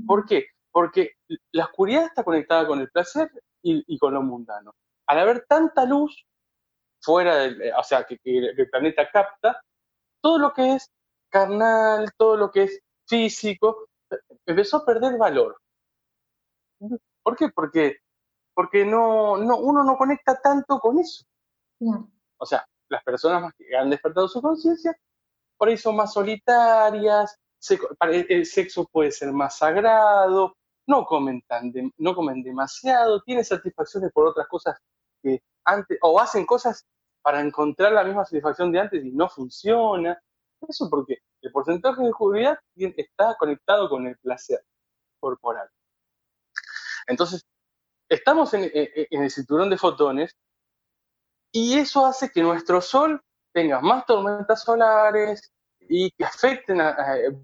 ¿Por 0.07 0.25
qué? 0.25 0.47
Porque 0.71 1.13
la 1.53 1.65
oscuridad 1.65 2.05
está 2.05 2.25
conectada 2.25 2.67
con 2.67 2.81
el 2.81 2.91
placer 2.91 3.31
y, 3.63 3.99
con 3.99 4.15
lo 4.15 4.23
mundano. 4.23 4.75
Al 5.07 5.19
haber 5.19 5.45
tanta 5.49 5.85
luz 5.85 6.25
fuera 7.01 7.37
del, 7.37 7.73
o 7.77 7.83
sea, 7.83 8.05
que 8.05 8.19
el 8.25 8.71
planeta 8.71 9.09
capta, 9.11 9.61
todo 10.21 10.39
lo 10.39 10.53
que 10.53 10.75
es 10.75 10.91
carnal, 11.29 12.11
todo 12.17 12.37
lo 12.37 12.51
que 12.51 12.65
es 12.65 12.81
físico, 13.07 13.89
empezó 14.47 14.79
a 14.79 14.85
perder 14.85 15.17
valor. 15.17 15.59
¿Por 17.23 17.37
qué? 17.37 17.49
Porque, 17.51 17.99
porque 18.55 18.85
no, 18.85 19.37
no, 19.37 19.59
uno 19.59 19.85
no 19.85 19.97
conecta 19.97 20.41
tanto 20.41 20.79
con 20.79 20.99
eso. 20.99 21.25
O 22.39 22.47
sea, 22.47 22.67
las 22.89 23.03
personas 23.05 23.53
que 23.57 23.77
han 23.77 23.91
despertado 23.91 24.29
su 24.29 24.41
conciencia, 24.41 24.97
por 25.57 25.69
ahí 25.69 25.77
son 25.77 25.97
más 25.97 26.13
solitarias, 26.13 27.37
el 28.01 28.47
sexo 28.47 28.87
puede 28.91 29.11
ser 29.11 29.33
más 29.33 29.59
sagrado, 29.59 30.55
no 30.87 31.05
comen, 31.05 31.43
no 31.99 32.15
comen 32.15 32.43
demasiado, 32.43 33.23
tienen 33.23 33.45
satisfacciones 33.45 34.11
por 34.13 34.27
otras 34.27 34.47
cosas 34.49 34.79
que 35.23 35.43
antes, 35.65 35.99
o 36.01 36.19
hacen 36.19 36.47
cosas 36.47 36.87
para 37.21 37.41
encontrar 37.41 37.93
la 37.93 38.05
misma 38.05 38.25
satisfacción 38.25 38.73
de 38.73 38.81
antes 38.81 39.05
y 39.05 39.11
no 39.11 39.29
funciona. 39.29 40.19
Eso 40.67 40.89
porque 40.91 41.19
el 41.43 41.53
porcentaje 41.53 42.03
de 42.03 42.09
oscuridad 42.09 42.59
está 42.75 43.37
conectado 43.39 43.89
con 43.89 44.07
el 44.07 44.17
placer 44.19 44.61
corporal. 45.21 45.69
Entonces, 47.07 47.47
estamos 48.09 48.53
en, 48.55 48.71
el 48.73 49.31
cinturón 49.31 49.71
de 49.71 49.79
fotones 49.79 50.37
y 51.53 51.79
eso 51.79 52.05
hace 52.05 52.31
que 52.31 52.43
nuestro 52.43 52.81
Sol 52.81 53.21
tenga 53.53 53.81
más 53.81 54.05
tormentas 54.07 54.63
solares 54.63 55.53
y 55.81 56.11
que 56.11 56.25
afecten 56.25 56.81
a, 56.81 56.97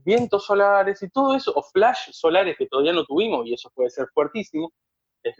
vientos 0.04 0.44
solares 0.44 1.02
y 1.02 1.08
todo 1.08 1.34
eso, 1.34 1.52
o 1.54 1.62
flash 1.62 2.10
solares 2.12 2.56
que 2.58 2.66
todavía 2.66 2.92
no 2.92 3.04
tuvimos, 3.04 3.46
y 3.46 3.54
eso 3.54 3.70
puede 3.74 3.90
ser 3.90 4.06
fuertísimo. 4.12 4.70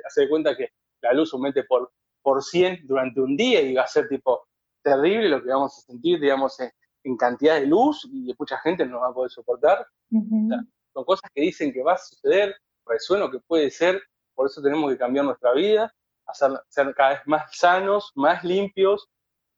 Hacer 0.07 0.29
cuenta 0.31 0.57
que 0.57 0.71
la 1.03 1.13
luz 1.13 1.35
aumente 1.35 1.65
por, 1.65 1.93
por 2.23 2.43
100 2.43 2.87
durante 2.87 3.21
un 3.21 3.37
día 3.37 3.61
y 3.61 3.75
va 3.75 3.83
a 3.83 3.87
ser 3.87 4.09
tipo 4.09 4.47
terrible 4.83 5.29
lo 5.29 5.43
que 5.43 5.51
vamos 5.51 5.77
a 5.77 5.81
sentir, 5.83 6.19
digamos, 6.19 6.59
en, 6.61 6.71
en 7.05 7.17
cantidad 7.17 7.61
de 7.61 7.67
luz 7.67 8.09
y 8.11 8.35
mucha 8.39 8.59
gente 8.59 8.85
no 8.87 9.01
va 9.01 9.09
a 9.09 9.13
poder 9.15 9.31
soportar. 9.31 9.87
son 10.11 11.05
cosas 11.05 11.31
que 11.35 11.43
dicen 11.43 11.73
que 11.73 11.83
va 11.83 11.95
a 11.95 11.99
suceder, 11.99 12.57
resueno 12.87 13.31
que 13.31 13.39
puede 13.41 13.71
ser, 13.71 14.03
por 14.35 14.47
eso 14.47 14.63
tenemos 14.63 14.91
que 14.91 14.99
cambiar 14.99 15.25
nuestra 15.25 15.53
vida, 15.53 15.93
hacer, 16.27 16.51
ser 16.69 16.95
cada 16.95 17.11
vez 17.11 17.21
más 17.27 17.57
sanos, 17.57 18.11
más 18.15 18.43
limpios, 18.43 19.09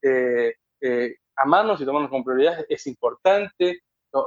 eh, 0.02 0.54
eh, 0.80 1.16
amarnos 1.36 1.80
y 1.80 1.84
tomarnos 1.84 2.10
con 2.10 2.24
prioridad 2.24 2.64
es 2.68 2.86
importante, 2.86 3.80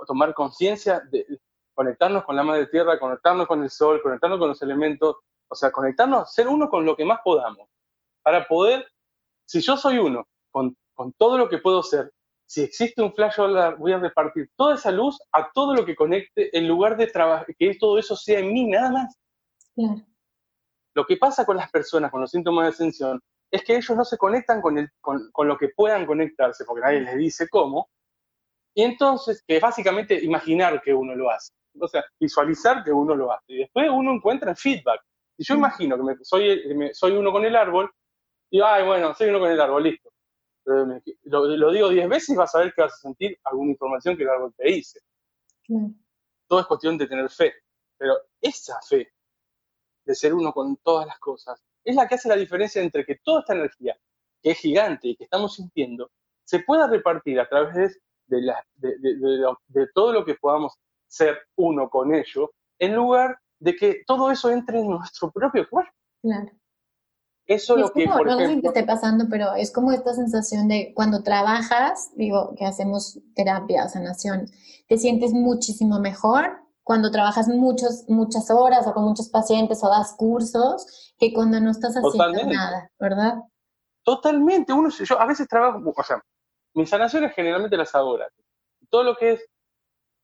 tomar 0.06 0.34
conciencia 0.34 1.02
de 1.12 1.26
conectarnos 1.74 2.24
con 2.26 2.36
la 2.36 2.44
madre 2.44 2.68
tierra, 2.68 3.00
conectarnos 3.00 3.48
con 3.48 3.64
el 3.64 3.70
sol, 3.70 4.02
conectarnos 4.02 4.40
con 4.40 4.50
los 4.50 4.62
elementos, 4.62 5.18
o 5.48 5.56
sea, 5.56 5.72
conectarnos, 5.72 6.34
ser 6.34 6.48
uno 6.48 6.70
con 6.70 6.86
lo 6.86 6.96
que 6.96 7.06
más 7.06 7.20
podamos, 7.24 7.68
para 8.22 8.48
poder, 8.48 8.86
si 9.46 9.62
yo 9.62 9.78
soy 9.78 9.98
uno, 9.98 10.28
con, 10.52 10.76
con 10.94 11.14
todo 11.14 11.38
lo 11.38 11.50
que 11.50 11.58
puedo 11.58 11.82
ser, 11.82 12.12
si 12.50 12.64
existe 12.64 13.04
un 13.04 13.14
flash 13.14 13.36
solar, 13.36 13.78
voy 13.78 13.94
a 13.94 14.00
repartir 14.00 14.50
toda 14.56 14.74
esa 14.74 14.90
luz 14.90 15.20
a 15.32 15.52
todo 15.54 15.76
lo 15.76 15.86
que 15.86 15.96
conecte 15.96 16.58
en 16.58 16.68
lugar 16.68 16.98
de 16.98 17.08
que 17.56 17.76
todo 17.76 18.00
eso 18.00 18.16
sea 18.16 18.40
en 18.40 18.52
mí 18.52 18.66
nada 18.66 18.90
más. 18.90 19.20
Lo 20.96 21.06
que 21.06 21.18
pasa 21.18 21.46
con 21.46 21.58
las 21.58 21.70
personas 21.70 22.10
con 22.10 22.22
los 22.22 22.32
síntomas 22.32 22.66
de 22.66 22.70
ascensión 22.70 23.22
es 23.52 23.64
que 23.64 23.76
ellos 23.76 23.96
no 23.96 24.04
se 24.04 24.18
conectan 24.18 24.62
con, 24.62 24.80
el, 24.80 24.90
con, 25.00 25.30
con 25.32 25.48
lo 25.48 25.60
que 25.60 25.70
puedan 25.70 26.08
conectarse, 26.08 26.66
porque 26.66 26.82
nadie 26.82 27.02
les 27.02 27.18
dice 27.18 27.48
cómo, 27.50 27.88
y 28.74 28.82
entonces, 28.82 29.44
que 29.48 29.58
es 29.58 29.62
básicamente 29.62 30.20
imaginar 30.24 30.82
que 30.82 30.92
uno 30.92 31.14
lo 31.14 31.30
hace, 31.30 31.54
o 31.80 31.88
sea, 31.88 32.04
visualizar 32.20 32.84
que 32.84 32.92
uno 32.92 33.16
lo 33.16 33.32
hace, 33.32 33.46
y 33.54 33.58
después 33.58 33.90
uno 33.92 34.12
encuentra 34.12 34.56
feedback. 34.56 35.02
Y 35.38 35.44
yo 35.44 35.54
imagino 35.54 35.98
que 35.98 36.04
me, 36.04 36.16
soy, 36.24 36.92
soy 36.94 37.12
uno 37.12 37.32
con 37.32 37.46
el 37.46 37.56
árbol, 37.56 37.92
y 38.50 38.60
ay, 38.60 38.86
bueno, 38.88 39.14
soy 39.14 39.30
uno 39.30 39.40
con 39.40 39.52
el 39.52 39.62
árbol, 39.62 39.84
listo. 39.84 40.10
Lo, 40.66 41.72
digo 41.72 41.90
diez 41.90 42.08
veces 42.08 42.30
y 42.30 42.36
vas 42.36 42.54
a 42.56 42.60
ver 42.60 42.74
que 42.74 42.82
vas 42.82 42.94
a 42.94 42.98
sentir 42.98 43.40
alguna 43.44 43.72
información 43.72 44.16
que 44.16 44.24
el 44.24 44.30
árbol 44.30 44.54
te 44.56 44.68
dice. 44.68 45.00
Todo 46.48 46.60
es 46.60 46.66
cuestión 46.66 46.98
de 46.98 47.08
tener 47.08 47.30
fe. 47.30 47.54
Pero 47.98 48.16
esa 48.42 48.80
fe 48.82 49.12
de 50.06 50.16
ser 50.16 50.34
uno 50.34 50.52
con 50.52 50.78
todas 50.78 51.06
las 51.06 51.20
cosas 51.20 51.62
es 51.84 51.96
la 51.96 52.08
que 52.08 52.16
hace 52.16 52.30
la 52.30 52.36
diferencia 52.36 52.82
entre 52.82 53.06
que 53.06 53.20
toda 53.24 53.42
esta 53.42 53.54
energía, 53.54 53.98
que 54.42 54.52
es 54.52 54.58
gigante 54.58 55.10
y 55.10 55.16
que 55.16 55.26
estamos 55.26 55.56
sintiendo, 55.56 56.12
se 56.44 56.60
pueda 56.60 56.88
repartir 56.88 57.40
a 57.40 57.48
través 57.48 58.00
de, 58.26 58.42
la, 58.42 58.66
de, 58.76 58.96
de, 59.68 59.88
todo 59.94 60.14
lo 60.14 60.26
que 60.26 60.36
podamos 60.36 60.74
ser 61.08 61.38
uno 61.56 61.90
con 61.90 62.14
ello, 62.14 62.52
en 62.80 62.96
lugar 62.96 63.38
de 63.60 63.76
que 63.76 64.04
todo 64.06 64.32
eso 64.32 64.50
entre 64.50 64.80
en 64.80 64.90
nuestro 64.90 65.32
propio 65.32 65.68
cuerpo. 65.70 65.92
Claro. 66.22 66.52
Eso 67.50 67.76
es 67.76 67.82
lo 67.82 67.92
que, 67.92 68.06
por 68.06 68.28
no 68.28 68.40
ejemplo, 68.40 68.70
sé 68.70 68.74
te 68.74 68.80
esté 68.80 68.84
pasando, 68.84 69.26
pero 69.28 69.56
es 69.56 69.72
como 69.72 69.92
esta 69.92 70.14
sensación 70.14 70.68
de 70.68 70.94
cuando 70.96 71.24
trabajas, 71.24 72.12
digo, 72.16 72.54
que 72.56 72.64
hacemos 72.64 73.20
terapia, 73.34 73.90
sanación, 73.90 74.46
te 74.88 75.00
sientes 75.00 75.34
muchísimo 75.34 76.00
mejor 76.00 76.60
cuando 76.84 77.10
trabajas 77.10 77.48
muchos, 77.48 78.06
muchas 78.08 78.52
horas 78.52 78.86
o 78.86 78.94
con 78.94 79.04
muchos 79.04 79.30
pacientes 79.30 79.84
o 79.84 79.90
das 79.90 80.14
cursos 80.16 81.16
que 81.18 81.34
cuando 81.34 81.60
no 81.60 81.72
estás 81.72 81.96
haciendo 81.96 82.46
nada, 82.46 82.92
¿verdad? 83.00 83.40
Totalmente. 84.04 84.72
Uno, 84.72 84.90
yo 84.90 85.20
a 85.20 85.26
veces 85.26 85.48
trabajo, 85.48 85.82
o 85.84 86.04
sea, 86.04 86.22
mis 86.76 86.88
sanaciones 86.88 87.34
generalmente 87.34 87.78
las 87.78 87.96
hago 87.96 88.14
gratis. 88.14 88.46
Todo 88.92 89.02
lo 89.02 89.16
que 89.16 89.32
es 89.32 89.46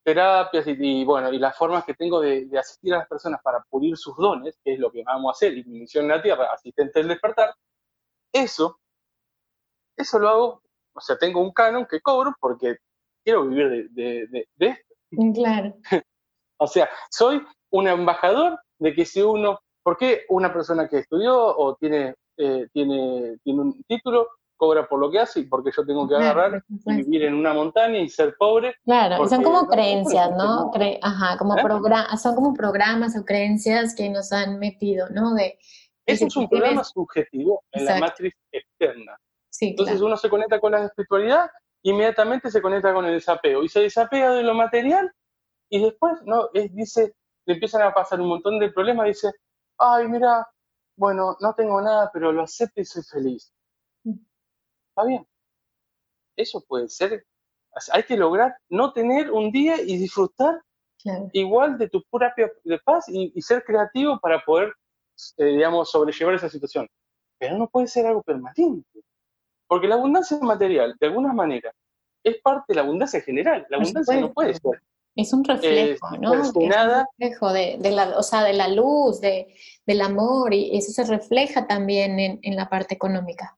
terapias 0.05 0.65
y, 0.67 1.03
bueno, 1.03 1.33
y 1.33 1.39
las 1.39 1.57
formas 1.57 1.83
que 1.83 1.95
tengo 1.95 2.21
de, 2.21 2.47
asistir 2.57 2.93
a 2.93 2.99
las 2.99 3.07
personas 3.07 3.41
para 3.41 3.61
pulir 3.63 3.97
sus 3.97 4.15
dones, 4.15 4.55
que 4.63 4.75
es 4.75 4.79
lo 4.79 4.91
que 4.91 5.03
vamos 5.03 5.29
a 5.29 5.31
hacer, 5.31 5.57
y 5.57 5.63
mi 5.63 5.79
misión 5.79 6.05
en 6.05 6.11
la 6.11 6.21
Tierra, 6.21 6.53
asistente 6.53 6.99
del 6.99 7.07
despertar, 7.07 7.55
eso, 8.31 8.79
eso 9.97 10.19
lo 10.19 10.29
hago, 10.29 10.61
o 10.93 11.01
sea, 11.01 11.17
tengo 11.17 11.41
un 11.41 11.51
canon 11.51 11.87
que 11.89 12.01
cobro 12.01 12.35
porque 12.39 12.77
quiero 13.23 13.47
vivir 13.47 13.89
de, 13.89 14.47
esto. 14.59 14.95
Claro. 15.33 15.75
o 16.57 16.67
sea, 16.67 16.87
soy 17.09 17.41
un 17.71 17.87
embajador 17.87 18.59
de 18.77 18.93
que 18.93 19.05
si 19.05 19.23
uno, 19.23 19.59
¿por 19.81 19.97
qué 19.97 20.25
una 20.29 20.53
persona 20.53 20.87
que 20.87 20.99
estudió 20.99 21.35
o 21.35 21.75
tiene, 21.77 22.13
eh, 22.37 22.67
tiene, 22.71 23.39
tiene 23.43 23.61
un 23.61 23.83
título 23.87 24.29
cobra 24.55 24.87
por 24.87 24.99
lo 24.99 25.11
que 25.11 25.19
hace 25.19 25.41
y 25.41 25.45
porque 25.45 25.71
yo 25.75 25.85
tengo 25.85 26.07
que 26.07 26.15
agarrar 26.15 26.63
y 26.67 26.95
vivir 27.03 27.23
en 27.23 27.33
una 27.33 27.53
montaña 27.53 27.99
y 27.99 28.09
ser 28.09 28.35
pobre. 28.37 28.75
Claro, 28.83 29.27
son 29.27 29.43
como 29.43 29.67
creencias, 29.67 30.31
¿no? 30.31 30.71
Ajá, 31.01 31.37
como 31.37 31.55
¿Eh? 31.57 31.61
son 32.17 32.35
como 32.35 32.53
programas 32.53 33.17
o 33.17 33.23
creencias 33.23 33.95
que 33.95 34.09
nos 34.09 34.31
han 34.31 34.59
metido, 34.59 35.09
¿no? 35.09 35.33
De, 35.33 35.57
Eso 36.05 36.27
es 36.27 36.35
un 36.35 36.49
programa 36.49 36.83
subjetivo 36.83 37.63
en 37.71 37.85
la 37.85 37.99
matriz 37.99 38.33
externa. 38.51 39.17
Sí, 39.49 39.69
Entonces 39.69 40.01
uno 40.01 40.17
se 40.17 40.29
conecta 40.29 40.59
con 40.59 40.71
la 40.71 40.85
espiritualidad, 40.85 41.49
inmediatamente 41.83 42.51
se 42.51 42.61
conecta 42.61 42.93
con 42.93 43.05
el 43.05 43.13
desapego 43.13 43.63
y 43.63 43.69
se 43.69 43.81
desapega 43.81 44.31
de 44.33 44.43
lo 44.43 44.53
material 44.53 45.11
y 45.69 45.81
después 45.81 46.13
no 46.25 46.49
dice, 46.73 47.13
le 47.45 47.53
empiezan 47.53 47.81
a 47.83 47.93
pasar 47.93 48.19
un 48.19 48.27
montón 48.27 48.59
de 48.59 48.71
problemas, 48.71 49.07
dice, 49.07 49.31
ay, 49.77 50.07
mira, 50.07 50.45
bueno, 50.97 51.37
no 51.39 51.53
tengo 51.53 51.81
nada, 51.81 52.09
pero 52.13 52.31
lo 52.31 52.43
acepto 52.43 52.81
y 52.81 52.85
soy 52.85 53.03
feliz 53.03 53.54
está 54.95 55.05
bien. 55.05 55.27
Eso 56.37 56.63
puede 56.67 56.87
ser. 56.89 57.25
Hay 57.91 58.03
que 58.03 58.15
lograr 58.15 58.55
no 58.69 58.93
tener 58.93 59.31
un 59.31 59.51
día 59.51 59.81
y 59.81 59.97
disfrutar 59.97 60.61
igual 61.33 61.77
de 61.77 61.89
tu 61.89 62.01
propia 62.09 62.51
de 62.63 62.79
paz 62.79 63.05
y, 63.09 63.39
ser 63.41 63.63
creativo 63.63 64.19
para 64.19 64.39
poder, 64.43 64.73
eh, 65.37 65.45
digamos, 65.45 65.91
sobrellevar 65.91 66.35
esa 66.35 66.49
situación. 66.49 66.87
Pero 67.37 67.57
no 67.57 67.67
puede 67.67 67.87
ser 67.87 68.05
algo 68.07 68.23
permanente. 68.23 69.01
Porque 69.67 69.87
la 69.87 69.95
abundancia 69.95 70.37
material, 70.39 70.95
de 70.99 71.07
alguna 71.07 71.33
manera, 71.33 71.71
es 72.23 72.41
parte 72.41 72.65
de 72.69 72.75
la 72.75 72.81
abundancia 72.81 73.21
general. 73.21 73.67
La 73.69 73.77
abundancia 73.77 74.19
no 74.19 74.33
puede 74.33 74.53
ser. 74.53 74.81
Es 75.15 75.31
un 75.31 75.43
reflejo, 75.43 76.17
¿no? 76.17 76.33
Es 76.33 76.53
un 76.53 76.69
reflejo 76.69 77.53
de, 77.53 77.77
la, 77.91 78.17
o 78.17 78.23
sea, 78.23 78.43
de 78.43 78.53
la 78.53 78.67
luz, 78.67 79.21
de, 79.21 79.53
del 79.85 80.01
amor, 80.01 80.53
y 80.53 80.75
eso 80.75 80.91
se 80.91 81.09
refleja 81.09 81.67
también 81.67 82.19
en, 82.19 82.39
en 82.41 82.55
la 82.55 82.69
parte 82.69 82.95
económica. 82.95 83.57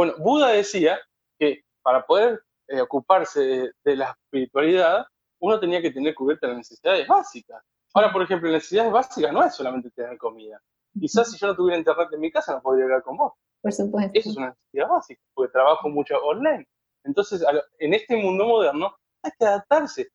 Bueno, 0.00 0.14
Buda 0.16 0.48
decía 0.52 0.98
que 1.38 1.62
para 1.82 2.06
poder 2.06 2.42
eh, 2.68 2.80
ocuparse 2.80 3.70
de, 3.84 3.96
la 3.96 4.16
espiritualidad, 4.24 5.04
uno 5.42 5.60
tenía 5.60 5.82
que 5.82 5.90
tener 5.90 6.14
cubiertas 6.14 6.48
las 6.48 6.56
necesidades 6.56 7.06
básicas. 7.06 7.62
Ahora, 7.92 8.10
por 8.10 8.22
ejemplo, 8.22 8.50
necesidades 8.50 8.90
básicas 8.92 9.30
no 9.30 9.44
es 9.44 9.54
solamente 9.54 9.90
tener 9.90 10.16
comida. 10.16 10.58
Quizás 10.98 11.30
si 11.30 11.36
yo 11.36 11.48
no 11.48 11.54
tuviera 11.54 11.76
internet 11.76 12.08
en 12.12 12.20
mi 12.20 12.32
casa 12.32 12.54
no 12.54 12.62
podría 12.62 12.84
hablar 12.84 13.02
con 13.02 13.18
vos. 13.18 13.34
Por 13.60 13.72
supuesto. 13.74 14.10
Eso 14.14 14.30
es 14.30 14.36
una 14.38 14.46
necesidad 14.46 14.88
básica, 14.88 15.20
porque 15.34 15.52
trabajo 15.52 15.90
mucho 15.90 16.14
online. 16.24 16.66
Entonces, 17.04 17.44
en 17.78 17.92
este 17.92 18.16
mundo 18.16 18.46
moderno 18.46 18.96
hay 19.22 19.32
que 19.38 19.44
adaptarse. 19.44 20.08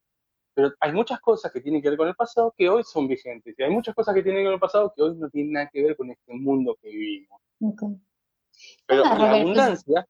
Pero 0.56 0.74
hay 0.80 0.94
muchas 0.94 1.20
cosas 1.20 1.52
que 1.52 1.62
tienen 1.62 1.84
que 1.84 1.90
ver 1.90 1.98
con 2.00 2.08
el 2.08 2.16
pasado 2.16 2.52
que 2.58 2.68
hoy 2.68 2.84
son 2.84 3.08
vigentes. 3.08 3.54
Y 3.56 3.62
hay 3.62 3.70
muchas 3.70 3.94
cosas 3.94 4.16
que 4.16 4.24
tienen 4.24 4.40
que 4.40 4.46
ver 4.46 4.54
con 4.54 4.54
el 4.56 4.60
pasado 4.62 4.92
que 4.96 5.04
hoy 5.04 5.16
no 5.16 5.30
tienen 5.30 5.54
nada 5.54 5.70
que 5.72 5.84
ver 5.84 5.96
con 5.96 6.10
este 6.10 6.34
mundo 6.34 6.76
que 6.82 6.90
vivimos. 6.90 7.40
Pero 8.86 9.04
la 9.04 9.32
abundancia. 9.32 10.08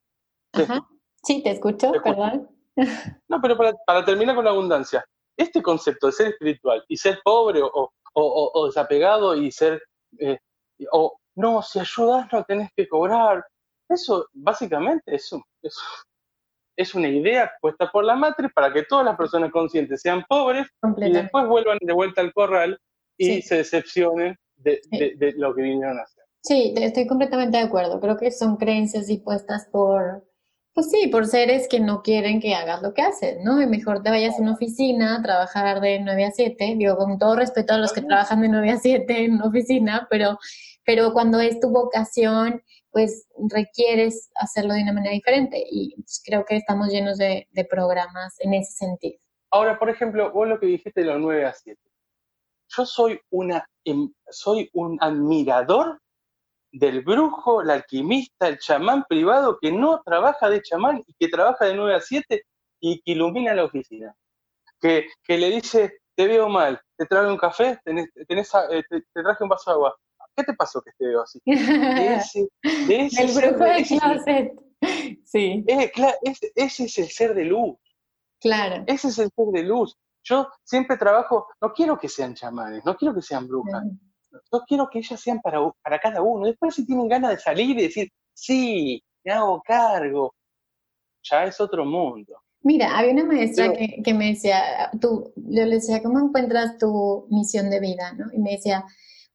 Sí, 1.24 1.41
te 1.41 1.52
escucho, 1.52 1.91
perdón. 2.04 2.50
No, 3.30 3.41
pero 3.41 3.58
para, 3.58 4.04
terminar 4.04 4.36
con 4.36 4.43
la 4.43 4.52
abundancia, 4.52 5.06
este 5.38 5.62
concepto 5.62 6.08
de 6.08 6.12
ser 6.12 6.28
espiritual 6.28 6.84
y 6.89 6.98
ser 6.98 7.20
pobre 7.24 7.62
o, 7.64 8.66
desapegado 8.66 9.34
y 9.34 9.50
ser. 9.50 9.82
Eh, 10.20 10.38
o 10.91 11.18
no, 11.36 11.62
si 11.62 11.80
ayudas 11.80 12.28
no 12.32 12.43
tenés 12.43 12.70
que 12.76 12.88
cobrar. 12.88 13.46
Eso 13.88 14.28
básicamente 14.34 15.16
es, 15.16 15.32
es, 16.76 16.96
una 16.96 17.08
idea 17.08 17.52
puesta 17.62 17.89
por 17.89 18.04
la 18.04 18.16
matriz 18.16 18.52
para 18.54 18.74
que 18.74 18.84
todas 18.84 19.06
las 19.06 19.16
personas 19.16 19.52
conscientes 19.52 20.02
sean 20.02 20.26
pobres 20.28 20.68
y 20.98 21.12
después 21.12 21.48
vuelvan 21.48 21.78
de 21.80 21.93
vuelta 21.93 22.22
al 22.22 22.34
corral 22.34 22.78
y 23.18 23.41
se 23.41 23.58
decepcionen 23.58 24.36
de, 24.56 24.82
de, 24.91 25.34
lo 25.38 25.54
que 25.54 25.62
vinieron 25.62 26.00
a 26.00 26.04
hacer. 26.04 26.24
Sí, 26.46 26.76
estoy 26.78 27.08
completamente 27.08 27.58
de 27.58 27.64
acuerdo. 27.64 28.00
Creo 28.00 28.18
que 28.18 28.30
son 28.30 28.58
creencias 28.58 29.10
impuestas 29.10 29.68
por, 29.72 30.24
pues 30.76 30.91
sí, 30.91 31.08
por 31.08 31.26
seres 31.26 31.68
que 31.68 31.80
no 31.80 32.04
quieren 32.04 32.39
que 32.39 32.54
hagas 32.54 32.84
lo 32.84 32.93
que 32.93 33.02
haces, 33.02 33.39
¿no? 33.43 33.60
Y 33.64 33.66
mejor 33.66 34.04
te 34.04 34.12
vayas 34.12 34.38
a 34.38 34.43
una 34.43 34.54
oficina 34.54 35.16
a 35.16 35.22
trabajar 35.24 35.82
de 35.82 36.00
9 36.02 36.26
a 36.26 36.32
7, 36.32 36.76
digo, 36.78 36.98
con 36.98 37.18
todo 37.18 37.36
respeto 37.36 37.74
a 37.74 37.80
los 37.80 37.93
que 37.93 38.04
trabajan 38.04 38.41
de 38.41 38.50
9 38.50 38.70
a 38.70 38.78
7 38.78 39.26
en 39.26 39.34
una 39.34 39.48
oficina, 39.48 40.08
pero, 40.08 40.38
pero 40.86 41.14
cuando 41.14 41.39
es 41.39 41.60
tu 41.60 41.72
vocación, 41.72 42.62
pues 42.91 43.28
requieres 43.50 44.30
hacerlo 44.36 44.76
de 44.76 44.84
una 44.84 44.93
manera 44.93 45.16
diferente 45.16 45.64
y 45.68 45.96
pues, 45.96 46.22
creo 46.24 46.46
que 46.46 46.58
estamos 46.58 46.89
llenos 46.89 47.18
de, 47.18 47.48
de 47.54 47.66
programas 47.66 48.36
en 48.39 48.54
ese 48.54 48.72
sentido. 48.72 49.18
Ahora, 49.50 49.80
por 49.80 49.89
ejemplo, 49.89 50.32
vos 50.32 50.48
lo 50.48 50.60
que 50.60 50.68
dijiste 50.68 51.02
de 51.02 51.08
los 51.08 51.20
9 51.20 51.43
a 51.46 51.54
7. 51.54 51.82
Yo 52.78 52.86
soy, 52.86 53.20
una, 53.32 53.68
em, 53.84 54.14
soy 54.30 54.70
un 54.74 55.00
admirador 55.02 56.00
del 56.76 57.01
brujo, 57.01 57.61
el 57.61 57.69
alquimista, 57.69 58.49
el 58.49 58.59
chamán 58.59 59.05
privado 59.07 59.57
que 59.61 59.71
no 59.71 60.01
trabaja 60.03 60.49
de 60.49 60.61
chamán 60.61 61.01
y 61.07 61.13
que 61.17 61.30
trabaja 61.30 61.65
de 61.65 61.73
9 61.73 61.95
a 61.95 62.01
7 62.01 62.43
y 62.82 63.01
que 63.01 63.11
ilumina 63.13 63.53
la 63.53 63.63
oficina. 63.63 64.13
Que, 64.82 65.07
que 65.23 65.38
le 65.38 65.49
dice, 65.51 65.99
te 66.15 66.28
veo 66.28 66.49
mal, 66.49 66.80
te 66.97 67.05
traigo 67.05 67.32
un 67.32 67.38
café, 67.38 67.80
tenés, 67.84 68.09
eh, 68.71 68.84
te, 68.89 69.01
traje 69.13 69.43
un 69.43 69.49
vaso 69.49 69.71
de 69.71 69.76
agua. 69.76 69.95
¿Qué 70.36 70.43
te 70.43 70.53
pasó 70.53 70.82
que 70.82 70.91
te 70.97 71.07
veo 71.07 71.21
así? 71.21 71.39
ese, 71.45 72.49
el 72.61 73.32
brujo 73.34 73.63
de 73.63 73.84
closet. 73.84 74.51
Sí. 75.26 75.63
ese, 75.67 76.51
ese 76.53 76.84
es 76.84 76.97
el 76.99 77.09
ser 77.09 77.34
de 77.34 77.45
luz. 77.45 77.76
Claro. 78.39 78.84
Ese 78.86 79.07
es 79.07 79.17
el 79.17 79.32
ser 79.36 79.45
de 79.47 79.63
luz. 79.63 79.97
Yo 80.23 80.47
siempre 80.63 80.97
trabajo, 80.97 81.47
no 81.61 81.71
quiero 81.71 81.97
que 81.97 82.09
sean 82.09 82.36
chamanes, 82.36 82.84
no 82.86 82.95
quiero 82.95 83.15
que 83.15 83.21
sean 83.21 83.47
brujas, 83.47 83.84
yo 84.52 84.64
quiero 84.68 84.90
que 84.90 85.00
ellas 85.00 85.20
sean 85.20 85.42
para, 85.42 85.60
para 85.82 86.00
cada 86.00 86.22
uno. 86.22 86.46
Después 86.46 86.76
si 86.76 86.86
tienen 86.86 87.08
ganas 87.08 87.32
de 87.32 87.40
salir 87.40 87.78
y 87.78 87.84
decir, 87.84 88.10
sí, 88.34 89.04
me 89.24 89.32
hago 89.32 89.62
cargo, 89.66 90.34
ya 91.24 91.46
es 91.46 91.60
otro 91.60 91.86
mundo. 91.86 92.36
Mira, 92.62 92.98
había 92.98 93.12
una 93.12 93.26
maestra 93.26 93.74
que, 93.74 94.02
que, 94.04 94.14
me 94.14 94.30
decía, 94.30 94.90
tú, 95.00 95.32
yo 95.36 95.66
le 95.66 95.76
decía, 95.76 96.02
¿cómo 96.02 96.20
encuentras 96.20 96.78
tu 96.80 97.28
misión 97.30 97.70
de 97.70 97.80
vida? 97.80 98.14
¿no? 98.14 98.26
Y 98.34 98.40
me 98.40 98.52
decía, 98.52 98.86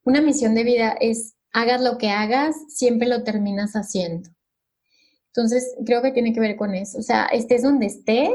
una 0.03 0.21
misión 0.21 0.53
de 0.53 0.63
vida 0.63 0.97
es, 0.99 1.35
hagas 1.53 1.81
lo 1.81 1.97
que 1.97 2.09
hagas, 2.09 2.55
siempre 2.67 3.07
lo 3.07 3.23
terminas 3.23 3.73
haciendo. 3.73 4.29
Entonces, 5.27 5.75
creo 5.85 6.01
que 6.01 6.11
tiene 6.11 6.33
que 6.33 6.41
ver 6.41 6.57
con 6.57 6.75
eso. 6.75 6.99
O 6.99 7.01
sea, 7.01 7.25
estés 7.27 7.63
donde 7.63 7.85
estés, 7.85 8.33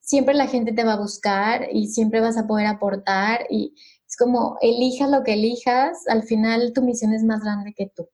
siempre 0.00 0.34
la 0.34 0.46
gente 0.46 0.72
te 0.72 0.84
va 0.84 0.94
a 0.94 1.00
buscar 1.00 1.68
y 1.70 1.88
siempre 1.88 2.20
vas 2.20 2.38
a 2.38 2.46
poder 2.46 2.66
aportar 2.66 3.46
y 3.50 3.74
es 4.14 4.16
como 4.16 4.56
elijas 4.60 5.10
lo 5.10 5.24
que 5.24 5.32
elijas, 5.32 6.06
al 6.08 6.22
final 6.22 6.72
tu 6.72 6.82
misión 6.82 7.12
es 7.12 7.24
más 7.24 7.42
grande 7.42 7.74
que 7.76 7.90
tú. 7.94 8.08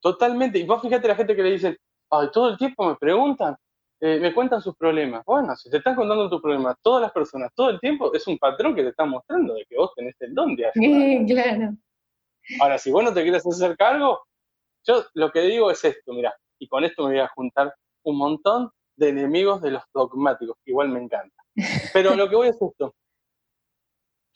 Totalmente. 0.00 0.58
Y 0.58 0.64
vos 0.64 0.82
fíjate 0.82 1.08
la 1.08 1.16
gente 1.16 1.34
que 1.34 1.42
le 1.42 1.52
dicen, 1.52 1.76
ay, 2.10 2.28
todo 2.32 2.50
el 2.50 2.58
tiempo 2.58 2.86
me 2.86 2.96
preguntan, 2.96 3.56
eh, 4.00 4.18
me 4.20 4.34
cuentan 4.34 4.60
sus 4.60 4.76
problemas. 4.76 5.24
Bueno, 5.24 5.56
si 5.56 5.70
te 5.70 5.78
están 5.78 5.94
contando 5.94 6.28
tus 6.28 6.42
problemas 6.42 6.76
todas 6.82 7.02
las 7.02 7.12
personas, 7.12 7.50
todo 7.54 7.70
el 7.70 7.80
tiempo, 7.80 8.12
es 8.12 8.26
un 8.26 8.36
patrón 8.38 8.74
que 8.74 8.82
te 8.82 8.90
están 8.90 9.08
mostrando 9.08 9.54
de 9.54 9.64
que 9.64 9.76
vos 9.76 9.90
tenés 9.96 10.14
el 10.20 10.34
don 10.34 10.54
de 10.54 10.66
ayudar. 10.66 11.26
claro. 11.26 11.76
Ahora, 12.60 12.78
si 12.78 12.90
vos 12.90 13.04
no 13.04 13.14
te 13.14 13.22
quieres 13.22 13.46
hacer 13.46 13.76
cargo, 13.76 14.20
yo 14.86 15.04
lo 15.14 15.30
que 15.30 15.40
digo 15.42 15.70
es 15.70 15.82
esto, 15.84 16.12
mira, 16.12 16.34
y 16.58 16.68
con 16.68 16.84
esto 16.84 17.04
me 17.04 17.10
voy 17.12 17.20
a 17.20 17.28
juntar 17.28 17.74
un 18.02 18.18
montón 18.18 18.70
de 18.96 19.08
enemigos 19.08 19.62
de 19.62 19.70
los 19.70 19.82
dogmáticos, 19.94 20.58
igual 20.66 20.90
me 20.90 21.02
encanta. 21.02 21.42
Pero 21.92 22.14
lo 22.14 22.28
que 22.28 22.36
voy 22.36 22.48
a 22.48 22.50
es 22.50 22.60
esto. 22.60 22.94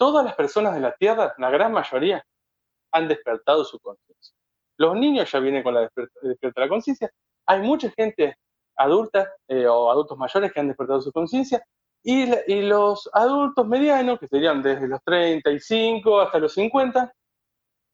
Todas 0.05 0.23
las 0.23 0.35
personas 0.35 0.75
de 0.75 0.81
la 0.81 0.95
Tierra, 0.95 1.33
la 1.39 1.49
gran 1.49 1.73
mayoría, 1.73 2.23
han 2.93 3.09
despertado 3.09 3.65
su 3.65 3.81
conciencia. 3.81 4.35
Los 4.77 4.97
niños 4.97 5.33
ya 5.33 5.41
vienen 5.41 5.63
con 5.63 5.73
la 5.73 5.81
desperta 5.81 6.21
de 6.21 6.67
la 6.67 6.69
conciencia. 6.69 7.11
Hay 7.47 7.63
mucha 7.63 7.91
gente 7.91 8.37
adulta 8.77 9.33
eh, 9.49 9.67
o 9.67 9.91
adultos 9.91 10.19
mayores 10.19 10.53
que 10.53 10.61
han 10.61 10.69
despertado 10.69 11.01
su 11.01 11.11
conciencia 11.11 11.65
y, 12.03 12.31
y, 12.49 12.61
los 12.61 13.09
adultos 13.15 13.67
medianos, 13.67 14.19
que 14.21 14.29
serían 14.29 14.63
desde 14.63 14.89
los 14.89 15.01
35 15.05 16.21
hasta 16.21 16.39
los 16.39 16.53
50, 16.53 17.11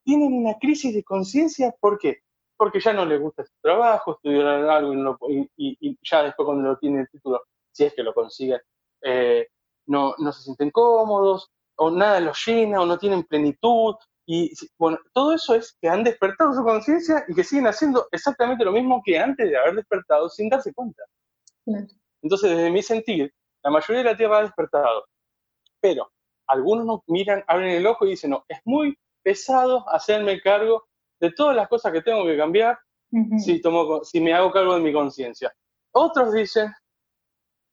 tienen 0.03 0.33
una 0.33 0.59
crisis 0.59 0.93
de 0.93 1.05
conciencia. 1.05 1.73
¿Por 1.79 1.97
qué? 1.97 2.23
Porque 2.57 2.81
ya 2.81 2.93
no 2.93 3.05
les 3.05 3.21
gusta 3.21 3.45
su 3.45 3.55
trabajo, 3.63 4.15
estudiar 4.15 4.69
algo 4.69 5.17
y, 5.57 5.97
ya 6.03 6.25
después 6.25 6.45
cuando 6.45 6.71
lo 6.71 6.77
tienen 6.77 7.03
el 7.03 7.09
título, 7.09 7.41
si 7.71 7.85
es 7.85 7.95
que 7.95 8.03
lo 8.03 8.13
consiguen, 8.13 8.61
eh, 9.01 9.47
no, 9.87 10.17
no 10.19 10.33
se 10.33 10.43
sienten 10.43 10.73
cómodos, 10.73 11.53
o 11.81 11.91
nada 11.91 12.20
los 12.20 12.39
llena, 12.47 12.81
o 12.81 12.87
no 12.87 12.99
tienen 12.99 13.24
plenitud, 13.24 13.95
y 14.26 14.53
bueno, 14.78 14.99
todo 15.12 15.35
eso 15.35 15.55
es 15.55 15.76
que 15.81 15.89
han 15.89 16.05
despertado 16.05 16.53
su 16.53 16.62
conciencia 16.62 17.24
y 17.26 17.35
que 17.35 17.43
siguen 17.43 17.66
haciendo 17.66 18.07
exactamente 18.12 18.64
lo 18.64 18.70
mismo 18.70 19.03
que 19.05 19.18
antes 19.18 19.51
de 19.51 19.57
haber 19.57 19.74
despertado 19.74 20.28
sin 20.28 20.49
darse 20.49 20.72
cuenta. 20.74 21.03
Entonces, 22.22 22.51
desde 22.51 22.70
mi 22.70 22.83
sentir, 22.83 23.33
la 23.64 23.70
mayoría 23.70 24.05
de 24.05 24.11
la 24.11 24.16
Tierra 24.16 24.39
ha 24.39 24.43
despertado. 24.43 25.05
Pero 25.81 26.12
algunos 26.47 26.85
nos 26.85 27.01
miran, 27.07 27.43
abren 27.49 27.70
el 27.70 27.87
ojo 27.87 28.05
y 28.05 28.11
dicen, 28.11 28.31
no, 28.31 28.45
es 28.47 28.61
muy 28.64 28.97
pesado 29.22 29.89
hacerme 29.89 30.41
cargo 30.41 30.85
de 31.18 31.33
todas 31.33 31.57
las 31.57 31.68
cosas 31.68 31.93
que 31.93 32.03
tengo 32.03 32.24
que 32.24 32.37
cambiar 32.37 32.78
si, 33.39 33.61
tomo, 33.61 34.05
si 34.05 34.20
me 34.20 34.35
hago 34.35 34.53
cargo 34.53 34.74
de 34.74 34.81
mi 34.81 34.93
conciencia. 34.93 35.53
Otros 35.93 36.33
dicen, 36.35 36.72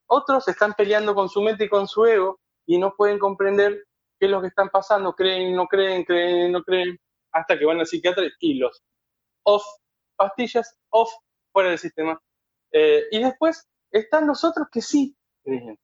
otros 0.07 0.47
están 0.47 0.73
peleando 0.73 1.13
con 1.13 1.27
su 1.27 1.41
mente 1.41 1.65
y 1.65 1.69
con 1.69 1.87
su 1.87 2.05
ego 2.05 2.39
y 2.65 2.79
no 2.79 2.95
pueden 2.95 3.19
comprender 3.19 3.86
qué 4.19 4.25
es 4.25 4.31
lo 4.31 4.41
que 4.41 4.47
están 4.47 4.69
pasando, 4.69 5.13
creen, 5.13 5.55
no 5.55 5.67
creen, 5.67 6.03
creen, 6.03 6.51
no 6.51 6.63
creen, 6.63 6.99
hasta 7.31 7.57
que 7.57 7.65
van 7.65 7.79
al 7.79 7.87
psiquiatra 7.87 8.23
y 8.39 8.55
los 8.55 8.83
off, 9.43 9.63
pastillas 10.15 10.77
off, 10.89 11.11
fuera 11.51 11.69
del 11.69 11.79
sistema. 11.79 12.19
Eh, 12.71 13.03
y 13.11 13.23
después 13.23 13.67
están 13.91 14.27
los 14.27 14.43
otros 14.43 14.67
que 14.71 14.81
sí 14.81 15.15
creen, 15.43 15.77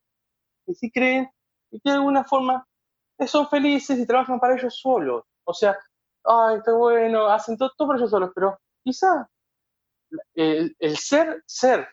que 0.66 0.74
sí 0.74 0.92
creen 0.92 1.30
y 1.72 1.80
que 1.80 1.90
de 1.90 1.96
alguna 1.96 2.24
forma 2.24 2.66
son 3.26 3.48
felices 3.48 3.98
y 3.98 4.06
trabajan 4.06 4.40
para 4.40 4.56
ellos 4.56 4.76
solos. 4.76 5.24
O 5.46 5.54
sea, 5.54 5.78
ay, 6.24 6.58
está 6.58 6.74
bueno, 6.74 7.28
hacen 7.28 7.58
todo, 7.58 7.72
todo 7.78 7.88
para 7.88 8.00
ellos 8.00 8.12
solos, 8.12 8.32
pero 8.36 8.60
quizá 8.84 9.30
el, 10.36 10.76
el, 10.80 10.98
ser, 10.98 11.42
ser, 11.46 11.88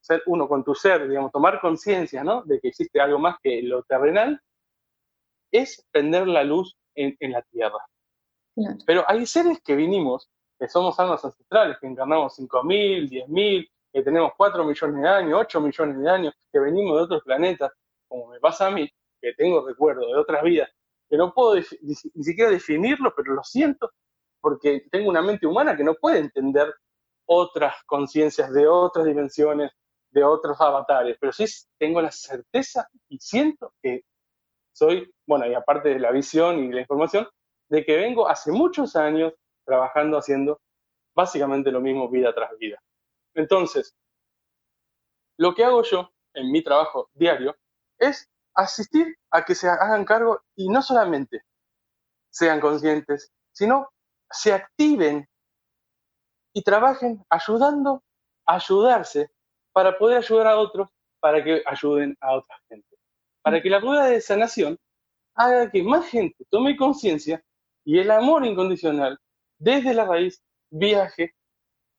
ser 0.00 0.22
uno 0.26 0.48
con 0.48 0.64
tu 0.64 0.74
ser, 0.74 1.08
digamos, 1.08 1.32
tomar 1.32 1.60
conciencia, 1.60 2.22
¿no? 2.22 2.42
De 2.42 2.60
que 2.60 2.68
existe 2.68 3.00
algo 3.00 3.18
más 3.18 3.36
que 3.42 3.62
lo 3.62 3.82
terrenal, 3.82 4.40
es 5.50 5.86
prender 5.90 6.26
la 6.26 6.44
luz 6.44 6.76
en, 6.94 7.16
la 7.32 7.42
tierra. 7.42 7.78
Pero 8.86 9.04
hay 9.06 9.26
seres 9.26 9.60
que 9.62 9.76
vinimos, 9.76 10.30
que 10.58 10.68
somos 10.68 10.98
almas 10.98 11.24
ancestrales, 11.24 11.76
que 11.78 11.86
encarnamos 11.86 12.38
5.000, 12.38 13.08
10.000, 13.10 13.70
que 13.92 14.02
tenemos 14.02 14.32
4 14.36 14.64
millones 14.64 15.02
de 15.02 15.08
años, 15.08 15.40
8 15.40 15.60
millones 15.60 15.98
de 15.98 16.10
años, 16.10 16.34
que 16.52 16.58
venimos 16.58 16.96
de 16.96 17.02
otros 17.02 17.22
planetas, 17.22 17.72
como 18.08 18.28
me 18.28 18.40
pasa 18.40 18.66
a 18.66 18.70
mí, 18.70 18.88
que 19.20 19.34
tengo 19.34 19.66
recuerdos 19.66 20.06
de 20.06 20.18
otras 20.18 20.42
vidas, 20.42 20.70
que 21.08 21.16
no 21.16 21.32
puedo 21.32 21.54
ni 21.54 22.24
siquiera 22.24 22.50
definirlo, 22.50 23.12
pero 23.14 23.34
lo 23.34 23.42
siento, 23.42 23.90
porque 24.40 24.86
tengo 24.90 25.10
una 25.10 25.22
mente 25.22 25.46
humana 25.46 25.76
que 25.76 25.84
no 25.84 25.94
puede 25.94 26.18
entender 26.18 26.72
otras 27.26 27.74
conciencias 27.86 28.52
de 28.52 28.66
otras 28.66 29.04
dimensiones, 29.04 29.72
de 30.10 30.24
otros 30.24 30.60
avatares, 30.60 31.16
pero 31.20 31.32
sí 31.32 31.44
tengo 31.78 32.00
la 32.00 32.10
certeza 32.10 32.88
y 33.08 33.18
siento 33.18 33.74
que 33.82 34.04
soy, 34.76 35.10
bueno, 35.26 35.46
y 35.46 35.54
aparte 35.54 35.88
de 35.88 35.98
la 35.98 36.10
visión 36.10 36.58
y 36.58 36.70
la 36.70 36.82
información, 36.82 37.26
de 37.70 37.84
que 37.84 37.96
vengo 37.96 38.28
hace 38.28 38.52
muchos 38.52 38.94
años 38.94 39.32
trabajando 39.64 40.18
haciendo 40.18 40.60
básicamente 41.14 41.72
lo 41.72 41.80
mismo 41.80 42.10
vida 42.10 42.34
tras 42.34 42.56
vida. 42.58 42.78
Entonces, 43.34 43.96
lo 45.38 45.54
que 45.54 45.64
hago 45.64 45.82
yo 45.82 46.10
en 46.34 46.52
mi 46.52 46.62
trabajo 46.62 47.08
diario 47.14 47.56
es 47.98 48.28
asistir 48.54 49.16
a 49.30 49.44
que 49.46 49.54
se 49.54 49.66
hagan 49.66 50.04
cargo 50.04 50.42
y 50.54 50.68
no 50.68 50.82
solamente 50.82 51.42
sean 52.30 52.60
conscientes, 52.60 53.32
sino 53.52 53.88
se 54.30 54.52
activen 54.52 55.26
y 56.52 56.62
trabajen 56.62 57.24
ayudando 57.30 58.02
a 58.46 58.56
ayudarse 58.56 59.30
para 59.72 59.96
poder 59.96 60.18
ayudar 60.18 60.48
a 60.48 60.58
otros 60.58 60.90
para 61.18 61.42
que 61.42 61.62
ayuden 61.66 62.14
a 62.20 62.34
otra 62.34 62.56
gente 62.68 62.95
para 63.46 63.62
que 63.62 63.70
la 63.70 63.78
rueda 63.78 64.06
de 64.06 64.20
sanación 64.20 64.76
haga 65.36 65.70
que 65.70 65.80
más 65.80 66.08
gente 66.08 66.44
tome 66.50 66.76
conciencia 66.76 67.40
y 67.84 68.00
el 68.00 68.10
amor 68.10 68.44
incondicional 68.44 69.20
desde 69.56 69.94
la 69.94 70.04
raíz 70.04 70.42
viaje 70.68 71.32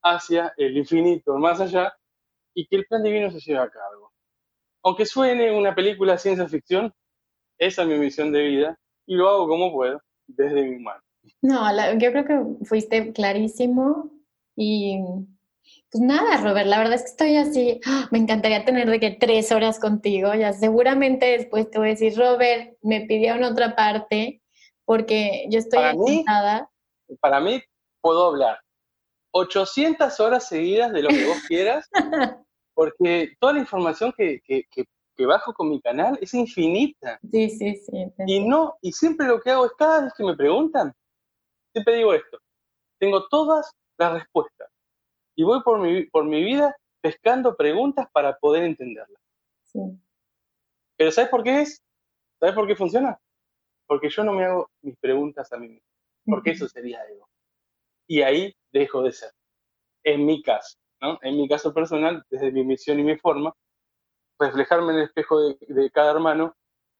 hacia 0.02 0.52
el 0.58 0.76
infinito, 0.76 1.38
más 1.38 1.58
allá, 1.58 1.94
y 2.52 2.66
que 2.66 2.76
el 2.76 2.84
plan 2.84 3.02
divino 3.02 3.30
se 3.30 3.40
lleve 3.40 3.60
a 3.60 3.70
cargo. 3.70 4.12
Aunque 4.82 5.06
suene 5.06 5.56
una 5.56 5.74
película 5.74 6.18
ciencia 6.18 6.46
ficción, 6.46 6.92
esa 7.56 7.80
es 7.80 7.88
mi 7.88 7.96
misión 7.96 8.30
de 8.30 8.42
vida 8.42 8.78
y 9.06 9.14
lo 9.14 9.30
hago 9.30 9.48
como 9.48 9.72
puedo, 9.72 10.02
desde 10.26 10.66
mi 10.66 10.76
mano. 10.82 11.00
No, 11.40 11.66
yo 11.96 12.12
creo 12.12 12.26
que 12.26 12.66
fuiste 12.66 13.10
clarísimo 13.14 14.10
y 14.54 14.98
pues 15.90 16.02
nada, 16.02 16.36
Robert, 16.42 16.66
la 16.66 16.78
verdad 16.78 16.94
es 16.94 17.02
que 17.02 17.08
estoy 17.08 17.36
así, 17.36 17.80
¡ah! 17.86 18.08
me 18.10 18.18
encantaría 18.18 18.64
tener 18.64 18.90
de 18.90 19.00
que 19.00 19.12
tres 19.12 19.50
horas 19.52 19.80
contigo, 19.80 20.34
ya 20.34 20.52
seguramente 20.52 21.26
después 21.26 21.70
te 21.70 21.78
voy 21.78 21.88
a 21.88 21.90
decir, 21.92 22.16
Robert, 22.16 22.76
me 22.82 23.02
pidieron 23.02 23.42
otra 23.42 23.74
parte 23.74 24.42
porque 24.84 25.46
yo 25.50 25.58
estoy 25.58 26.24
para 26.24 26.68
para 27.20 27.40
mí 27.40 27.62
puedo 28.02 28.26
hablar 28.26 28.58
800 29.32 30.20
horas 30.20 30.48
seguidas 30.48 30.92
de 30.92 31.02
lo 31.02 31.08
que 31.08 31.26
vos 31.26 31.38
quieras, 31.46 31.88
porque 32.74 33.32
toda 33.40 33.54
la 33.54 33.60
información 33.60 34.12
que, 34.16 34.40
que, 34.44 34.64
que, 34.70 34.84
bajo 35.26 35.52
con 35.52 35.68
mi 35.68 35.80
canal 35.80 36.16
es 36.20 36.32
infinita. 36.32 37.18
Sí, 37.30 37.50
sí, 37.50 37.74
sí. 37.74 38.06
Y 38.26 38.46
no, 38.46 38.76
y 38.80 38.92
siempre 38.92 39.26
lo 39.26 39.40
que 39.40 39.50
hago 39.50 39.66
es 39.66 39.72
cada 39.76 40.02
vez 40.02 40.12
que 40.16 40.24
me 40.24 40.36
preguntan, 40.36 40.94
siempre 41.72 41.96
digo 41.96 42.14
esto, 42.14 42.38
tengo 43.00 43.26
todas 43.28 43.70
las 43.98 44.12
respuestas 44.12 44.68
y 45.38 45.44
voy 45.44 45.62
por 45.62 45.78
mi, 45.78 46.04
por 46.06 46.24
mi 46.24 46.42
vida 46.42 46.76
pescando 47.00 47.54
preguntas 47.54 48.08
para 48.12 48.36
poder 48.38 48.64
entenderlas. 48.64 49.22
Sí. 49.62 49.78
Pero 50.96 51.12
¿sabes 51.12 51.30
por 51.30 51.44
qué 51.44 51.60
es? 51.60 51.80
¿Sabes 52.40 52.56
por 52.56 52.66
qué 52.66 52.74
funciona? 52.74 53.16
Porque 53.86 54.10
yo 54.10 54.24
no 54.24 54.32
me 54.32 54.46
hago 54.46 54.68
mis 54.82 54.96
preguntas 54.98 55.52
a 55.52 55.58
mí 55.58 55.68
mismo, 55.68 55.86
porque 56.24 56.50
eso 56.50 56.68
sería 56.68 57.04
ego. 57.04 57.28
Y 58.08 58.22
ahí 58.22 58.52
dejo 58.72 59.00
de 59.02 59.12
ser. 59.12 59.30
En 60.02 60.26
mi 60.26 60.42
caso, 60.42 60.76
¿no? 61.00 61.20
En 61.22 61.36
mi 61.36 61.48
caso 61.48 61.72
personal, 61.72 62.24
desde 62.28 62.50
mi 62.50 62.64
misión 62.64 62.98
y 62.98 63.04
mi 63.04 63.16
forma, 63.16 63.54
reflejarme 64.40 64.92
en 64.92 64.98
el 64.98 65.04
espejo 65.04 65.40
de, 65.40 65.90
cada 65.92 66.10
hermano 66.10 66.56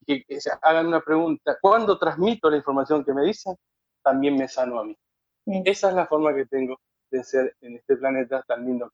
y 0.06 0.22
que, 0.22 0.40
se 0.40 0.52
hagan 0.62 0.86
una 0.86 1.00
pregunta. 1.00 1.58
Cuando 1.60 1.98
transmito 1.98 2.48
la 2.48 2.58
información 2.58 3.04
que 3.04 3.12
me 3.12 3.24
dicen, 3.24 3.56
también 4.00 4.36
me 4.36 4.46
sano 4.46 4.78
a 4.78 4.84
mí. 4.84 4.96
Esa 5.64 5.88
es 5.88 5.94
la 5.96 6.06
forma 6.06 6.32
que 6.36 6.46
tengo 6.46 6.78
de 7.10 7.24
ser 7.24 7.56
en 7.60 7.76
este 7.76 7.96
planeta 7.96 8.42
tan 8.46 8.64
lindo 8.66 8.92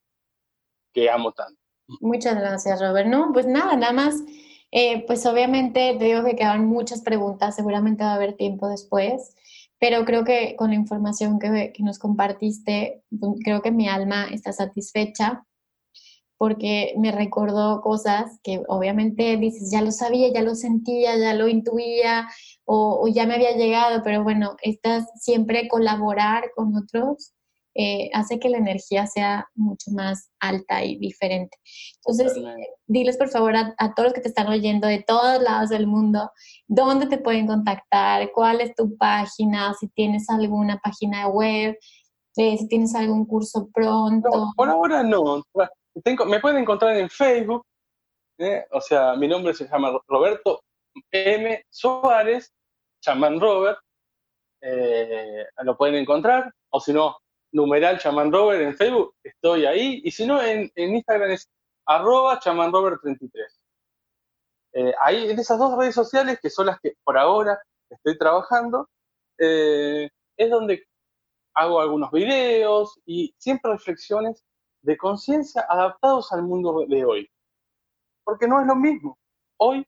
que 0.93 1.11
amo 1.11 1.33
tanto. 1.33 1.61
Muchas 2.01 2.37
gracias, 2.37 2.81
Robert. 2.81 3.09
No, 3.09 3.31
pues 3.33 3.47
nada, 3.47 3.77
nada 3.77 3.93
más. 3.93 4.17
Eh, 4.71 5.05
pues 5.07 5.25
obviamente 5.27 5.95
te 5.99 6.05
digo 6.05 6.25
que 6.25 6.35
quedan 6.35 6.67
muchas 6.67 7.03
preguntas, 7.03 7.55
seguramente 7.55 8.03
va 8.03 8.13
a 8.13 8.15
haber 8.17 8.35
tiempo 8.35 8.69
después, 8.69 9.37
pero 9.79 10.05
creo 10.05 10.25
que 10.25 10.57
con 10.57 10.71
la 10.71 10.75
información 10.75 11.39
que, 11.39 11.73
que 11.73 11.83
nos 11.85 12.01
compartiste, 12.01 13.05
pues, 13.21 13.33
creo 13.45 13.63
que 13.63 13.71
mi 13.71 13.89
alma 13.89 14.27
está 14.33 14.53
satisfecha 14.53 15.45
porque 16.37 16.95
me 16.99 17.13
recordó 17.13 17.81
cosas 17.81 18.41
que 18.43 18.63
obviamente 18.67 19.37
dices, 19.37 19.71
ya 19.71 19.81
lo 19.81 19.93
sabía, 19.93 20.33
ya 20.33 20.43
lo 20.43 20.55
sentía, 20.57 21.17
ya 21.17 21.35
lo 21.35 21.47
intuía 21.49 22.29
o, 22.65 23.01
o 23.01 23.09
ya 23.09 23.27
me 23.27 23.35
había 23.35 23.53
llegado, 23.57 24.03
pero 24.03 24.25
bueno, 24.25 24.57
estás 24.63 25.07
siempre 25.23 25.69
colaborar 25.69 26.51
con 26.57 26.75
otros 26.77 27.33
eh, 27.77 28.09
hace 28.13 28.39
que 28.39 28.49
la 28.49 28.59
energía 28.59 29.07
sea 29.09 29.49
mucho 29.57 29.91
más 29.91 30.31
alta 30.39 30.85
y 30.85 30.97
diferente. 30.97 31.59
Entonces, 31.97 32.41
diles 32.87 33.17
por 33.17 33.29
favor 33.29 33.57
a, 33.57 33.75
todos 33.95 34.05
los 34.07 34.13
que 34.13 34.21
te 34.21 34.29
están 34.29 34.47
oyendo 34.47 34.87
de 34.87 35.03
todos 35.03 35.43
lados 35.43 35.71
del 35.71 35.89
mundo, 35.89 36.31
dónde 36.69 37.07
te 37.07 37.19
pueden 37.19 37.49
contactar, 37.49 38.31
cuál 38.33 38.61
es 38.61 38.77
tu 38.77 38.97
página, 38.97 39.75
si 39.75 39.89
tienes 39.89 40.31
alguna 40.31 40.79
página 40.79 41.29
web, 41.29 41.77
Eh, 42.37 42.59
si 42.59 42.67
tienes 42.67 42.95
algún 42.97 43.27
curso 43.27 43.69
pronto. 43.73 44.53
por 44.57 44.69
ahora 44.69 45.05
no. 45.05 45.45
me 46.27 46.41
pueden 46.41 46.59
encontrar 46.59 46.97
en 46.97 47.09
Facebook. 47.09 47.65
¿eh? 48.39 48.65
O 48.73 48.81
sea, 48.81 49.15
mi 49.15 49.29
nombre 49.29 49.55
se 49.55 49.69
llama 49.69 49.97
Roberto 50.09 50.61
M. 51.13 51.63
Suárez, 51.71 52.53
chamán 53.01 53.41
Robert. 53.41 53.79
Lo 55.63 55.77
pueden 55.77 55.95
encontrar. 55.95 56.53
O 56.71 56.81
si 56.81 56.93
no, 56.93 57.17
numeral 57.55 57.99
chamán 57.99 58.33
Robert 58.33 58.61
en 58.61 58.77
Facebook. 58.77 59.15
Estoy 59.23 59.65
ahí. 59.65 60.03
Y 60.05 60.11
si 60.11 60.27
no, 60.27 60.43
en, 60.43 60.71
Instagram 60.77 61.31
es 61.31 61.49
arroba 61.87 62.39
chamanrobert33. 62.41 63.29
ahí 65.03 65.31
en 65.31 65.39
esas 65.39 65.59
dos 65.59 65.79
redes 65.79 65.95
sociales, 65.95 66.39
que 66.43 66.51
son 66.51 66.67
las 66.67 66.81
que 66.81 66.95
por 67.05 67.17
ahora 67.17 67.59
estoy 67.89 68.19
trabajando, 68.19 68.89
es 69.39 70.51
donde 70.51 70.85
hago 71.55 71.81
algunos 71.81 72.11
videos 72.11 72.99
y 73.07 73.35
siempre 73.39 73.73
reflexiones 73.73 74.45
de 74.83 74.97
conciencia 74.97 75.65
adaptados 75.69 76.33
al 76.33 76.43
mundo 76.43 76.85
de 76.89 77.05
hoy. 77.05 77.31
Porque 78.25 78.49
no 78.49 78.61
es 78.61 78.67
lo 78.67 78.75
mismo 78.75 79.19
hoy 79.59 79.87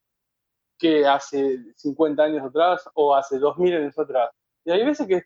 que 0.79 1.07
hace 1.07 1.59
50 1.75 2.23
años 2.23 2.45
atrás 2.45 2.89
o 2.95 3.15
hace 3.15 3.39
2000 3.39 3.77
años 3.77 3.99
atrás. 3.99 4.31
Y 4.65 4.71
hay 4.71 4.85
veces 4.85 5.07
que, 5.07 5.23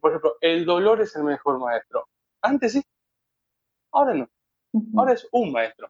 por 0.00 0.10
ejemplo, 0.10 0.36
el 0.40 0.64
dolor 0.64 1.00
es 1.00 1.14
el 1.16 1.24
mejor 1.24 1.58
maestro. 1.58 2.06
Antes 2.42 2.72
sí, 2.72 2.82
ahora 3.92 4.14
no. 4.14 4.28
Ahora 4.96 5.12
es 5.12 5.28
un 5.32 5.52
maestro. 5.52 5.88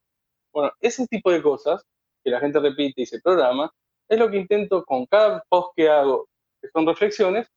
Bueno, 0.53 0.72
ese 0.81 1.07
tipo 1.07 1.31
de 1.31 1.43
cosas 1.43 1.85
que 2.22 2.31
la 2.31 2.41
gente 2.41 2.59
repite 2.61 3.03
y 3.03 3.07
se 3.07 3.20
programa, 3.20 3.70
es 4.09 4.18
lo 4.18 4.31
que 4.31 4.39
intento 4.39 4.85
con 4.85 5.07
cada 5.07 5.43
post 5.49 5.72
que 5.76 5.89
hago, 5.89 6.28
que 6.61 6.68
son 6.68 6.87
reflexiones, 6.87 7.49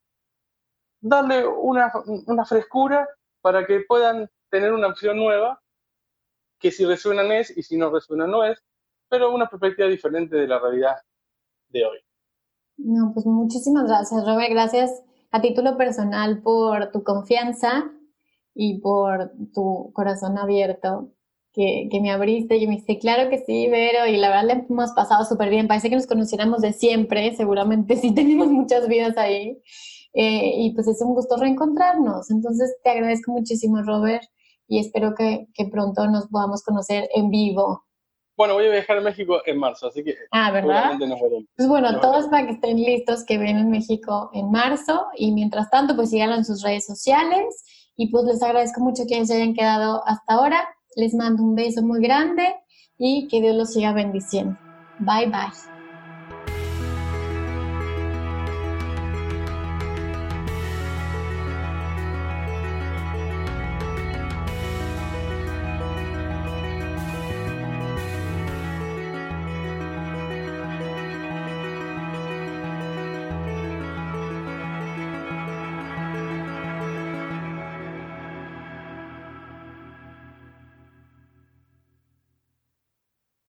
darle 1.01 1.45
una, 1.45 1.91
una 2.27 2.45
frescura 2.45 3.07
para 3.41 3.65
que 3.65 3.81
puedan 3.81 4.29
tener 4.49 4.71
una 4.71 4.87
opción 4.87 5.17
nueva, 5.17 5.59
que 6.59 6.71
si 6.71 6.85
resuena 6.85 7.23
es 7.35 7.55
y 7.57 7.63
si 7.63 7.77
no 7.77 7.91
resuena 7.91 8.27
no 8.27 8.43
es, 8.45 8.63
pero 9.09 9.33
una 9.33 9.49
perspectiva 9.49 9.87
diferente 9.87 10.35
de 10.35 10.47
la 10.47 10.59
realidad 10.59 10.95
de 11.69 11.85
hoy. 11.85 11.99
No, 12.77 13.11
pues 13.13 13.25
muchísimas 13.25 13.85
gracias, 13.85 14.25
Robert. 14.25 14.51
Gracias 14.51 15.03
a 15.33 15.41
título 15.41 15.77
personal 15.77 16.41
por 16.43 16.91
tu 16.91 17.03
confianza 17.03 17.91
y 18.53 18.79
por 18.79 19.31
tu 19.51 19.91
corazón 19.91 20.37
abierto 20.37 21.11
que, 21.51 21.87
que 21.91 21.99
me 22.01 22.11
abriste 22.11 22.57
y 22.57 22.67
me 22.67 22.73
dijiste, 22.73 22.99
claro 22.99 23.31
que 23.31 23.39
sí, 23.39 23.67
Vero, 23.67 24.05
y 24.05 24.17
la 24.17 24.29
verdad 24.29 24.45
le 24.45 24.65
hemos 24.69 24.91
pasado 24.91 25.25
súper 25.25 25.49
bien. 25.49 25.67
Parece 25.67 25.89
que 25.89 25.95
nos 25.95 26.05
conociéramos 26.05 26.61
de 26.61 26.71
siempre, 26.71 27.35
seguramente 27.35 27.95
sí 28.01 28.13
tenemos 28.13 28.47
muchas 28.47 28.87
vidas 28.87 29.17
ahí. 29.17 29.59
Eh, 30.13 30.53
y 30.55 30.75
pues 30.75 30.87
es 30.87 31.01
un 31.01 31.15
gusto 31.15 31.35
reencontrarnos. 31.35 32.29
Entonces 32.29 32.75
te 32.83 32.91
agradezco 32.91 33.31
muchísimo, 33.31 33.81
Robert, 33.81 34.23
y 34.67 34.77
espero 34.79 35.15
que, 35.15 35.47
que, 35.55 35.65
pronto 35.65 36.07
nos 36.07 36.27
podamos 36.27 36.61
conocer 36.61 37.09
en 37.15 37.31
vivo. 37.31 37.83
Bueno, 38.35 38.55
voy 38.55 38.65
a 38.65 38.71
viajar 38.71 38.97
a 38.97 39.01
México 39.01 39.41
en 39.45 39.59
marzo, 39.59 39.87
así 39.87 40.03
que 40.03 40.15
ah, 40.31 40.51
¿verdad? 40.51 40.97
nos 40.97 41.21
veremos. 41.21 41.45
Pues 41.55 41.69
bueno, 41.69 41.99
todos 41.99 42.27
para 42.27 42.47
que 42.47 42.53
estén 42.53 42.77
listos 42.77 43.23
que 43.25 43.37
ven 43.37 43.57
en 43.57 43.69
México 43.69 44.31
en 44.33 44.49
marzo 44.51 45.05
y 45.15 45.31
mientras 45.31 45.69
tanto 45.69 45.95
pues 45.95 46.09
síganlo 46.09 46.35
en 46.35 46.45
sus 46.45 46.63
redes 46.63 46.85
sociales 46.85 47.63
y 47.95 48.09
pues 48.09 48.25
les 48.25 48.41
agradezco 48.41 48.81
mucho 48.81 49.03
que 49.07 49.23
se 49.25 49.35
hayan 49.35 49.53
quedado 49.53 50.01
hasta 50.07 50.33
ahora. 50.33 50.67
Les 50.95 51.13
mando 51.13 51.43
un 51.43 51.55
beso 51.55 51.81
muy 51.81 52.01
grande 52.01 52.55
y 52.97 53.27
que 53.27 53.41
Dios 53.41 53.55
los 53.55 53.73
siga 53.73 53.93
bendiciendo. 53.93 54.57
Bye 54.99 55.27
bye. 55.27 55.72